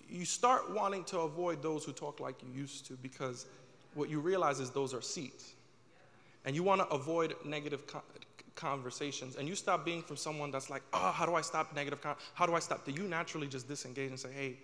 you 0.09 0.25
start 0.25 0.73
wanting 0.73 1.05
to 1.05 1.19
avoid 1.19 1.63
those 1.63 1.85
who 1.85 1.93
talk 1.93 2.19
like 2.19 2.35
you 2.43 2.49
used 2.53 2.85
to 2.87 2.93
because 2.93 3.45
what 3.95 4.09
you 4.09 4.19
realize 4.19 4.59
is 4.59 4.69
those 4.69 4.93
are 4.93 5.01
seeds. 5.01 5.53
And 6.45 6.55
you 6.55 6.63
want 6.63 6.81
to 6.81 6.87
avoid 6.87 7.35
negative 7.45 7.87
co- 7.87 8.03
conversations. 8.55 9.37
And 9.37 9.47
you 9.47 9.55
stop 9.55 9.85
being 9.85 10.01
from 10.01 10.17
someone 10.17 10.51
that's 10.51 10.69
like, 10.69 10.83
oh, 10.91 11.11
how 11.11 11.25
do 11.25 11.35
I 11.35 11.41
stop 11.41 11.73
negative? 11.73 12.01
Con- 12.01 12.15
how 12.33 12.45
do 12.45 12.53
I 12.53 12.59
stop? 12.59 12.85
Do 12.85 12.91
you 12.91 13.07
naturally 13.07 13.47
just 13.47 13.67
disengage 13.67 14.09
and 14.09 14.19
say, 14.19 14.29
hey, 14.33 14.57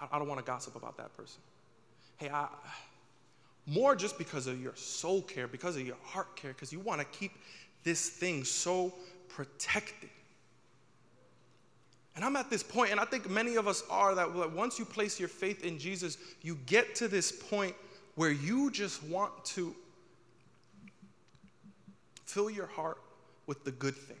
I, 0.00 0.08
I 0.12 0.18
don't 0.18 0.28
want 0.28 0.38
to 0.38 0.46
gossip 0.46 0.76
about 0.76 0.98
that 0.98 1.16
person? 1.16 1.40
Hey, 2.18 2.28
I, 2.28 2.48
more 3.66 3.96
just 3.96 4.18
because 4.18 4.46
of 4.46 4.60
your 4.60 4.74
soul 4.76 5.22
care, 5.22 5.48
because 5.48 5.76
of 5.76 5.86
your 5.86 5.96
heart 6.04 6.36
care, 6.36 6.52
because 6.52 6.72
you 6.72 6.80
want 6.80 7.00
to 7.00 7.06
keep 7.18 7.32
this 7.82 8.08
thing 8.08 8.44
so 8.44 8.92
protected. 9.28 10.10
And 12.16 12.24
I'm 12.24 12.36
at 12.36 12.48
this 12.48 12.62
point, 12.62 12.92
and 12.92 13.00
I 13.00 13.04
think 13.04 13.28
many 13.28 13.56
of 13.56 13.66
us 13.66 13.82
are, 13.90 14.14
that 14.14 14.52
once 14.52 14.78
you 14.78 14.84
place 14.84 15.18
your 15.18 15.28
faith 15.28 15.64
in 15.64 15.78
Jesus, 15.78 16.16
you 16.42 16.56
get 16.66 16.94
to 16.96 17.08
this 17.08 17.32
point 17.32 17.74
where 18.14 18.30
you 18.30 18.70
just 18.70 19.02
want 19.04 19.32
to 19.46 19.74
fill 22.24 22.50
your 22.50 22.66
heart 22.66 22.98
with 23.46 23.64
the 23.64 23.72
good 23.72 23.96
things. 23.96 24.20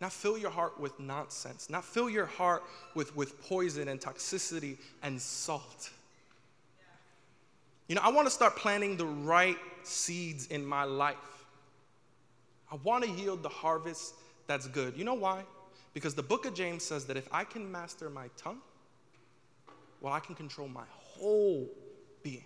Not 0.00 0.12
fill 0.12 0.38
your 0.38 0.50
heart 0.50 0.80
with 0.80 0.98
nonsense. 0.98 1.68
Not 1.68 1.84
fill 1.84 2.08
your 2.08 2.24
heart 2.24 2.62
with, 2.94 3.14
with 3.14 3.40
poison 3.42 3.88
and 3.88 4.00
toxicity 4.00 4.78
and 5.02 5.20
salt. 5.20 5.90
You 7.90 7.96
know, 7.96 8.02
I 8.04 8.08
want 8.10 8.28
to 8.28 8.30
start 8.30 8.54
planting 8.54 8.96
the 8.96 9.04
right 9.04 9.58
seeds 9.82 10.46
in 10.46 10.64
my 10.64 10.84
life. 10.84 11.16
I 12.70 12.76
want 12.84 13.02
to 13.02 13.10
yield 13.10 13.42
the 13.42 13.48
harvest 13.48 14.14
that's 14.46 14.68
good. 14.68 14.96
You 14.96 15.02
know 15.02 15.14
why? 15.14 15.42
Because 15.92 16.14
the 16.14 16.22
book 16.22 16.46
of 16.46 16.54
James 16.54 16.84
says 16.84 17.04
that 17.06 17.16
if 17.16 17.26
I 17.32 17.42
can 17.42 17.68
master 17.72 18.08
my 18.08 18.28
tongue, 18.36 18.60
well, 20.00 20.12
I 20.12 20.20
can 20.20 20.36
control 20.36 20.68
my 20.68 20.84
whole 20.92 21.68
being 22.22 22.44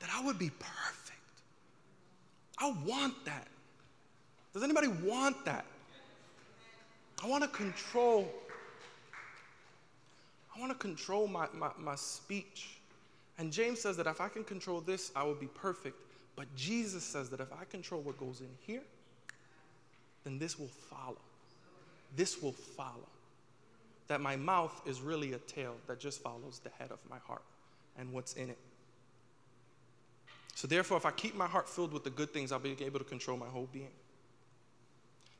that 0.00 0.08
I 0.10 0.24
would 0.24 0.38
be 0.38 0.48
perfect. 0.48 1.20
I 2.56 2.74
want 2.86 3.26
that. 3.26 3.48
Does 4.54 4.62
anybody 4.62 4.88
want 4.88 5.44
that? 5.44 5.66
I 7.22 7.28
want 7.28 7.44
to 7.44 7.50
control. 7.50 8.26
I 10.56 10.58
want 10.58 10.72
to 10.72 10.78
control 10.78 11.28
my, 11.28 11.46
my, 11.52 11.68
my 11.78 11.94
speech. 11.94 12.78
And 13.42 13.52
James 13.52 13.80
says 13.80 13.96
that 13.96 14.06
if 14.06 14.20
I 14.20 14.28
can 14.28 14.44
control 14.44 14.80
this, 14.80 15.10
I 15.16 15.24
will 15.24 15.34
be 15.34 15.48
perfect. 15.48 15.96
But 16.36 16.46
Jesus 16.54 17.02
says 17.02 17.28
that 17.30 17.40
if 17.40 17.52
I 17.52 17.64
control 17.64 18.00
what 18.00 18.16
goes 18.16 18.40
in 18.40 18.46
here, 18.64 18.84
then 20.22 20.38
this 20.38 20.60
will 20.60 20.68
follow. 20.68 21.18
This 22.14 22.40
will 22.40 22.52
follow. 22.52 23.08
That 24.06 24.20
my 24.20 24.36
mouth 24.36 24.80
is 24.86 25.00
really 25.00 25.32
a 25.32 25.38
tail 25.38 25.74
that 25.88 25.98
just 25.98 26.22
follows 26.22 26.60
the 26.62 26.70
head 26.78 26.92
of 26.92 27.00
my 27.10 27.16
heart 27.26 27.42
and 27.98 28.12
what's 28.12 28.34
in 28.34 28.48
it. 28.48 28.58
So, 30.54 30.68
therefore, 30.68 30.96
if 30.96 31.04
I 31.04 31.10
keep 31.10 31.34
my 31.34 31.48
heart 31.48 31.68
filled 31.68 31.92
with 31.92 32.04
the 32.04 32.10
good 32.10 32.32
things, 32.32 32.52
I'll 32.52 32.60
be 32.60 32.76
able 32.80 33.00
to 33.00 33.04
control 33.04 33.36
my 33.36 33.48
whole 33.48 33.68
being. 33.72 33.90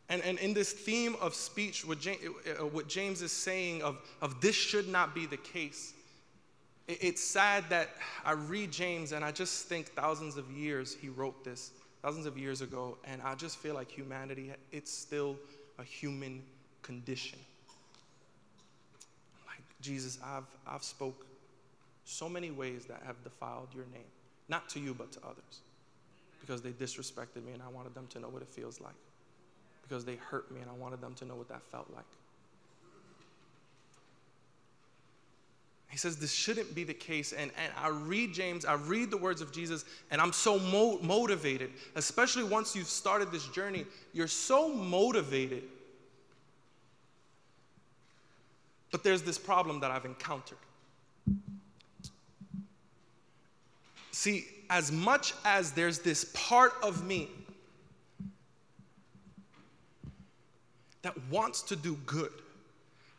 And, 0.09 0.23
and 0.23 0.41
in 0.41 0.55
this 0.55 0.73
theme 0.73 1.15
of 1.21 1.37
speech, 1.37 1.87
what 1.87 2.01
James, 2.01 2.19
uh, 2.61 2.81
James 2.89 3.23
is 3.23 3.31
saying 3.31 3.81
of, 3.83 4.01
of 4.21 4.41
this 4.41 4.57
should 4.57 4.89
not 4.89 5.15
be 5.15 5.25
the 5.25 5.37
case, 5.37 5.95
it's 7.01 7.23
sad 7.23 7.65
that 7.71 7.91
I 8.25 8.33
read 8.33 8.73
James 8.73 9.13
and 9.13 9.25
I 9.25 9.31
just 9.31 9.67
think 9.67 9.89
thousands 9.89 10.37
of 10.37 10.51
years 10.51 10.97
he 11.01 11.09
wrote 11.09 11.45
this, 11.45 11.73
thousands 12.03 12.27
of 12.27 12.37
years 12.37 12.61
ago, 12.61 12.99
and 13.05 13.23
I 13.23 13.35
just 13.35 13.59
feel 13.59 13.75
like 13.75 13.91
humanity, 13.91 14.53
it's 14.71 14.91
still 14.91 15.37
a 15.79 15.85
human 15.85 16.43
condition. 16.83 17.39
Like, 19.47 19.63
Jesus, 19.81 20.19
I've, 20.25 20.47
I've 20.67 20.83
spoke 20.83 21.27
so 22.05 22.29
many 22.29 22.51
ways 22.51 22.85
that 22.87 23.03
have 23.07 23.23
defiled 23.23 23.69
your 23.75 23.85
name. 23.93 24.11
Not 24.49 24.69
to 24.71 24.81
you, 24.81 24.95
but 24.95 25.13
to 25.13 25.21
others. 25.21 25.61
Because 26.41 26.61
they 26.61 26.71
disrespected 26.71 27.45
me 27.45 27.53
and 27.53 27.63
I 27.63 27.69
wanted 27.69 27.95
them 27.95 28.07
to 28.09 28.21
know 28.21 28.29
what 28.29 28.43
it 28.43 28.49
feels 28.49 28.81
like. 28.81 28.95
Because 29.83 30.05
they 30.05 30.17
hurt 30.17 30.51
me 30.51 30.61
and 30.61 30.69
I 30.69 30.75
wanted 30.75 31.01
them 31.01 31.15
to 31.15 31.25
know 31.25 31.37
what 31.37 31.49
that 31.49 31.63
felt 31.71 31.89
like. 31.95 32.05
He 35.93 35.99
says 35.99 36.17
this 36.17 36.33
shouldn't 36.33 36.75
be 36.75 36.85
the 36.85 36.95
case. 36.95 37.35
And, 37.35 37.51
and 37.63 37.71
I 37.77 37.89
read 37.89 38.33
James, 38.33 38.65
I 38.65 38.75
read 38.75 39.11
the 39.11 39.19
words 39.19 39.43
of 39.43 39.53
Jesus, 39.53 39.85
and 40.11 40.23
I'm 40.23 40.33
so 40.33 40.59
mo- 40.59 40.99
motivated, 41.03 41.71
especially 41.97 42.45
once 42.45 42.75
you've 42.75 42.87
started 42.87 43.31
this 43.31 43.47
journey. 43.49 43.85
You're 44.15 44.27
so 44.27 44.71
motivated. 44.71 45.65
But 48.91 49.05
there's 49.05 49.21
this 49.21 49.37
problem 49.37 49.81
that 49.81 49.91
I've 49.91 50.07
encountered. 50.07 50.57
See, 54.13 54.47
as 54.71 54.91
much 54.91 55.35
as 55.45 55.73
there's 55.73 55.99
this 55.99 56.25
part 56.33 56.73
of 56.83 57.07
me 57.07 57.29
that 61.03 61.13
wants 61.31 61.61
to 61.65 61.77
do 61.77 61.99
good, 62.07 62.33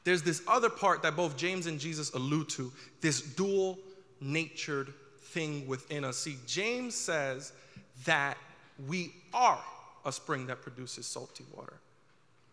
there's 0.03 0.21
this 0.21 0.41
other 0.47 0.69
part 0.69 1.01
that 1.03 1.15
both 1.15 1.37
James 1.37 1.65
and 1.65 1.79
Jesus 1.79 2.11
allude 2.13 2.49
to 2.49 2.71
this 3.01 3.21
dual 3.21 3.79
natured 4.19 4.93
thing 5.19 5.65
within 5.67 6.03
us. 6.03 6.17
See, 6.17 6.37
James 6.45 6.95
says 6.95 7.53
that 8.05 8.37
we 8.87 9.13
are 9.33 9.63
a 10.05 10.11
spring 10.11 10.47
that 10.47 10.61
produces 10.61 11.05
salty 11.05 11.45
water 11.55 11.79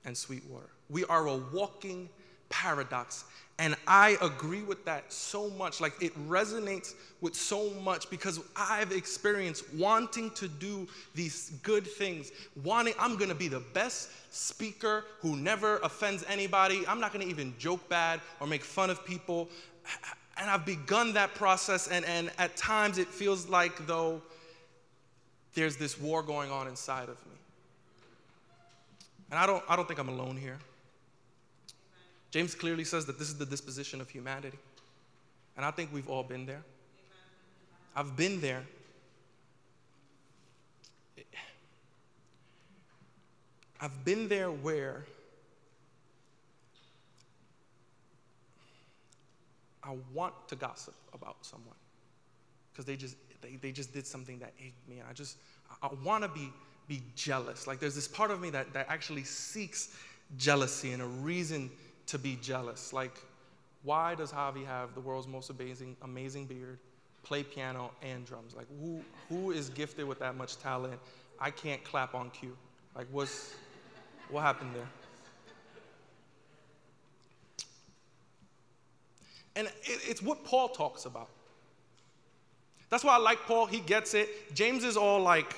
and 0.04 0.16
sweet 0.16 0.44
water. 0.48 0.70
We 0.88 1.04
are 1.06 1.26
a 1.26 1.36
walking 1.36 2.08
paradox. 2.48 3.24
And 3.60 3.76
I 3.86 4.16
agree 4.22 4.62
with 4.62 4.86
that 4.86 5.12
so 5.12 5.50
much. 5.50 5.82
Like 5.82 5.92
it 6.00 6.16
resonates 6.30 6.94
with 7.20 7.34
so 7.34 7.68
much 7.82 8.08
because 8.08 8.40
I've 8.56 8.90
experienced 8.90 9.64
wanting 9.74 10.30
to 10.30 10.48
do 10.48 10.88
these 11.14 11.52
good 11.62 11.86
things. 11.86 12.32
Wanting, 12.64 12.94
I'm 12.98 13.18
gonna 13.18 13.34
be 13.34 13.48
the 13.48 13.60
best 13.60 14.08
speaker 14.34 15.04
who 15.20 15.36
never 15.36 15.76
offends 15.80 16.24
anybody. 16.26 16.86
I'm 16.88 17.00
not 17.00 17.12
gonna 17.12 17.26
even 17.26 17.52
joke 17.58 17.86
bad 17.90 18.22
or 18.40 18.46
make 18.46 18.64
fun 18.64 18.88
of 18.88 19.04
people. 19.04 19.50
And 20.38 20.50
I've 20.50 20.64
begun 20.64 21.12
that 21.12 21.34
process, 21.34 21.88
and, 21.88 22.02
and 22.06 22.30
at 22.38 22.56
times 22.56 22.96
it 22.96 23.08
feels 23.08 23.46
like 23.50 23.86
though 23.86 24.22
there's 25.52 25.76
this 25.76 26.00
war 26.00 26.22
going 26.22 26.50
on 26.50 26.66
inside 26.66 27.10
of 27.10 27.18
me. 27.26 27.36
And 29.30 29.38
I 29.38 29.44
don't, 29.44 29.62
I 29.68 29.76
don't 29.76 29.86
think 29.86 30.00
I'm 30.00 30.08
alone 30.08 30.38
here. 30.38 30.56
James 32.30 32.54
clearly 32.54 32.84
says 32.84 33.06
that 33.06 33.18
this 33.18 33.28
is 33.28 33.38
the 33.38 33.46
disposition 33.46 34.00
of 34.00 34.08
humanity. 34.08 34.58
And 35.56 35.64
I 35.64 35.70
think 35.70 35.92
we've 35.92 36.08
all 36.08 36.22
been 36.22 36.46
there. 36.46 36.62
I've 37.94 38.16
been 38.16 38.40
there. 38.40 38.62
I've 43.80 44.04
been 44.04 44.28
there 44.28 44.50
where 44.50 45.04
I 49.82 49.96
want 50.12 50.34
to 50.48 50.56
gossip 50.56 50.94
about 51.14 51.36
someone 51.40 51.74
because 52.72 52.84
they 52.84 52.96
just 52.96 53.16
they, 53.40 53.56
they 53.56 53.72
just 53.72 53.92
did 53.92 54.06
something 54.06 54.38
that 54.38 54.52
ate 54.62 54.74
me 54.86 54.98
and 54.98 55.08
I 55.08 55.14
just 55.14 55.38
I 55.82 55.88
want 56.04 56.22
to 56.24 56.28
be 56.28 56.52
be 56.86 57.02
jealous. 57.16 57.66
Like 57.66 57.80
there's 57.80 57.94
this 57.94 58.08
part 58.08 58.30
of 58.30 58.40
me 58.40 58.50
that, 58.50 58.72
that 58.72 58.86
actually 58.88 59.24
seeks 59.24 59.96
jealousy 60.36 60.92
and 60.92 61.00
a 61.00 61.06
reason 61.06 61.70
to 62.10 62.18
be 62.18 62.38
jealous. 62.40 62.92
Like, 62.92 63.16
why 63.82 64.14
does 64.14 64.30
Javi 64.32 64.64
have 64.66 64.94
the 64.94 65.00
world's 65.00 65.26
most 65.26 65.50
amazing, 65.50 65.96
amazing 66.02 66.46
beard? 66.46 66.78
play 67.22 67.42
piano 67.42 67.90
and 68.02 68.24
drums. 68.24 68.54
Like, 68.54 68.66
who, 68.80 69.00
who 69.28 69.50
is 69.50 69.68
gifted 69.70 70.06
with 70.06 70.18
that 70.20 70.36
much 70.36 70.58
talent? 70.58 70.98
I 71.38 71.50
can't 71.50 71.82
clap 71.84 72.14
on 72.14 72.30
cue. 72.30 72.56
Like, 72.94 73.06
what's, 73.10 73.54
what 74.30 74.42
happened 74.42 74.74
there? 74.74 74.88
And 79.56 79.66
it, 79.66 80.00
it's 80.08 80.22
what 80.22 80.44
Paul 80.44 80.68
talks 80.68 81.04
about. 81.04 81.28
That's 82.88 83.04
why 83.04 83.14
I 83.14 83.18
like 83.18 83.38
Paul. 83.46 83.66
He 83.66 83.80
gets 83.80 84.14
it. 84.14 84.54
James 84.54 84.84
is 84.84 84.96
all 84.96 85.20
like, 85.20 85.54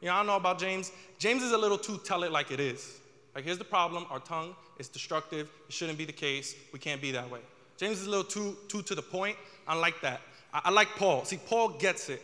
you 0.00 0.08
know, 0.08 0.14
I 0.14 0.16
don't 0.18 0.26
know 0.26 0.36
about 0.36 0.58
James. 0.58 0.92
James 1.18 1.42
is 1.42 1.52
a 1.52 1.58
little 1.58 1.78
too 1.78 2.00
tell 2.04 2.24
it 2.24 2.32
like 2.32 2.50
it 2.50 2.60
is. 2.60 3.00
Like, 3.34 3.44
here's 3.44 3.58
the 3.58 3.64
problem 3.64 4.06
our 4.10 4.20
tongue 4.20 4.54
is 4.78 4.88
destructive. 4.88 5.50
It 5.68 5.72
shouldn't 5.72 5.98
be 5.98 6.04
the 6.04 6.12
case. 6.12 6.54
We 6.72 6.78
can't 6.78 7.02
be 7.02 7.10
that 7.12 7.28
way. 7.28 7.40
James 7.76 8.00
is 8.00 8.06
a 8.06 8.10
little 8.10 8.24
too, 8.24 8.56
too 8.68 8.82
to 8.82 8.94
the 8.94 9.02
point. 9.02 9.36
I 9.66 9.74
like 9.74 10.00
that. 10.02 10.20
I, 10.52 10.62
I 10.66 10.70
like 10.70 10.88
Paul. 10.96 11.24
See, 11.24 11.38
Paul 11.38 11.70
gets 11.70 12.08
it. 12.08 12.22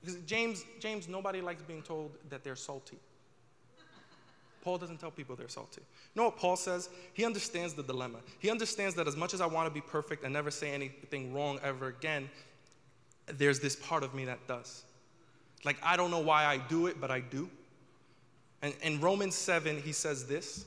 Because 0.00 0.16
James, 0.20 0.64
James, 0.78 1.08
nobody 1.08 1.40
likes 1.40 1.62
being 1.62 1.82
told 1.82 2.12
that 2.30 2.44
they're 2.44 2.56
salty. 2.56 2.98
Paul 4.62 4.78
doesn't 4.78 4.98
tell 4.98 5.10
people 5.10 5.36
they're 5.36 5.48
salty. 5.48 5.80
You 5.80 6.22
know 6.22 6.24
what 6.24 6.38
Paul 6.38 6.56
says? 6.56 6.88
He 7.12 7.24
understands 7.24 7.74
the 7.74 7.82
dilemma. 7.82 8.18
He 8.38 8.50
understands 8.50 8.94
that 8.96 9.06
as 9.06 9.16
much 9.16 9.32
as 9.32 9.40
I 9.40 9.46
want 9.46 9.68
to 9.68 9.74
be 9.74 9.80
perfect 9.80 10.24
and 10.24 10.32
never 10.32 10.50
say 10.50 10.72
anything 10.72 11.32
wrong 11.32 11.60
ever 11.62 11.88
again, 11.88 12.28
there's 13.26 13.60
this 13.60 13.76
part 13.76 14.02
of 14.02 14.14
me 14.14 14.24
that 14.24 14.44
does. 14.46 14.84
Like, 15.64 15.76
I 15.82 15.96
don't 15.96 16.10
know 16.10 16.20
why 16.20 16.44
I 16.44 16.58
do 16.58 16.86
it, 16.86 17.00
but 17.00 17.10
I 17.10 17.20
do. 17.20 17.48
And 18.62 18.74
in 18.82 19.00
Romans 19.00 19.34
7, 19.34 19.80
he 19.82 19.92
says 19.92 20.26
this 20.26 20.64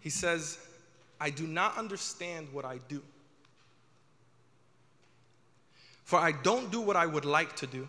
He 0.00 0.10
says, 0.10 0.58
I 1.20 1.30
do 1.30 1.46
not 1.46 1.76
understand 1.76 2.48
what 2.52 2.64
I 2.64 2.78
do. 2.88 3.02
For 6.04 6.18
I 6.18 6.32
don't 6.32 6.70
do 6.70 6.80
what 6.80 6.96
I 6.96 7.04
would 7.04 7.26
like 7.26 7.54
to 7.56 7.66
do, 7.66 7.88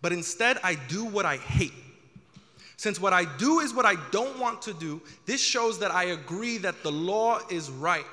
but 0.00 0.12
instead 0.12 0.58
I 0.64 0.74
do 0.74 1.04
what 1.04 1.26
I 1.26 1.36
hate. 1.36 1.74
Since 2.78 2.98
what 2.98 3.12
I 3.12 3.26
do 3.36 3.60
is 3.60 3.74
what 3.74 3.84
I 3.84 3.94
don't 4.10 4.38
want 4.38 4.62
to 4.62 4.72
do, 4.72 5.00
this 5.26 5.40
shows 5.40 5.78
that 5.80 5.90
I 5.90 6.04
agree 6.04 6.58
that 6.58 6.82
the 6.82 6.90
law 6.90 7.40
is 7.50 7.70
right. 7.70 8.06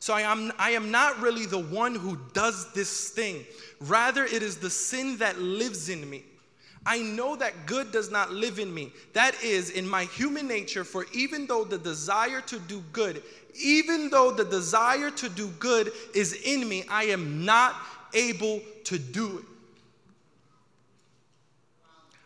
So 0.00 0.12
I 0.12 0.22
am, 0.22 0.52
I 0.58 0.70
am 0.70 0.90
not 0.90 1.18
really 1.20 1.46
the 1.46 1.58
one 1.58 1.94
who 1.94 2.18
does 2.32 2.72
this 2.72 3.10
thing. 3.10 3.46
Rather, 3.80 4.24
it 4.24 4.42
is 4.42 4.56
the 4.56 4.70
sin 4.70 5.18
that 5.18 5.38
lives 5.38 5.88
in 5.88 6.08
me. 6.08 6.24
I 6.88 7.02
know 7.02 7.36
that 7.36 7.66
good 7.66 7.92
does 7.92 8.10
not 8.10 8.32
live 8.32 8.58
in 8.58 8.72
me. 8.72 8.92
That 9.12 9.34
is, 9.42 9.68
in 9.68 9.86
my 9.86 10.04
human 10.04 10.48
nature, 10.48 10.84
for 10.84 11.04
even 11.12 11.46
though 11.46 11.62
the 11.62 11.76
desire 11.76 12.40
to 12.40 12.58
do 12.60 12.82
good, 12.94 13.22
even 13.62 14.08
though 14.08 14.30
the 14.30 14.46
desire 14.46 15.10
to 15.10 15.28
do 15.28 15.48
good 15.58 15.92
is 16.14 16.32
in 16.32 16.66
me, 16.66 16.86
I 16.88 17.04
am 17.04 17.44
not 17.44 17.76
able 18.14 18.62
to 18.84 18.98
do 18.98 19.36
it. 19.36 19.44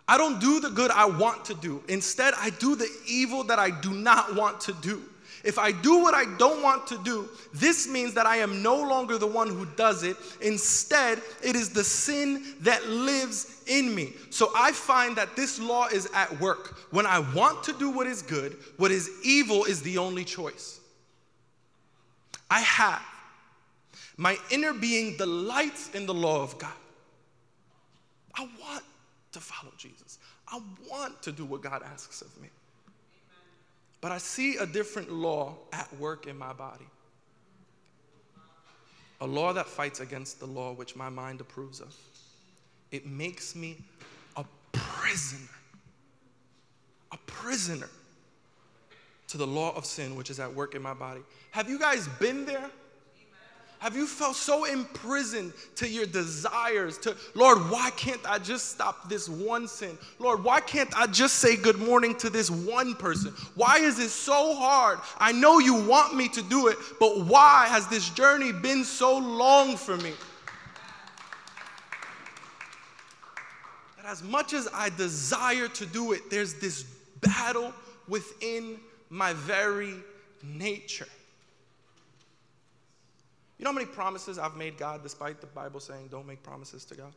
I 0.07 0.17
don't 0.17 0.41
do 0.41 0.61
the 0.61 0.71
good 0.71 0.93
I 0.93 1.07
want 1.07 1.45
to 1.47 1.55
do. 1.55 1.83
Instead, 1.89 2.33
I 2.39 2.51
do 2.51 2.77
the 2.77 2.89
evil 3.09 3.43
that 3.45 3.59
I 3.59 3.71
do 3.71 3.93
not 3.93 4.37
want 4.37 4.61
to 4.61 4.73
do. 4.75 5.03
If 5.45 5.59
I 5.59 5.73
do 5.73 5.99
what 5.99 6.15
I 6.15 6.25
don't 6.37 6.63
want 6.63 6.87
to 6.89 6.99
do, 6.99 7.29
this 7.53 7.89
means 7.89 8.15
that 8.15 8.27
I 8.27 8.37
am 8.37 8.63
no 8.63 8.77
longer 8.77 9.19
the 9.19 9.27
one 9.27 9.49
who 9.49 9.67
does 9.77 10.05
it. 10.05 10.17
Instead, 10.41 11.21
it 11.43 11.57
is 11.57 11.71
the 11.71 11.83
sin 11.83 12.55
that 12.61 12.87
lives 12.89 13.63
in 13.67 13.93
me. 13.95 14.13
So 14.31 14.51
I 14.57 14.73
find 14.73 15.17
that 15.17 15.35
this 15.35 15.59
law 15.59 15.89
is 15.89 16.09
at 16.15 16.41
work. 16.41 16.77
When 16.93 17.07
I 17.07 17.19
want 17.35 17.65
to 17.65 17.73
do 17.73 17.91
what 17.91 18.07
is 18.07 18.23
good, 18.23 18.57
what 18.77 18.93
is 18.93 19.11
evil 19.25 19.65
is 19.65 19.83
the 19.83 19.99
only 19.99 20.25
choice. 20.25 20.81
I 22.49 22.61
have 22.61 23.03
my 24.17 24.37
inner 24.51 24.73
being 24.73 25.17
delights 25.17 25.91
in 25.95 26.07
the 26.07 26.15
law 26.15 26.43
of 26.43 26.57
God. 26.59 26.71
I 28.35 28.43
want 28.61 28.85
to 29.33 29.41
follow 29.41 29.73
Jesus. 29.77 30.19
I 30.47 30.61
want 30.89 31.21
to 31.23 31.33
do 31.33 31.45
what 31.45 31.63
God 31.63 31.83
asks 31.83 32.23
of 32.23 32.41
me. 32.41 32.49
But 34.03 34.11
I 34.11 34.19
see 34.19 34.57
a 34.57 34.67
different 34.67 35.11
law 35.11 35.55
at 35.73 35.89
work 35.99 36.27
in 36.27 36.37
my 36.37 36.53
body. 36.53 36.85
A 39.23 39.27
law 39.27 39.53
that 39.53 39.67
fights 39.67 40.01
against 40.01 40.41
the 40.41 40.47
law 40.47 40.73
which 40.73 40.97
my 40.97 41.09
mind 41.09 41.41
approves 41.41 41.81
of. 41.81 41.95
It 42.91 43.07
makes 43.07 43.55
me 43.55 43.79
a 44.37 44.45
prisoner. 44.73 45.49
A 47.13 47.17
prisoner 47.27 47.89
to 49.29 49.39
the 49.39 49.47
law 49.47 49.75
of 49.77 49.87
sin 49.87 50.17
which 50.17 50.31
is 50.31 50.41
at 50.41 50.53
work 50.53 50.75
in 50.75 50.83
my 50.83 50.95
body. 50.95 51.21
Have 51.53 51.71
you 51.71 51.79
guys 51.79 52.09
been 52.19 52.45
there? 52.45 52.71
Have 53.83 53.97
you 53.97 54.07
felt 54.07 54.37
so 54.37 54.65
imprisoned 54.65 55.53
to 55.75 55.89
your 55.89 56.07
desires? 56.07 56.99
To, 56.99 57.17
Lord, 57.35 57.59
why 57.69 57.91
can't 57.97 58.21
I 58.31 58.39
just 58.39 58.69
stop 58.69 59.09
this 59.09 59.29
one 59.29 59.67
sin? 59.67 59.99
Lord, 60.21 60.45
why 60.45 60.61
can't 60.61 60.97
I 60.97 61.09
just 61.09 61.41
say 61.41 61.57
good 61.57 61.81
morning 61.81 62.15
to 62.19 62.31
this 62.31 62.49
one 62.49 62.95
person? 62.95 63.33
Why 63.57 63.79
is 63.79 63.99
it 63.99 64.11
so 64.11 64.55
hard? 64.55 65.01
I 65.19 65.33
know 65.33 65.59
you 65.59 65.75
want 65.75 66.15
me 66.15 66.29
to 66.29 66.43
do 66.43 66.69
it, 66.69 66.79
but 67.01 67.23
why 67.23 67.67
has 67.71 67.89
this 67.89 68.09
journey 68.11 68.53
been 68.53 68.85
so 68.85 69.19
long 69.19 69.77
for 69.77 69.97
me? 69.97 70.13
That 73.97 74.07
as 74.07 74.23
much 74.23 74.53
as 74.53 74.69
I 74.73 74.91
desire 74.91 75.67
to 75.67 75.87
do 75.87 76.13
it, 76.13 76.31
there's 76.31 76.55
this 76.55 76.85
battle 77.21 77.73
within 78.07 78.79
my 79.11 79.33
very 79.33 79.97
nature. 80.45 81.09
You 83.63 83.65
know 83.67 83.71
how 83.75 83.79
many 83.79 83.87
promises 83.87 84.41
I've 84.41 84.57
made 84.57 84.77
God 84.77 85.05
despite 85.05 85.41
the 85.41 85.47
Bible 85.47 85.79
saying 85.79 86.09
don't 86.11 86.27
make 86.27 86.43
promises 86.43 86.85
to 86.87 86.97
God? 86.97 87.13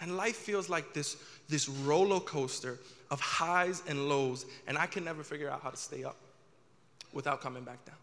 And 0.00 0.16
life 0.16 0.36
feels 0.36 0.70
like 0.70 0.94
this, 0.94 1.18
this 1.46 1.68
roller 1.68 2.20
coaster 2.20 2.78
of 3.10 3.20
highs 3.20 3.82
and 3.86 4.08
lows, 4.08 4.46
and 4.66 4.78
I 4.78 4.86
can 4.86 5.04
never 5.04 5.22
figure 5.22 5.50
out 5.50 5.60
how 5.60 5.68
to 5.68 5.76
stay 5.76 6.04
up 6.04 6.16
without 7.12 7.42
coming 7.42 7.64
back 7.64 7.84
down. 7.84 7.98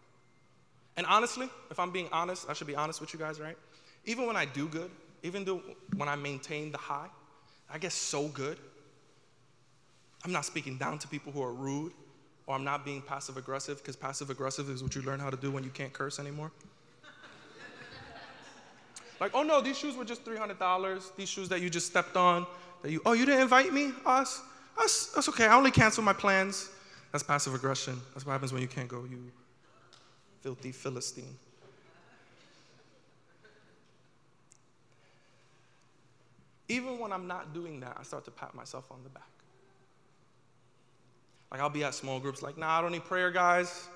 And 0.96 1.06
honestly, 1.06 1.48
if 1.72 1.80
I'm 1.80 1.90
being 1.90 2.08
honest, 2.12 2.48
I 2.48 2.52
should 2.52 2.68
be 2.68 2.76
honest 2.76 3.00
with 3.00 3.12
you 3.12 3.18
guys, 3.18 3.40
right? 3.40 3.56
Even 4.04 4.28
when 4.28 4.36
I 4.36 4.44
do 4.44 4.68
good, 4.68 4.92
even 5.24 5.44
though 5.44 5.62
when 5.96 6.08
I 6.08 6.14
maintain 6.14 6.70
the 6.70 6.78
high, 6.78 7.08
I 7.68 7.78
get 7.78 7.90
so 7.90 8.28
good. 8.28 8.58
I'm 10.24 10.30
not 10.30 10.44
speaking 10.44 10.78
down 10.78 11.00
to 11.00 11.08
people 11.08 11.32
who 11.32 11.42
are 11.42 11.52
rude 11.52 11.90
or 12.50 12.56
I'm 12.56 12.64
not 12.64 12.84
being 12.84 13.00
passive 13.00 13.36
aggressive 13.36 13.78
because 13.78 13.94
passive 13.94 14.28
aggressive 14.28 14.68
is 14.70 14.82
what 14.82 14.96
you 14.96 15.02
learn 15.02 15.20
how 15.20 15.30
to 15.30 15.36
do 15.36 15.52
when 15.52 15.62
you 15.62 15.70
can't 15.70 15.92
curse 15.92 16.18
anymore. 16.18 16.50
like, 19.20 19.30
oh 19.34 19.44
no, 19.44 19.60
these 19.60 19.78
shoes 19.78 19.94
were 19.94 20.04
just 20.04 20.24
$300. 20.24 21.14
These 21.16 21.28
shoes 21.28 21.48
that 21.48 21.60
you 21.60 21.70
just 21.70 21.86
stepped 21.86 22.16
on, 22.16 22.44
that 22.82 22.90
you, 22.90 23.00
oh, 23.06 23.12
you 23.12 23.24
didn't 23.24 23.42
invite 23.42 23.72
me? 23.72 23.92
Oh, 24.04 24.16
Us? 24.16 24.42
Us? 24.76 25.12
That's 25.14 25.28
okay. 25.28 25.46
I 25.46 25.54
only 25.54 25.70
cancel 25.70 26.02
my 26.02 26.12
plans. 26.12 26.70
That's 27.12 27.22
passive 27.22 27.54
aggression. 27.54 28.00
That's 28.14 28.26
what 28.26 28.32
happens 28.32 28.52
when 28.52 28.62
you 28.62 28.68
can't 28.68 28.88
go, 28.88 29.04
you 29.08 29.30
filthy 30.40 30.72
Philistine. 30.72 31.36
Even 36.68 36.98
when 36.98 37.12
I'm 37.12 37.28
not 37.28 37.54
doing 37.54 37.78
that, 37.78 37.96
I 37.96 38.02
start 38.02 38.24
to 38.24 38.32
pat 38.32 38.56
myself 38.56 38.90
on 38.90 39.04
the 39.04 39.10
back. 39.10 39.39
Like, 41.50 41.60
I'll 41.60 41.70
be 41.70 41.84
at 41.84 41.94
small 41.94 42.20
groups, 42.20 42.42
like, 42.42 42.56
nah, 42.56 42.78
I 42.78 42.82
don't 42.82 42.92
need 42.92 43.04
prayer, 43.04 43.30
guys. 43.30 43.88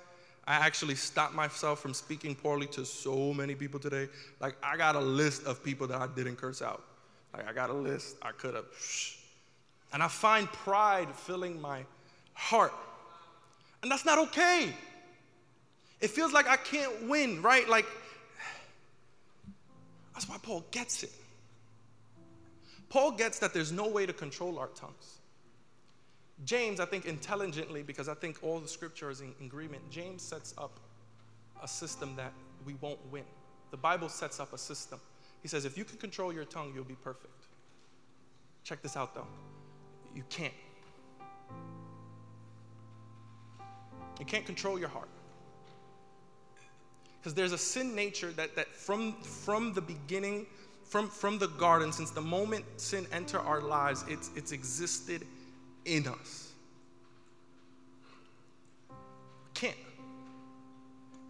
I 0.46 0.54
actually 0.54 0.94
stopped 0.94 1.34
myself 1.34 1.80
from 1.80 1.94
speaking 1.94 2.34
poorly 2.34 2.66
to 2.68 2.84
so 2.84 3.32
many 3.32 3.54
people 3.54 3.80
today. 3.80 4.08
Like, 4.40 4.56
I 4.62 4.76
got 4.76 4.96
a 4.96 5.00
list 5.00 5.44
of 5.44 5.62
people 5.64 5.86
that 5.86 6.00
I 6.00 6.06
didn't 6.08 6.36
curse 6.36 6.60
out. 6.60 6.82
Like, 7.32 7.48
I 7.48 7.52
got 7.52 7.70
a 7.70 7.74
list. 7.74 8.16
I 8.22 8.32
could 8.32 8.54
have. 8.54 8.66
And 9.92 10.02
I 10.02 10.08
find 10.08 10.48
pride 10.48 11.14
filling 11.14 11.60
my 11.60 11.84
heart. 12.34 12.74
And 13.82 13.90
that's 13.90 14.04
not 14.04 14.18
okay. 14.18 14.68
It 16.00 16.10
feels 16.10 16.32
like 16.32 16.48
I 16.48 16.56
can't 16.56 17.08
win, 17.08 17.40
right? 17.40 17.68
Like, 17.68 17.86
that's 20.12 20.28
why 20.28 20.36
Paul 20.42 20.64
gets 20.70 21.02
it. 21.02 21.12
Paul 22.90 23.12
gets 23.12 23.38
that 23.38 23.54
there's 23.54 23.72
no 23.72 23.88
way 23.88 24.04
to 24.04 24.12
control 24.12 24.58
our 24.58 24.68
tongues. 24.68 25.18
James, 26.44 26.80
I 26.80 26.84
think 26.84 27.06
intelligently, 27.06 27.82
because 27.82 28.08
I 28.08 28.14
think 28.14 28.38
all 28.42 28.58
the 28.58 28.68
scripture 28.68 29.10
is 29.10 29.20
in 29.20 29.32
agreement, 29.40 29.88
James 29.90 30.22
sets 30.22 30.52
up 30.58 30.80
a 31.62 31.68
system 31.68 32.16
that 32.16 32.32
we 32.66 32.74
won't 32.80 32.98
win. 33.10 33.24
The 33.70 33.76
Bible 33.76 34.08
sets 34.08 34.40
up 34.40 34.52
a 34.52 34.58
system. 34.58 35.00
He 35.42 35.48
says, 35.48 35.64
if 35.64 35.78
you 35.78 35.84
can 35.84 35.98
control 35.98 36.32
your 36.32 36.44
tongue, 36.44 36.72
you'll 36.74 36.84
be 36.84 36.96
perfect. 36.96 37.46
Check 38.64 38.82
this 38.82 38.96
out 38.96 39.14
though. 39.14 39.26
You 40.14 40.24
can't. 40.28 40.52
You 44.18 44.24
can't 44.24 44.46
control 44.46 44.78
your 44.78 44.88
heart. 44.88 45.08
Because 47.20 47.34
there's 47.34 47.52
a 47.52 47.58
sin 47.58 47.94
nature 47.94 48.32
that, 48.32 48.54
that 48.56 48.68
from, 48.68 49.14
from 49.22 49.72
the 49.72 49.80
beginning, 49.80 50.46
from, 50.84 51.08
from 51.08 51.38
the 51.38 51.48
garden, 51.48 51.90
since 51.90 52.10
the 52.10 52.20
moment 52.20 52.64
sin 52.76 53.06
entered 53.12 53.40
our 53.40 53.60
lives, 53.60 54.04
it's, 54.08 54.30
it's 54.36 54.52
existed 54.52 55.26
in 55.84 56.06
us. 56.06 56.52
Can't. 59.54 59.76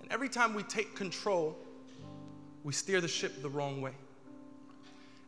And 0.03 0.11
every 0.11 0.29
time 0.29 0.55
we 0.55 0.63
take 0.65 0.95
control, 0.95 1.57
we 2.63 2.73
steer 2.73 3.01
the 3.01 3.09
ship 3.09 3.43
the 3.43 3.49
wrong 3.49 3.81
way. 3.81 3.93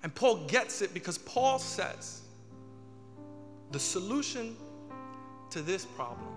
And 0.02 0.14
Paul 0.14 0.46
gets 0.46 0.82
it 0.82 0.94
because 0.94 1.18
Paul 1.18 1.58
says 1.58 2.22
the 3.72 3.80
solution 3.80 4.56
to 5.50 5.62
this 5.62 5.84
problem 5.84 6.34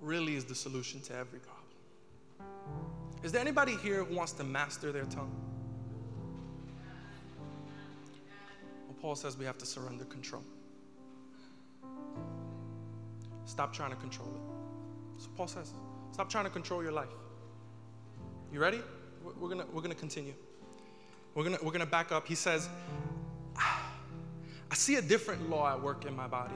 really 0.00 0.36
is 0.36 0.44
the 0.44 0.54
solution 0.54 1.00
to 1.02 1.14
every 1.14 1.38
problem. 1.38 1.62
Is 3.22 3.32
there 3.32 3.40
anybody 3.40 3.76
here 3.76 4.04
who 4.04 4.14
wants 4.14 4.32
to 4.32 4.44
master 4.44 4.92
their 4.92 5.04
tongue? 5.04 5.34
Well, 8.86 8.96
Paul 9.00 9.16
says 9.16 9.36
we 9.36 9.44
have 9.44 9.58
to 9.58 9.66
surrender 9.66 10.04
control. 10.04 10.44
Stop 13.46 13.72
trying 13.72 13.90
to 13.90 13.96
control 13.96 14.28
it. 14.28 15.22
So 15.22 15.28
Paul 15.36 15.46
says, 15.46 15.72
stop 16.12 16.28
trying 16.28 16.44
to 16.44 16.50
control 16.50 16.82
your 16.82 16.92
life. 16.92 17.08
You 18.52 18.60
ready? 18.60 18.80
We're 19.40 19.48
gonna, 19.48 19.64
we're 19.72 19.82
gonna 19.82 19.94
continue. 19.94 20.34
We're 21.34 21.44
gonna, 21.44 21.58
we're 21.62 21.72
gonna 21.72 21.86
back 21.86 22.12
up. 22.12 22.26
He 22.26 22.34
says, 22.34 22.68
I 23.56 24.74
see 24.74 24.96
a 24.96 25.02
different 25.02 25.48
law 25.48 25.70
at 25.70 25.80
work 25.80 26.04
in 26.04 26.14
my 26.14 26.26
body. 26.26 26.54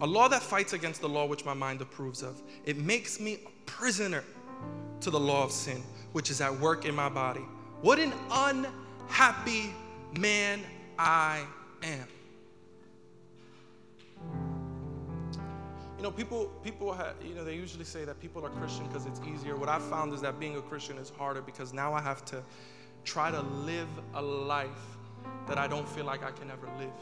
A 0.00 0.06
law 0.06 0.28
that 0.28 0.42
fights 0.42 0.72
against 0.72 1.00
the 1.00 1.08
law 1.08 1.26
which 1.26 1.44
my 1.44 1.54
mind 1.54 1.80
approves 1.80 2.22
of. 2.22 2.42
It 2.64 2.78
makes 2.78 3.20
me 3.20 3.40
a 3.46 3.50
prisoner 3.66 4.24
to 5.00 5.10
the 5.10 5.20
law 5.20 5.44
of 5.44 5.52
sin, 5.52 5.82
which 6.12 6.30
is 6.30 6.40
at 6.40 6.58
work 6.58 6.84
in 6.84 6.94
my 6.94 7.08
body. 7.08 7.42
What 7.80 7.98
an 7.98 8.12
unhappy 8.30 9.74
man 10.18 10.60
I 10.98 11.44
am. 11.82 12.06
Know, 16.04 16.10
people, 16.10 16.46
people 16.62 16.92
have, 16.92 17.14
you 17.24 17.34
know, 17.34 17.44
they 17.44 17.54
usually 17.54 17.84
say 17.84 18.04
that 18.04 18.20
people 18.20 18.44
are 18.44 18.50
Christian 18.50 18.86
because 18.86 19.06
it's 19.06 19.20
easier. 19.26 19.56
What 19.56 19.70
I've 19.70 19.82
found 19.82 20.12
is 20.12 20.20
that 20.20 20.38
being 20.38 20.56
a 20.56 20.60
Christian 20.60 20.98
is 20.98 21.10
harder 21.10 21.40
because 21.40 21.72
now 21.72 21.94
I 21.94 22.00
have 22.02 22.24
to 22.26 22.42
try 23.04 23.30
to 23.30 23.40
live 23.40 23.88
a 24.14 24.20
life 24.20 24.68
that 25.48 25.56
I 25.56 25.66
don't 25.66 25.88
feel 25.88 26.04
like 26.04 26.22
I 26.22 26.30
can 26.30 26.50
ever 26.50 26.68
live. 26.78 26.92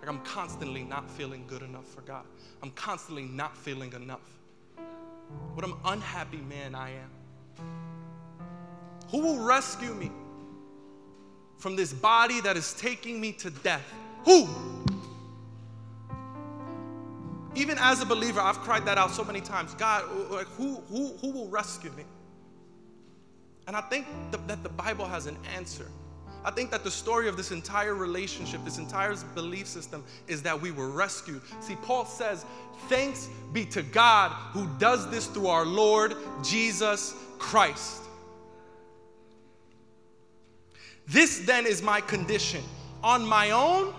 Like 0.00 0.08
I'm 0.08 0.20
constantly 0.20 0.84
not 0.84 1.10
feeling 1.10 1.44
good 1.46 1.62
enough 1.62 1.86
for 1.86 2.02
God. 2.02 2.24
I'm 2.62 2.70
constantly 2.72 3.24
not 3.24 3.56
feeling 3.56 3.92
enough. 3.94 4.20
What 5.54 5.66
an 5.66 5.74
unhappy 5.86 6.42
man 6.48 6.74
I 6.74 6.90
am. 6.90 7.10
Who 9.10 9.18
will 9.18 9.38
rescue 9.38 9.94
me 9.94 10.12
from 11.56 11.74
this 11.74 11.92
body 11.92 12.40
that 12.42 12.56
is 12.56 12.74
taking 12.74 13.18
me 13.18 13.32
to 13.32 13.50
death? 13.50 13.84
Who? 14.24 14.46
Even 17.54 17.76
as 17.78 18.00
a 18.00 18.06
believer, 18.06 18.40
I've 18.40 18.58
cried 18.58 18.84
that 18.86 18.98
out 18.98 19.10
so 19.10 19.24
many 19.24 19.40
times. 19.40 19.74
God, 19.74 20.04
like, 20.30 20.46
who, 20.46 20.76
who, 20.88 21.08
who 21.20 21.32
will 21.32 21.48
rescue 21.48 21.90
me? 21.92 22.04
And 23.66 23.76
I 23.76 23.80
think 23.82 24.06
that 24.46 24.62
the 24.62 24.68
Bible 24.68 25.04
has 25.04 25.26
an 25.26 25.36
answer. 25.54 25.86
I 26.44 26.50
think 26.50 26.70
that 26.72 26.82
the 26.82 26.90
story 26.90 27.28
of 27.28 27.36
this 27.36 27.52
entire 27.52 27.94
relationship, 27.94 28.64
this 28.64 28.78
entire 28.78 29.14
belief 29.34 29.66
system, 29.66 30.04
is 30.26 30.42
that 30.42 30.60
we 30.60 30.72
were 30.72 30.90
rescued. 30.90 31.40
See, 31.60 31.76
Paul 31.76 32.04
says, 32.04 32.44
Thanks 32.88 33.28
be 33.52 33.64
to 33.66 33.82
God 33.82 34.32
who 34.52 34.68
does 34.78 35.08
this 35.10 35.26
through 35.26 35.46
our 35.46 35.64
Lord 35.64 36.16
Jesus 36.42 37.14
Christ. 37.38 38.02
This 41.06 41.40
then 41.40 41.66
is 41.66 41.82
my 41.82 42.00
condition. 42.00 42.62
On 43.04 43.24
my 43.24 43.50
own, 43.50 43.94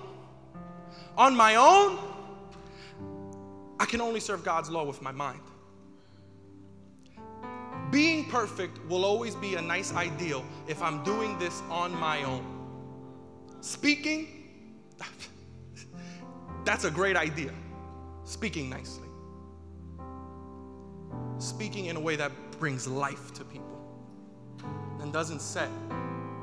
on 1.18 1.36
my 1.36 1.56
own, 1.56 1.98
I 3.80 3.86
can 3.86 4.02
only 4.02 4.20
serve 4.20 4.44
God's 4.44 4.70
law 4.70 4.86
with 4.86 5.02
my 5.02 5.12
mind. 5.12 5.42
Being 7.92 8.26
perfect 8.26 8.80
will 8.90 9.06
always 9.06 9.36
be 9.36 9.56
a 9.56 9.62
nice 9.62 9.94
ideal 9.94 10.44
if 10.68 10.82
I'm 10.82 11.04
doing 11.04 11.38
this 11.38 11.62
on 11.70 11.94
my 12.00 12.24
own. 12.24 12.44
Speaking, 13.62 14.50
that's 16.66 16.86
a 16.86 16.92
great 16.92 17.16
idea. 17.16 17.52
Speaking 18.26 18.70
nicely. 18.70 19.08
Speaking 21.38 21.86
in 21.86 21.96
a 21.96 22.00
way 22.00 22.16
that 22.16 22.32
brings 22.60 22.88
life 22.88 23.34
to 23.36 23.44
people 23.44 23.80
and 25.02 25.14
doesn't 25.14 25.42
set 25.42 25.70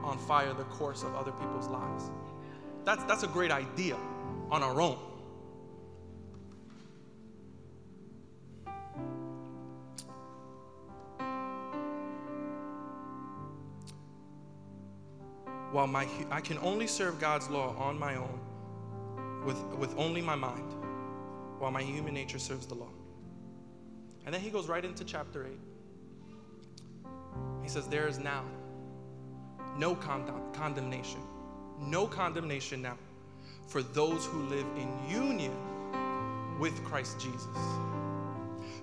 on 0.05 0.19
fire 0.19 0.53
the 0.55 0.65
course 0.65 1.03
of 1.03 1.15
other 1.15 1.33
people's 1.33 1.69
lives. 1.69 2.11
That's, 2.85 3.03
that's 3.05 3.23
a 3.23 3.29
great 3.29 3.51
idea 3.51 3.97
on 4.51 4.63
our 4.63 4.81
own. 4.81 4.99
While 15.73 15.87
my, 15.87 16.07
I 16.31 16.41
can 16.41 16.59
only 16.59 16.87
serve 16.87 17.21
God's 17.21 17.49
law 17.49 17.75
on 17.79 17.99
my 17.99 18.17
own 18.17 18.41
with, 19.45 19.63
with 19.77 19.97
only 19.97 20.21
my 20.21 20.35
mind, 20.35 20.75
while 21.59 21.71
my 21.71 21.83
human 21.83 22.15
nature 22.15 22.39
serves 22.39 22.67
the 22.67 22.75
law. 22.75 22.91
And 24.27 24.35
then 24.35 24.41
he 24.41 24.51
goes 24.51 24.69
right 24.69 24.85
into 24.85 25.05
chapter 25.05 25.47
8. 25.47 25.53
He 27.63 27.69
says, 27.69 27.87
There 27.87 28.09
is 28.09 28.19
now 28.19 28.45
no 29.77 29.95
condemn, 29.95 30.53
condemnation, 30.53 31.21
no 31.79 32.07
condemnation 32.07 32.83
now 32.83 32.99
for 33.69 33.83
those 33.83 34.27
who 34.27 34.43
live 34.45 34.67
in 34.77 34.89
union 35.09 35.53
with 36.59 36.85
Christ 36.85 37.21
Jesus. 37.21 37.47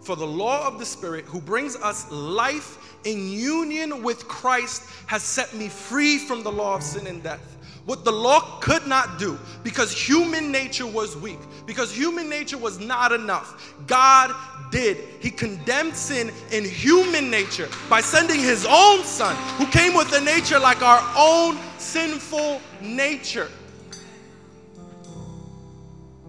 For 0.07 0.15
the 0.15 0.25
law 0.25 0.65
of 0.65 0.79
the 0.79 0.85
Spirit, 0.85 1.25
who 1.25 1.41
brings 1.41 1.75
us 1.75 2.09
life 2.09 2.95
in 3.03 3.29
union 3.29 4.01
with 4.01 4.25
Christ, 4.25 4.83
has 5.05 5.21
set 5.21 5.53
me 5.53 5.67
free 5.67 6.17
from 6.17 6.43
the 6.43 6.49
law 6.49 6.75
of 6.75 6.81
sin 6.81 7.07
and 7.07 7.21
death. 7.21 7.57
What 7.83 8.05
the 8.05 8.13
law 8.13 8.57
could 8.61 8.87
not 8.87 9.19
do, 9.19 9.37
because 9.65 9.91
human 9.91 10.49
nature 10.49 10.87
was 10.87 11.17
weak, 11.17 11.39
because 11.65 11.91
human 11.91 12.29
nature 12.29 12.57
was 12.57 12.79
not 12.79 13.11
enough, 13.11 13.75
God 13.85 14.33
did. 14.71 14.95
He 15.19 15.29
condemned 15.29 15.93
sin 15.93 16.31
in 16.53 16.63
human 16.63 17.29
nature 17.29 17.67
by 17.89 17.99
sending 17.99 18.39
His 18.39 18.65
own 18.65 19.03
Son, 19.03 19.35
who 19.57 19.65
came 19.65 19.93
with 19.93 20.13
a 20.13 20.21
nature 20.21 20.57
like 20.57 20.81
our 20.81 21.03
own 21.17 21.57
sinful 21.79 22.61
nature. 22.79 23.49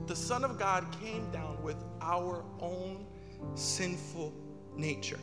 The 0.08 0.16
Son 0.16 0.42
of 0.42 0.58
God 0.58 0.84
came 1.00 1.30
down 1.30 1.62
with 1.62 1.76
our 2.00 2.42
own 2.60 2.97
sinful 3.54 4.32
nature, 4.76 5.20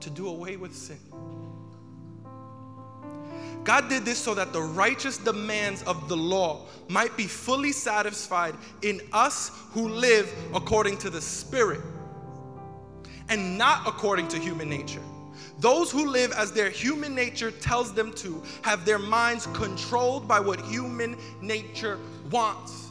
to 0.00 0.10
do 0.10 0.28
away 0.28 0.56
with 0.56 0.74
sin. 0.74 0.98
God 3.64 3.88
did 3.88 4.04
this 4.04 4.18
so 4.18 4.34
that 4.34 4.52
the 4.52 4.60
righteous 4.60 5.16
demands 5.16 5.82
of 5.84 6.08
the 6.08 6.16
law 6.16 6.66
might 6.88 7.16
be 7.16 7.26
fully 7.26 7.72
satisfied 7.72 8.54
in 8.82 9.00
us 9.12 9.50
who 9.70 9.88
live 9.88 10.30
according 10.54 10.98
to 10.98 11.10
the 11.10 11.20
Spirit 11.20 11.80
and 13.30 13.56
not 13.56 13.88
according 13.88 14.28
to 14.28 14.38
human 14.38 14.68
nature. 14.68 15.00
Those 15.60 15.90
who 15.90 16.06
live 16.06 16.32
as 16.32 16.52
their 16.52 16.68
human 16.68 17.14
nature 17.14 17.50
tells 17.50 17.94
them 17.94 18.12
to 18.14 18.42
have 18.62 18.84
their 18.84 18.98
minds 18.98 19.46
controlled 19.54 20.28
by 20.28 20.40
what 20.40 20.60
human 20.60 21.16
nature 21.40 21.98
wants. 22.30 22.90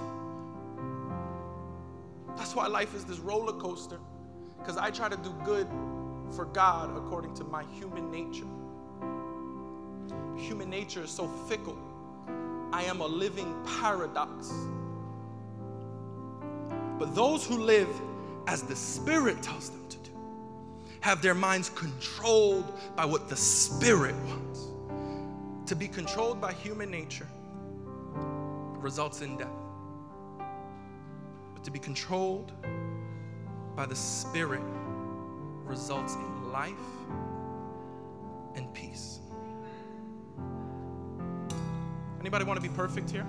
That's 2.36 2.56
why 2.56 2.68
life 2.68 2.96
is 2.96 3.06
this 3.06 3.20
roller 3.20 3.54
coaster, 3.54 4.00
because 4.58 4.78
I 4.78 4.90
try 4.90 5.10
to 5.10 5.18
do 5.18 5.34
good 5.44 5.68
for 6.36 6.46
God 6.46 6.96
according 6.98 7.34
to 7.36 7.44
my 7.44 7.64
human 7.66 8.12
nature. 8.12 8.48
Human 10.36 10.70
nature 10.70 11.04
is 11.04 11.12
so 11.12 11.28
fickle. 11.48 11.78
I 12.72 12.84
am 12.84 13.02
a 13.02 13.08
living 13.08 13.56
paradox. 13.80 14.52
But 16.98 17.14
those 17.14 17.46
who 17.46 17.58
live 17.58 17.90
as 18.48 18.64
the 18.64 18.76
Spirit 18.76 19.42
tells 19.44 19.70
them 19.70 19.86
to 19.90 19.98
do 19.98 20.12
have 21.02 21.22
their 21.22 21.36
minds 21.36 21.70
controlled 21.70 22.80
by 22.96 23.06
what 23.06 23.30
the 23.30 23.36
Spirit 23.36 24.16
wants. 24.26 24.68
To 25.68 25.76
be 25.76 25.88
controlled 25.88 26.42
by 26.42 26.54
human 26.54 26.90
nature 26.90 27.28
results 28.82 29.22
in 29.22 29.38
death 29.38 29.63
to 31.64 31.72
be 31.72 31.80
controlled 31.80 32.52
by 33.76 33.86
the 33.86 33.96
Spirit 33.96 34.62
results 35.66 36.16
in 36.16 36.52
life 36.52 36.74
and 38.56 38.72
peace. 38.74 39.20
Anybody 42.20 42.46
want 42.46 42.62
to 42.62 42.68
be 42.68 42.74
perfect 42.74 43.10
here? 43.10 43.26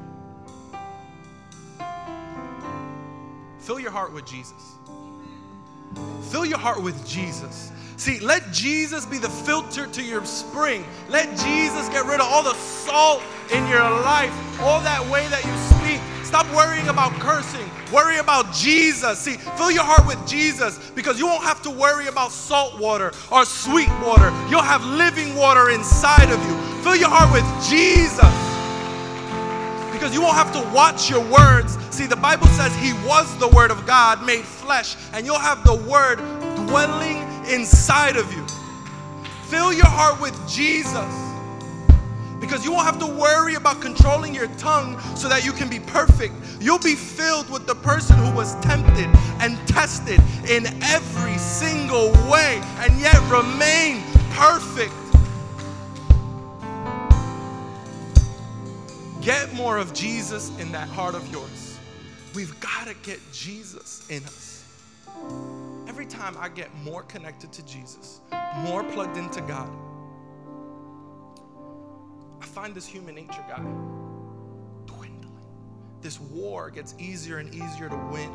Fill 3.58 3.80
your 3.80 3.90
heart 3.90 4.12
with 4.12 4.26
Jesus. 4.26 4.74
Fill 6.30 6.44
your 6.44 6.58
heart 6.58 6.82
with 6.82 7.06
Jesus. 7.08 7.72
See, 7.96 8.20
let 8.20 8.52
Jesus 8.52 9.06
be 9.06 9.18
the 9.18 9.30
filter 9.30 9.86
to 9.86 10.02
your 10.02 10.24
spring. 10.26 10.84
Let 11.08 11.30
Jesus 11.38 11.88
get 11.88 12.04
rid 12.04 12.20
of 12.20 12.26
all 12.26 12.42
the 12.42 12.54
salt 12.54 13.22
in 13.52 13.66
your 13.68 13.80
life, 13.80 14.32
all 14.60 14.80
that 14.80 15.04
way 15.10 15.26
that 15.28 15.44
you 15.44 15.73
Stop 16.34 16.52
worrying 16.52 16.88
about 16.88 17.12
cursing. 17.20 17.64
Worry 17.92 18.16
about 18.16 18.52
Jesus. 18.52 19.20
See, 19.20 19.36
fill 19.56 19.70
your 19.70 19.84
heart 19.84 20.04
with 20.04 20.18
Jesus 20.26 20.90
because 20.96 21.16
you 21.16 21.26
won't 21.26 21.44
have 21.44 21.62
to 21.62 21.70
worry 21.70 22.08
about 22.08 22.32
salt 22.32 22.76
water 22.80 23.12
or 23.30 23.44
sweet 23.44 23.88
water. 24.04 24.32
You'll 24.50 24.60
have 24.60 24.84
living 24.84 25.36
water 25.36 25.70
inside 25.70 26.32
of 26.32 26.44
you. 26.44 26.82
Fill 26.82 26.96
your 26.96 27.08
heart 27.08 27.32
with 27.32 27.46
Jesus 27.70 28.34
because 29.92 30.12
you 30.12 30.22
won't 30.22 30.34
have 30.34 30.52
to 30.54 30.74
watch 30.74 31.08
your 31.08 31.22
words. 31.30 31.78
See, 31.94 32.06
the 32.06 32.16
Bible 32.16 32.48
says 32.48 32.74
He 32.78 32.94
was 33.06 33.38
the 33.38 33.46
Word 33.50 33.70
of 33.70 33.86
God 33.86 34.26
made 34.26 34.42
flesh, 34.42 34.96
and 35.12 35.24
you'll 35.24 35.38
have 35.38 35.62
the 35.62 35.76
Word 35.88 36.16
dwelling 36.66 37.22
inside 37.48 38.16
of 38.16 38.26
you. 38.34 38.44
Fill 39.44 39.72
your 39.72 39.86
heart 39.86 40.20
with 40.20 40.34
Jesus 40.48 41.23
because 42.44 42.64
you 42.64 42.72
won't 42.72 42.84
have 42.84 42.98
to 42.98 43.06
worry 43.06 43.54
about 43.54 43.80
controlling 43.80 44.34
your 44.34 44.48
tongue 44.58 45.00
so 45.16 45.28
that 45.28 45.44
you 45.44 45.52
can 45.52 45.68
be 45.68 45.80
perfect. 45.80 46.34
You'll 46.60 46.78
be 46.78 46.94
filled 46.94 47.48
with 47.50 47.66
the 47.66 47.74
person 47.74 48.16
who 48.18 48.30
was 48.32 48.54
tempted 48.60 49.08
and 49.40 49.56
tested 49.66 50.20
in 50.48 50.66
every 50.82 51.38
single 51.38 52.12
way 52.30 52.60
and 52.80 53.00
yet 53.00 53.18
remain 53.30 54.02
perfect. 54.32 54.92
Get 59.22 59.54
more 59.54 59.78
of 59.78 59.94
Jesus 59.94 60.50
in 60.58 60.70
that 60.72 60.88
heart 60.88 61.14
of 61.14 61.26
yours. 61.32 61.78
We've 62.34 62.58
got 62.60 62.88
to 62.88 62.94
get 63.02 63.20
Jesus 63.32 64.06
in 64.10 64.22
us. 64.24 64.64
Every 65.88 66.04
time 66.04 66.36
I 66.38 66.50
get 66.50 66.74
more 66.82 67.04
connected 67.04 67.52
to 67.52 67.64
Jesus, 67.64 68.20
more 68.58 68.84
plugged 68.84 69.16
into 69.16 69.40
God, 69.42 69.70
I 72.44 72.46
find 72.46 72.74
this 72.74 72.86
human 72.86 73.14
nature 73.14 73.42
guy 73.48 73.62
dwindling. 74.84 75.40
This 76.02 76.20
war 76.20 76.68
gets 76.68 76.94
easier 76.98 77.38
and 77.38 77.48
easier 77.54 77.88
to 77.88 77.96
win. 78.12 78.30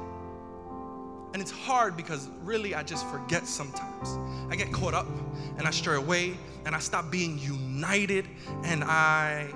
And 1.34 1.40
it's 1.40 1.52
hard 1.52 1.96
because 1.96 2.28
really 2.42 2.74
I 2.74 2.82
just 2.82 3.06
forget 3.10 3.46
sometimes. 3.46 4.18
I 4.52 4.56
get 4.56 4.72
caught 4.72 4.96
up 4.96 5.06
and 5.60 5.68
I 5.68 5.70
stray 5.70 5.96
away 5.96 6.36
and 6.66 6.74
I 6.74 6.80
stop 6.80 7.12
being 7.12 7.38
united 7.38 8.28
and 8.64 8.84
I 8.84 9.54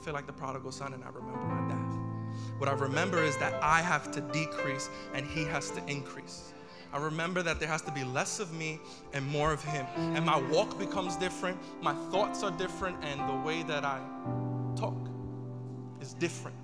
feel 0.00 0.14
like 0.14 0.28
the 0.28 0.32
prodigal 0.32 0.70
son 0.70 0.94
and 0.94 1.02
I 1.02 1.08
remember 1.08 1.46
my 1.46 1.68
dad. 1.68 2.58
What 2.58 2.68
I 2.68 2.74
remember 2.74 3.20
is 3.24 3.36
that 3.38 3.60
I 3.60 3.82
have 3.82 4.12
to 4.12 4.20
decrease 4.20 4.88
and 5.14 5.26
he 5.26 5.42
has 5.46 5.72
to 5.72 5.84
increase. 5.88 6.52
I 6.92 6.98
remember 6.98 7.42
that 7.42 7.60
there 7.60 7.68
has 7.68 7.82
to 7.82 7.92
be 7.92 8.04
less 8.04 8.40
of 8.40 8.52
me 8.52 8.80
and 9.12 9.26
more 9.26 9.52
of 9.52 9.62
him. 9.62 9.86
And 9.96 10.24
my 10.24 10.40
walk 10.50 10.78
becomes 10.78 11.16
different, 11.16 11.58
my 11.82 11.94
thoughts 12.10 12.42
are 12.42 12.50
different, 12.52 12.96
and 13.04 13.20
the 13.28 13.46
way 13.46 13.62
that 13.64 13.84
I 13.84 14.00
talk 14.76 14.96
is 16.00 16.14
different. 16.14 16.56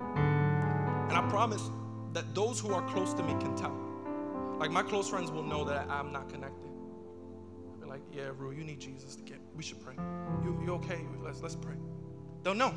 And 0.00 1.12
I 1.12 1.26
promise 1.30 1.70
that 2.12 2.34
those 2.34 2.60
who 2.60 2.72
are 2.74 2.82
close 2.88 3.14
to 3.14 3.22
me 3.22 3.32
can 3.40 3.56
tell. 3.56 3.76
Like 4.58 4.70
my 4.70 4.82
close 4.82 5.08
friends 5.08 5.30
will 5.30 5.42
know 5.42 5.64
that 5.64 5.88
I'm 5.88 6.12
not 6.12 6.28
connected. 6.28 6.70
They're 7.78 7.88
like, 7.88 8.02
yeah, 8.12 8.30
Ru, 8.36 8.52
you 8.52 8.64
need 8.64 8.80
Jesus 8.80 9.16
to 9.16 9.22
get. 9.22 9.38
We 9.56 9.62
should 9.62 9.80
pray. 9.80 9.94
You, 10.44 10.60
you 10.64 10.72
okay? 10.74 11.00
Let's 11.22 11.42
let's 11.42 11.56
pray. 11.56 11.74
They'll 12.42 12.54
know. 12.54 12.74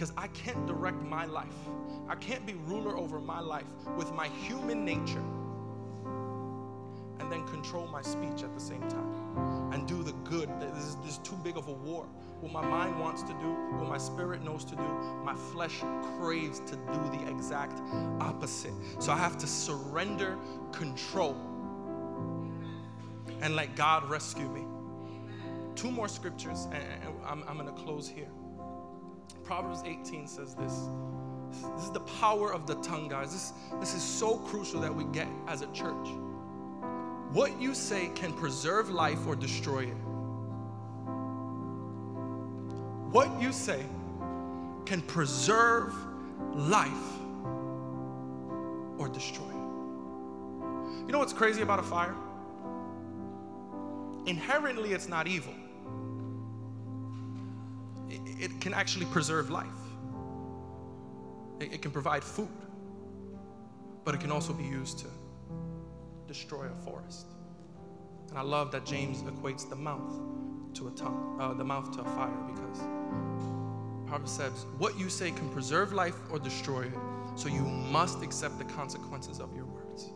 Because 0.00 0.14
I 0.16 0.28
can't 0.28 0.66
direct 0.66 1.02
my 1.02 1.26
life. 1.26 1.52
I 2.08 2.14
can't 2.14 2.46
be 2.46 2.54
ruler 2.54 2.96
over 2.96 3.20
my 3.20 3.38
life 3.38 3.66
with 3.98 4.14
my 4.14 4.28
human 4.28 4.82
nature 4.82 5.22
and 7.18 7.30
then 7.30 7.46
control 7.48 7.86
my 7.86 8.00
speech 8.00 8.42
at 8.42 8.54
the 8.54 8.60
same 8.60 8.80
time 8.88 9.70
and 9.74 9.86
do 9.86 10.02
the 10.02 10.14
good. 10.24 10.48
This 10.58 10.86
is, 10.86 10.96
this 11.04 11.10
is 11.10 11.18
too 11.18 11.36
big 11.44 11.58
of 11.58 11.68
a 11.68 11.72
war. 11.72 12.06
What 12.40 12.50
my 12.50 12.66
mind 12.66 12.98
wants 12.98 13.22
to 13.24 13.34
do, 13.34 13.50
what 13.76 13.90
my 13.90 13.98
spirit 13.98 14.42
knows 14.42 14.64
to 14.64 14.74
do, 14.74 14.88
my 15.22 15.34
flesh 15.34 15.82
craves 16.18 16.60
to 16.60 16.76
do 16.76 17.18
the 17.18 17.28
exact 17.28 17.78
opposite. 18.22 18.72
So 19.00 19.12
I 19.12 19.18
have 19.18 19.36
to 19.36 19.46
surrender 19.46 20.38
control 20.72 21.36
and 23.42 23.54
let 23.54 23.76
God 23.76 24.08
rescue 24.08 24.48
me. 24.48 24.64
Two 25.74 25.90
more 25.90 26.08
scriptures, 26.08 26.68
and 26.72 26.82
I'm, 27.26 27.44
I'm 27.46 27.58
going 27.58 27.66
to 27.66 27.82
close 27.82 28.08
here. 28.08 28.28
Proverbs 29.44 29.82
18 29.84 30.26
says 30.26 30.54
this. 30.54 30.88
This 31.76 31.84
is 31.84 31.90
the 31.90 32.00
power 32.00 32.52
of 32.52 32.66
the 32.66 32.76
tongue, 32.76 33.08
guys. 33.08 33.32
This, 33.32 33.52
this 33.80 33.94
is 33.94 34.02
so 34.02 34.36
crucial 34.36 34.80
that 34.80 34.94
we 34.94 35.04
get 35.04 35.28
as 35.48 35.62
a 35.62 35.66
church. 35.68 36.08
What 37.32 37.60
you 37.60 37.74
say 37.74 38.10
can 38.14 38.32
preserve 38.32 38.90
life 38.90 39.26
or 39.26 39.36
destroy 39.36 39.84
it. 39.84 39.96
What 43.12 43.40
you 43.40 43.52
say 43.52 43.84
can 44.84 45.02
preserve 45.02 45.94
life 46.54 46.90
or 48.98 49.08
destroy 49.08 49.44
it. 49.44 51.06
You 51.06 51.12
know 51.12 51.18
what's 51.18 51.32
crazy 51.32 51.62
about 51.62 51.78
a 51.78 51.82
fire? 51.82 52.14
Inherently, 54.26 54.92
it's 54.92 55.08
not 55.08 55.26
evil 55.26 55.54
it 58.40 58.60
can 58.60 58.74
actually 58.74 59.06
preserve 59.06 59.50
life. 59.50 59.66
It, 61.60 61.74
it 61.74 61.82
can 61.82 61.90
provide 61.90 62.24
food, 62.24 62.48
but 64.04 64.14
it 64.14 64.20
can 64.20 64.32
also 64.32 64.52
be 64.52 64.64
used 64.64 64.98
to 65.00 65.06
destroy 66.26 66.66
a 66.66 66.84
forest. 66.84 67.26
And 68.30 68.38
I 68.38 68.42
love 68.42 68.72
that 68.72 68.86
James 68.86 69.22
equates 69.22 69.68
the 69.68 69.76
mouth 69.76 70.12
to 70.74 70.88
a 70.88 70.90
tongue, 70.92 71.36
uh, 71.40 71.52
the 71.52 71.64
mouth 71.64 71.90
to 71.92 72.00
a 72.00 72.04
fire, 72.04 72.38
because 72.46 72.78
Proverbs 74.06 74.30
says, 74.32 74.66
What 74.78 74.98
you 74.98 75.08
say 75.08 75.30
can 75.30 75.48
preserve 75.50 75.92
life 75.92 76.16
or 76.30 76.38
destroy 76.38 76.82
it, 76.82 76.98
so 77.34 77.48
you 77.48 77.62
must 77.62 78.22
accept 78.22 78.58
the 78.58 78.64
consequences 78.64 79.40
of 79.40 79.54
your 79.54 79.66
words. 79.66 80.10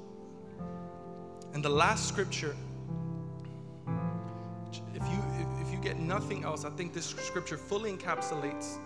And 1.53 1.65
the 1.65 1.69
last 1.69 2.09
scripture 2.09 2.57
get 5.85 6.01
nothing 6.01 6.45
else, 6.45 6.65
I 6.65 6.71
think 6.71 6.95
this 6.95 7.05
scripture 7.05 7.59
fully 7.59 7.93
encapsulates 7.93 8.79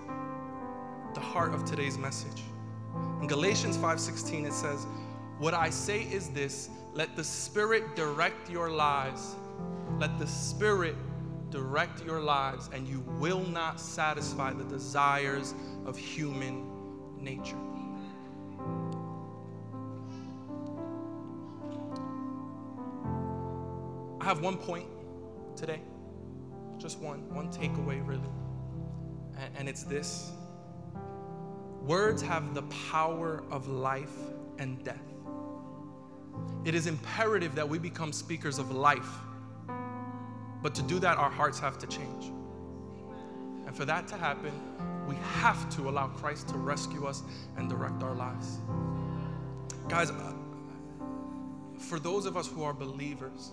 the 1.14 1.20
heart 1.20 1.54
of 1.54 1.64
today's 1.64 1.96
message. 1.96 2.42
In 3.20 3.28
Galatians 3.28 3.76
5:16 3.76 4.44
it 4.44 4.52
says, 4.52 4.84
"What 5.38 5.54
I 5.54 5.70
say 5.70 6.02
is 6.02 6.30
this, 6.30 6.70
let 6.94 7.14
the 7.14 7.22
Spirit 7.22 7.94
direct 7.94 8.50
your 8.50 8.68
lives. 8.68 9.36
Let 9.98 10.18
the 10.18 10.26
Spirit 10.26 10.96
direct 11.50 12.04
your 12.04 12.20
lives 12.20 12.68
and 12.72 12.86
you 12.86 13.00
will 13.20 13.44
not 13.46 13.80
satisfy 13.80 14.52
the 14.52 14.64
desires 14.64 15.54
of 15.86 15.96
human 15.96 16.66
nature." 17.16 17.56
I 24.20 24.24
have 24.24 24.42
one 24.42 24.58
point 24.58 24.88
today. 25.54 25.80
Just 26.78 26.98
one, 27.00 27.28
one 27.34 27.50
takeaway, 27.50 28.06
really. 28.06 28.20
And, 29.38 29.56
and 29.58 29.68
it's 29.68 29.82
this 29.82 30.32
words 31.82 32.20
have 32.20 32.54
the 32.54 32.62
power 32.62 33.42
of 33.50 33.66
life 33.66 34.14
and 34.58 34.82
death. 34.84 34.96
It 36.64 36.74
is 36.74 36.86
imperative 36.86 37.54
that 37.54 37.68
we 37.68 37.78
become 37.78 38.12
speakers 38.12 38.58
of 38.58 38.70
life. 38.70 39.08
But 40.62 40.74
to 40.74 40.82
do 40.82 40.98
that, 40.98 41.16
our 41.16 41.30
hearts 41.30 41.58
have 41.60 41.78
to 41.78 41.86
change. 41.86 42.32
And 43.66 43.74
for 43.74 43.84
that 43.84 44.06
to 44.08 44.16
happen, 44.16 44.52
we 45.06 45.14
have 45.40 45.68
to 45.76 45.88
allow 45.88 46.08
Christ 46.08 46.48
to 46.50 46.58
rescue 46.58 47.06
us 47.06 47.22
and 47.56 47.70
direct 47.70 48.02
our 48.02 48.14
lives. 48.14 48.58
Guys, 49.88 50.10
uh, 50.10 50.32
for 51.78 51.98
those 51.98 52.26
of 52.26 52.36
us 52.36 52.48
who 52.48 52.62
are 52.64 52.74
believers, 52.74 53.52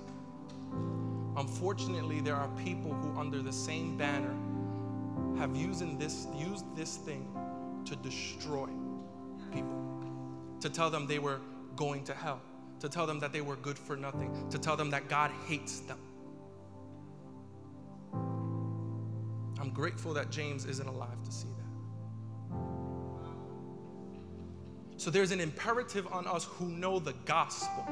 Unfortunately, 1.38 2.22
there 2.22 2.36
are 2.36 2.48
people 2.64 2.94
who, 2.94 3.20
under 3.20 3.42
the 3.42 3.52
same 3.52 3.98
banner, 3.98 4.34
have 5.38 5.56
using 5.56 5.98
this, 5.98 6.28
used 6.38 6.66
this 6.76 6.96
thing 6.98 7.28
to 7.86 7.96
destroy 7.98 8.70
people, 9.54 10.02
to 10.62 10.70
tell 10.70 10.90
them 10.90 11.06
they 11.08 11.20
were 11.20 11.42
going 11.76 12.04
to 12.06 12.14
hell, 12.14 12.40
to 12.80 12.88
tell 12.88 13.06
them 13.06 13.20
that 13.20 13.34
they 13.34 13.42
were 13.42 13.58
good 13.58 13.78
for 13.78 13.98
nothing, 13.98 14.50
to 14.50 14.58
tell 14.58 14.78
them 14.78 14.90
that 14.92 15.10
God 15.10 15.30
hates 15.46 15.82
them. 15.82 16.00
I'm 19.60 19.72
grateful 19.72 20.14
that 20.14 20.32
James 20.32 20.66
isn't 20.66 20.88
alive 20.88 21.22
to 21.24 21.32
see 21.32 21.50
that. 21.50 22.60
So 24.98 25.10
there's 25.10 25.32
an 25.32 25.42
imperative 25.42 26.08
on 26.14 26.26
us 26.28 26.46
who 26.46 26.68
know 26.70 27.00
the 27.00 27.14
gospel 27.26 27.86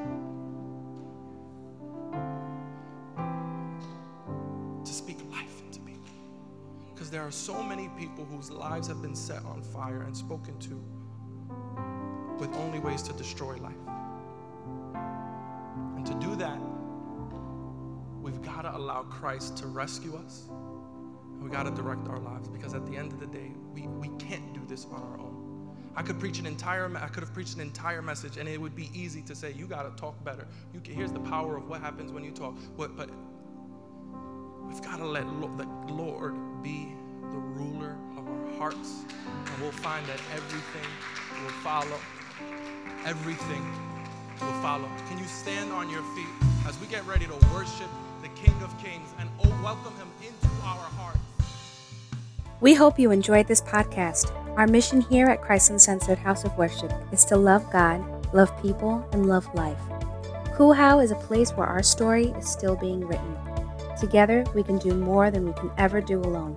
there 7.14 7.22
are 7.22 7.30
so 7.30 7.62
many 7.62 7.88
people 7.96 8.24
whose 8.24 8.50
lives 8.50 8.88
have 8.88 9.00
been 9.00 9.14
set 9.14 9.44
on 9.44 9.62
fire 9.62 10.02
and 10.02 10.16
spoken 10.16 10.58
to 10.58 10.74
with 12.40 12.52
only 12.56 12.80
ways 12.80 13.02
to 13.02 13.12
destroy 13.12 13.54
life. 13.58 13.72
And 15.94 16.04
to 16.04 16.12
do 16.14 16.34
that, 16.34 16.58
we've 18.20 18.42
got 18.42 18.62
to 18.62 18.76
allow 18.76 19.04
Christ 19.04 19.56
to 19.58 19.68
rescue 19.68 20.16
us. 20.16 20.48
We 21.40 21.50
got 21.50 21.62
to 21.62 21.70
direct 21.70 22.08
our 22.08 22.18
lives 22.18 22.48
because 22.48 22.74
at 22.74 22.84
the 22.84 22.96
end 22.96 23.12
of 23.12 23.20
the 23.20 23.28
day, 23.28 23.52
we, 23.72 23.82
we 23.82 24.08
can't 24.18 24.52
do 24.52 24.62
this 24.66 24.84
on 24.86 25.00
our 25.00 25.20
own. 25.20 25.72
I 25.94 26.02
could 26.02 26.18
preach 26.18 26.40
an 26.40 26.46
entire 26.46 26.90
I 26.96 27.06
could 27.06 27.22
have 27.22 27.32
preached 27.32 27.54
an 27.54 27.60
entire 27.60 28.02
message 28.02 28.38
and 28.38 28.48
it 28.48 28.60
would 28.60 28.74
be 28.74 28.90
easy 28.92 29.22
to 29.22 29.36
say 29.36 29.52
you 29.52 29.68
got 29.68 29.84
to 29.84 30.00
talk 30.02 30.24
better. 30.24 30.48
You 30.72 30.80
can, 30.80 30.94
here's 30.94 31.12
the 31.12 31.20
power 31.20 31.56
of 31.56 31.68
what 31.68 31.80
happens 31.80 32.10
when 32.10 32.24
you 32.24 32.32
talk. 32.32 32.56
But 32.76 32.90
we've 34.66 34.82
got 34.82 34.96
to 34.96 35.06
let 35.06 35.26
the 35.56 35.94
Lord 35.94 36.34
be 36.60 36.96
the 37.34 37.40
ruler 37.40 37.96
of 38.16 38.28
our 38.28 38.58
hearts 38.58 39.02
and 39.26 39.62
we'll 39.62 39.72
find 39.72 40.06
that 40.06 40.20
everything 40.32 40.88
will 41.42 41.50
follow. 41.64 41.98
Everything 43.04 43.64
will 44.40 44.62
follow. 44.62 44.88
Can 45.08 45.18
you 45.18 45.24
stand 45.24 45.72
on 45.72 45.90
your 45.90 46.02
feet 46.14 46.28
as 46.68 46.78
we 46.80 46.86
get 46.86 47.04
ready 47.06 47.26
to 47.26 47.34
worship 47.52 47.90
the 48.22 48.28
King 48.40 48.54
of 48.62 48.70
Kings 48.82 49.10
and 49.18 49.28
oh, 49.44 49.48
welcome 49.64 49.92
him 49.96 50.08
into 50.22 50.46
our 50.62 50.86
hearts? 50.96 51.18
We 52.60 52.74
hope 52.74 53.00
you 53.00 53.10
enjoyed 53.10 53.48
this 53.48 53.60
podcast. 53.60 54.30
Our 54.56 54.68
mission 54.68 55.00
here 55.00 55.26
at 55.26 55.42
Christ 55.42 55.70
Uncensored 55.70 56.18
House 56.18 56.44
of 56.44 56.56
Worship 56.56 56.92
is 57.10 57.24
to 57.24 57.36
love 57.36 57.68
God, 57.72 58.32
love 58.32 58.50
people, 58.62 59.06
and 59.10 59.26
love 59.26 59.52
life. 59.56 59.80
Kuhau 60.56 61.02
is 61.02 61.10
a 61.10 61.16
place 61.16 61.50
where 61.50 61.66
our 61.66 61.82
story 61.82 62.26
is 62.38 62.48
still 62.48 62.76
being 62.76 63.04
written. 63.04 63.36
Together, 63.98 64.44
we 64.54 64.62
can 64.62 64.78
do 64.78 64.94
more 64.94 65.32
than 65.32 65.46
we 65.46 65.52
can 65.54 65.72
ever 65.78 66.00
do 66.00 66.20
alone. 66.20 66.56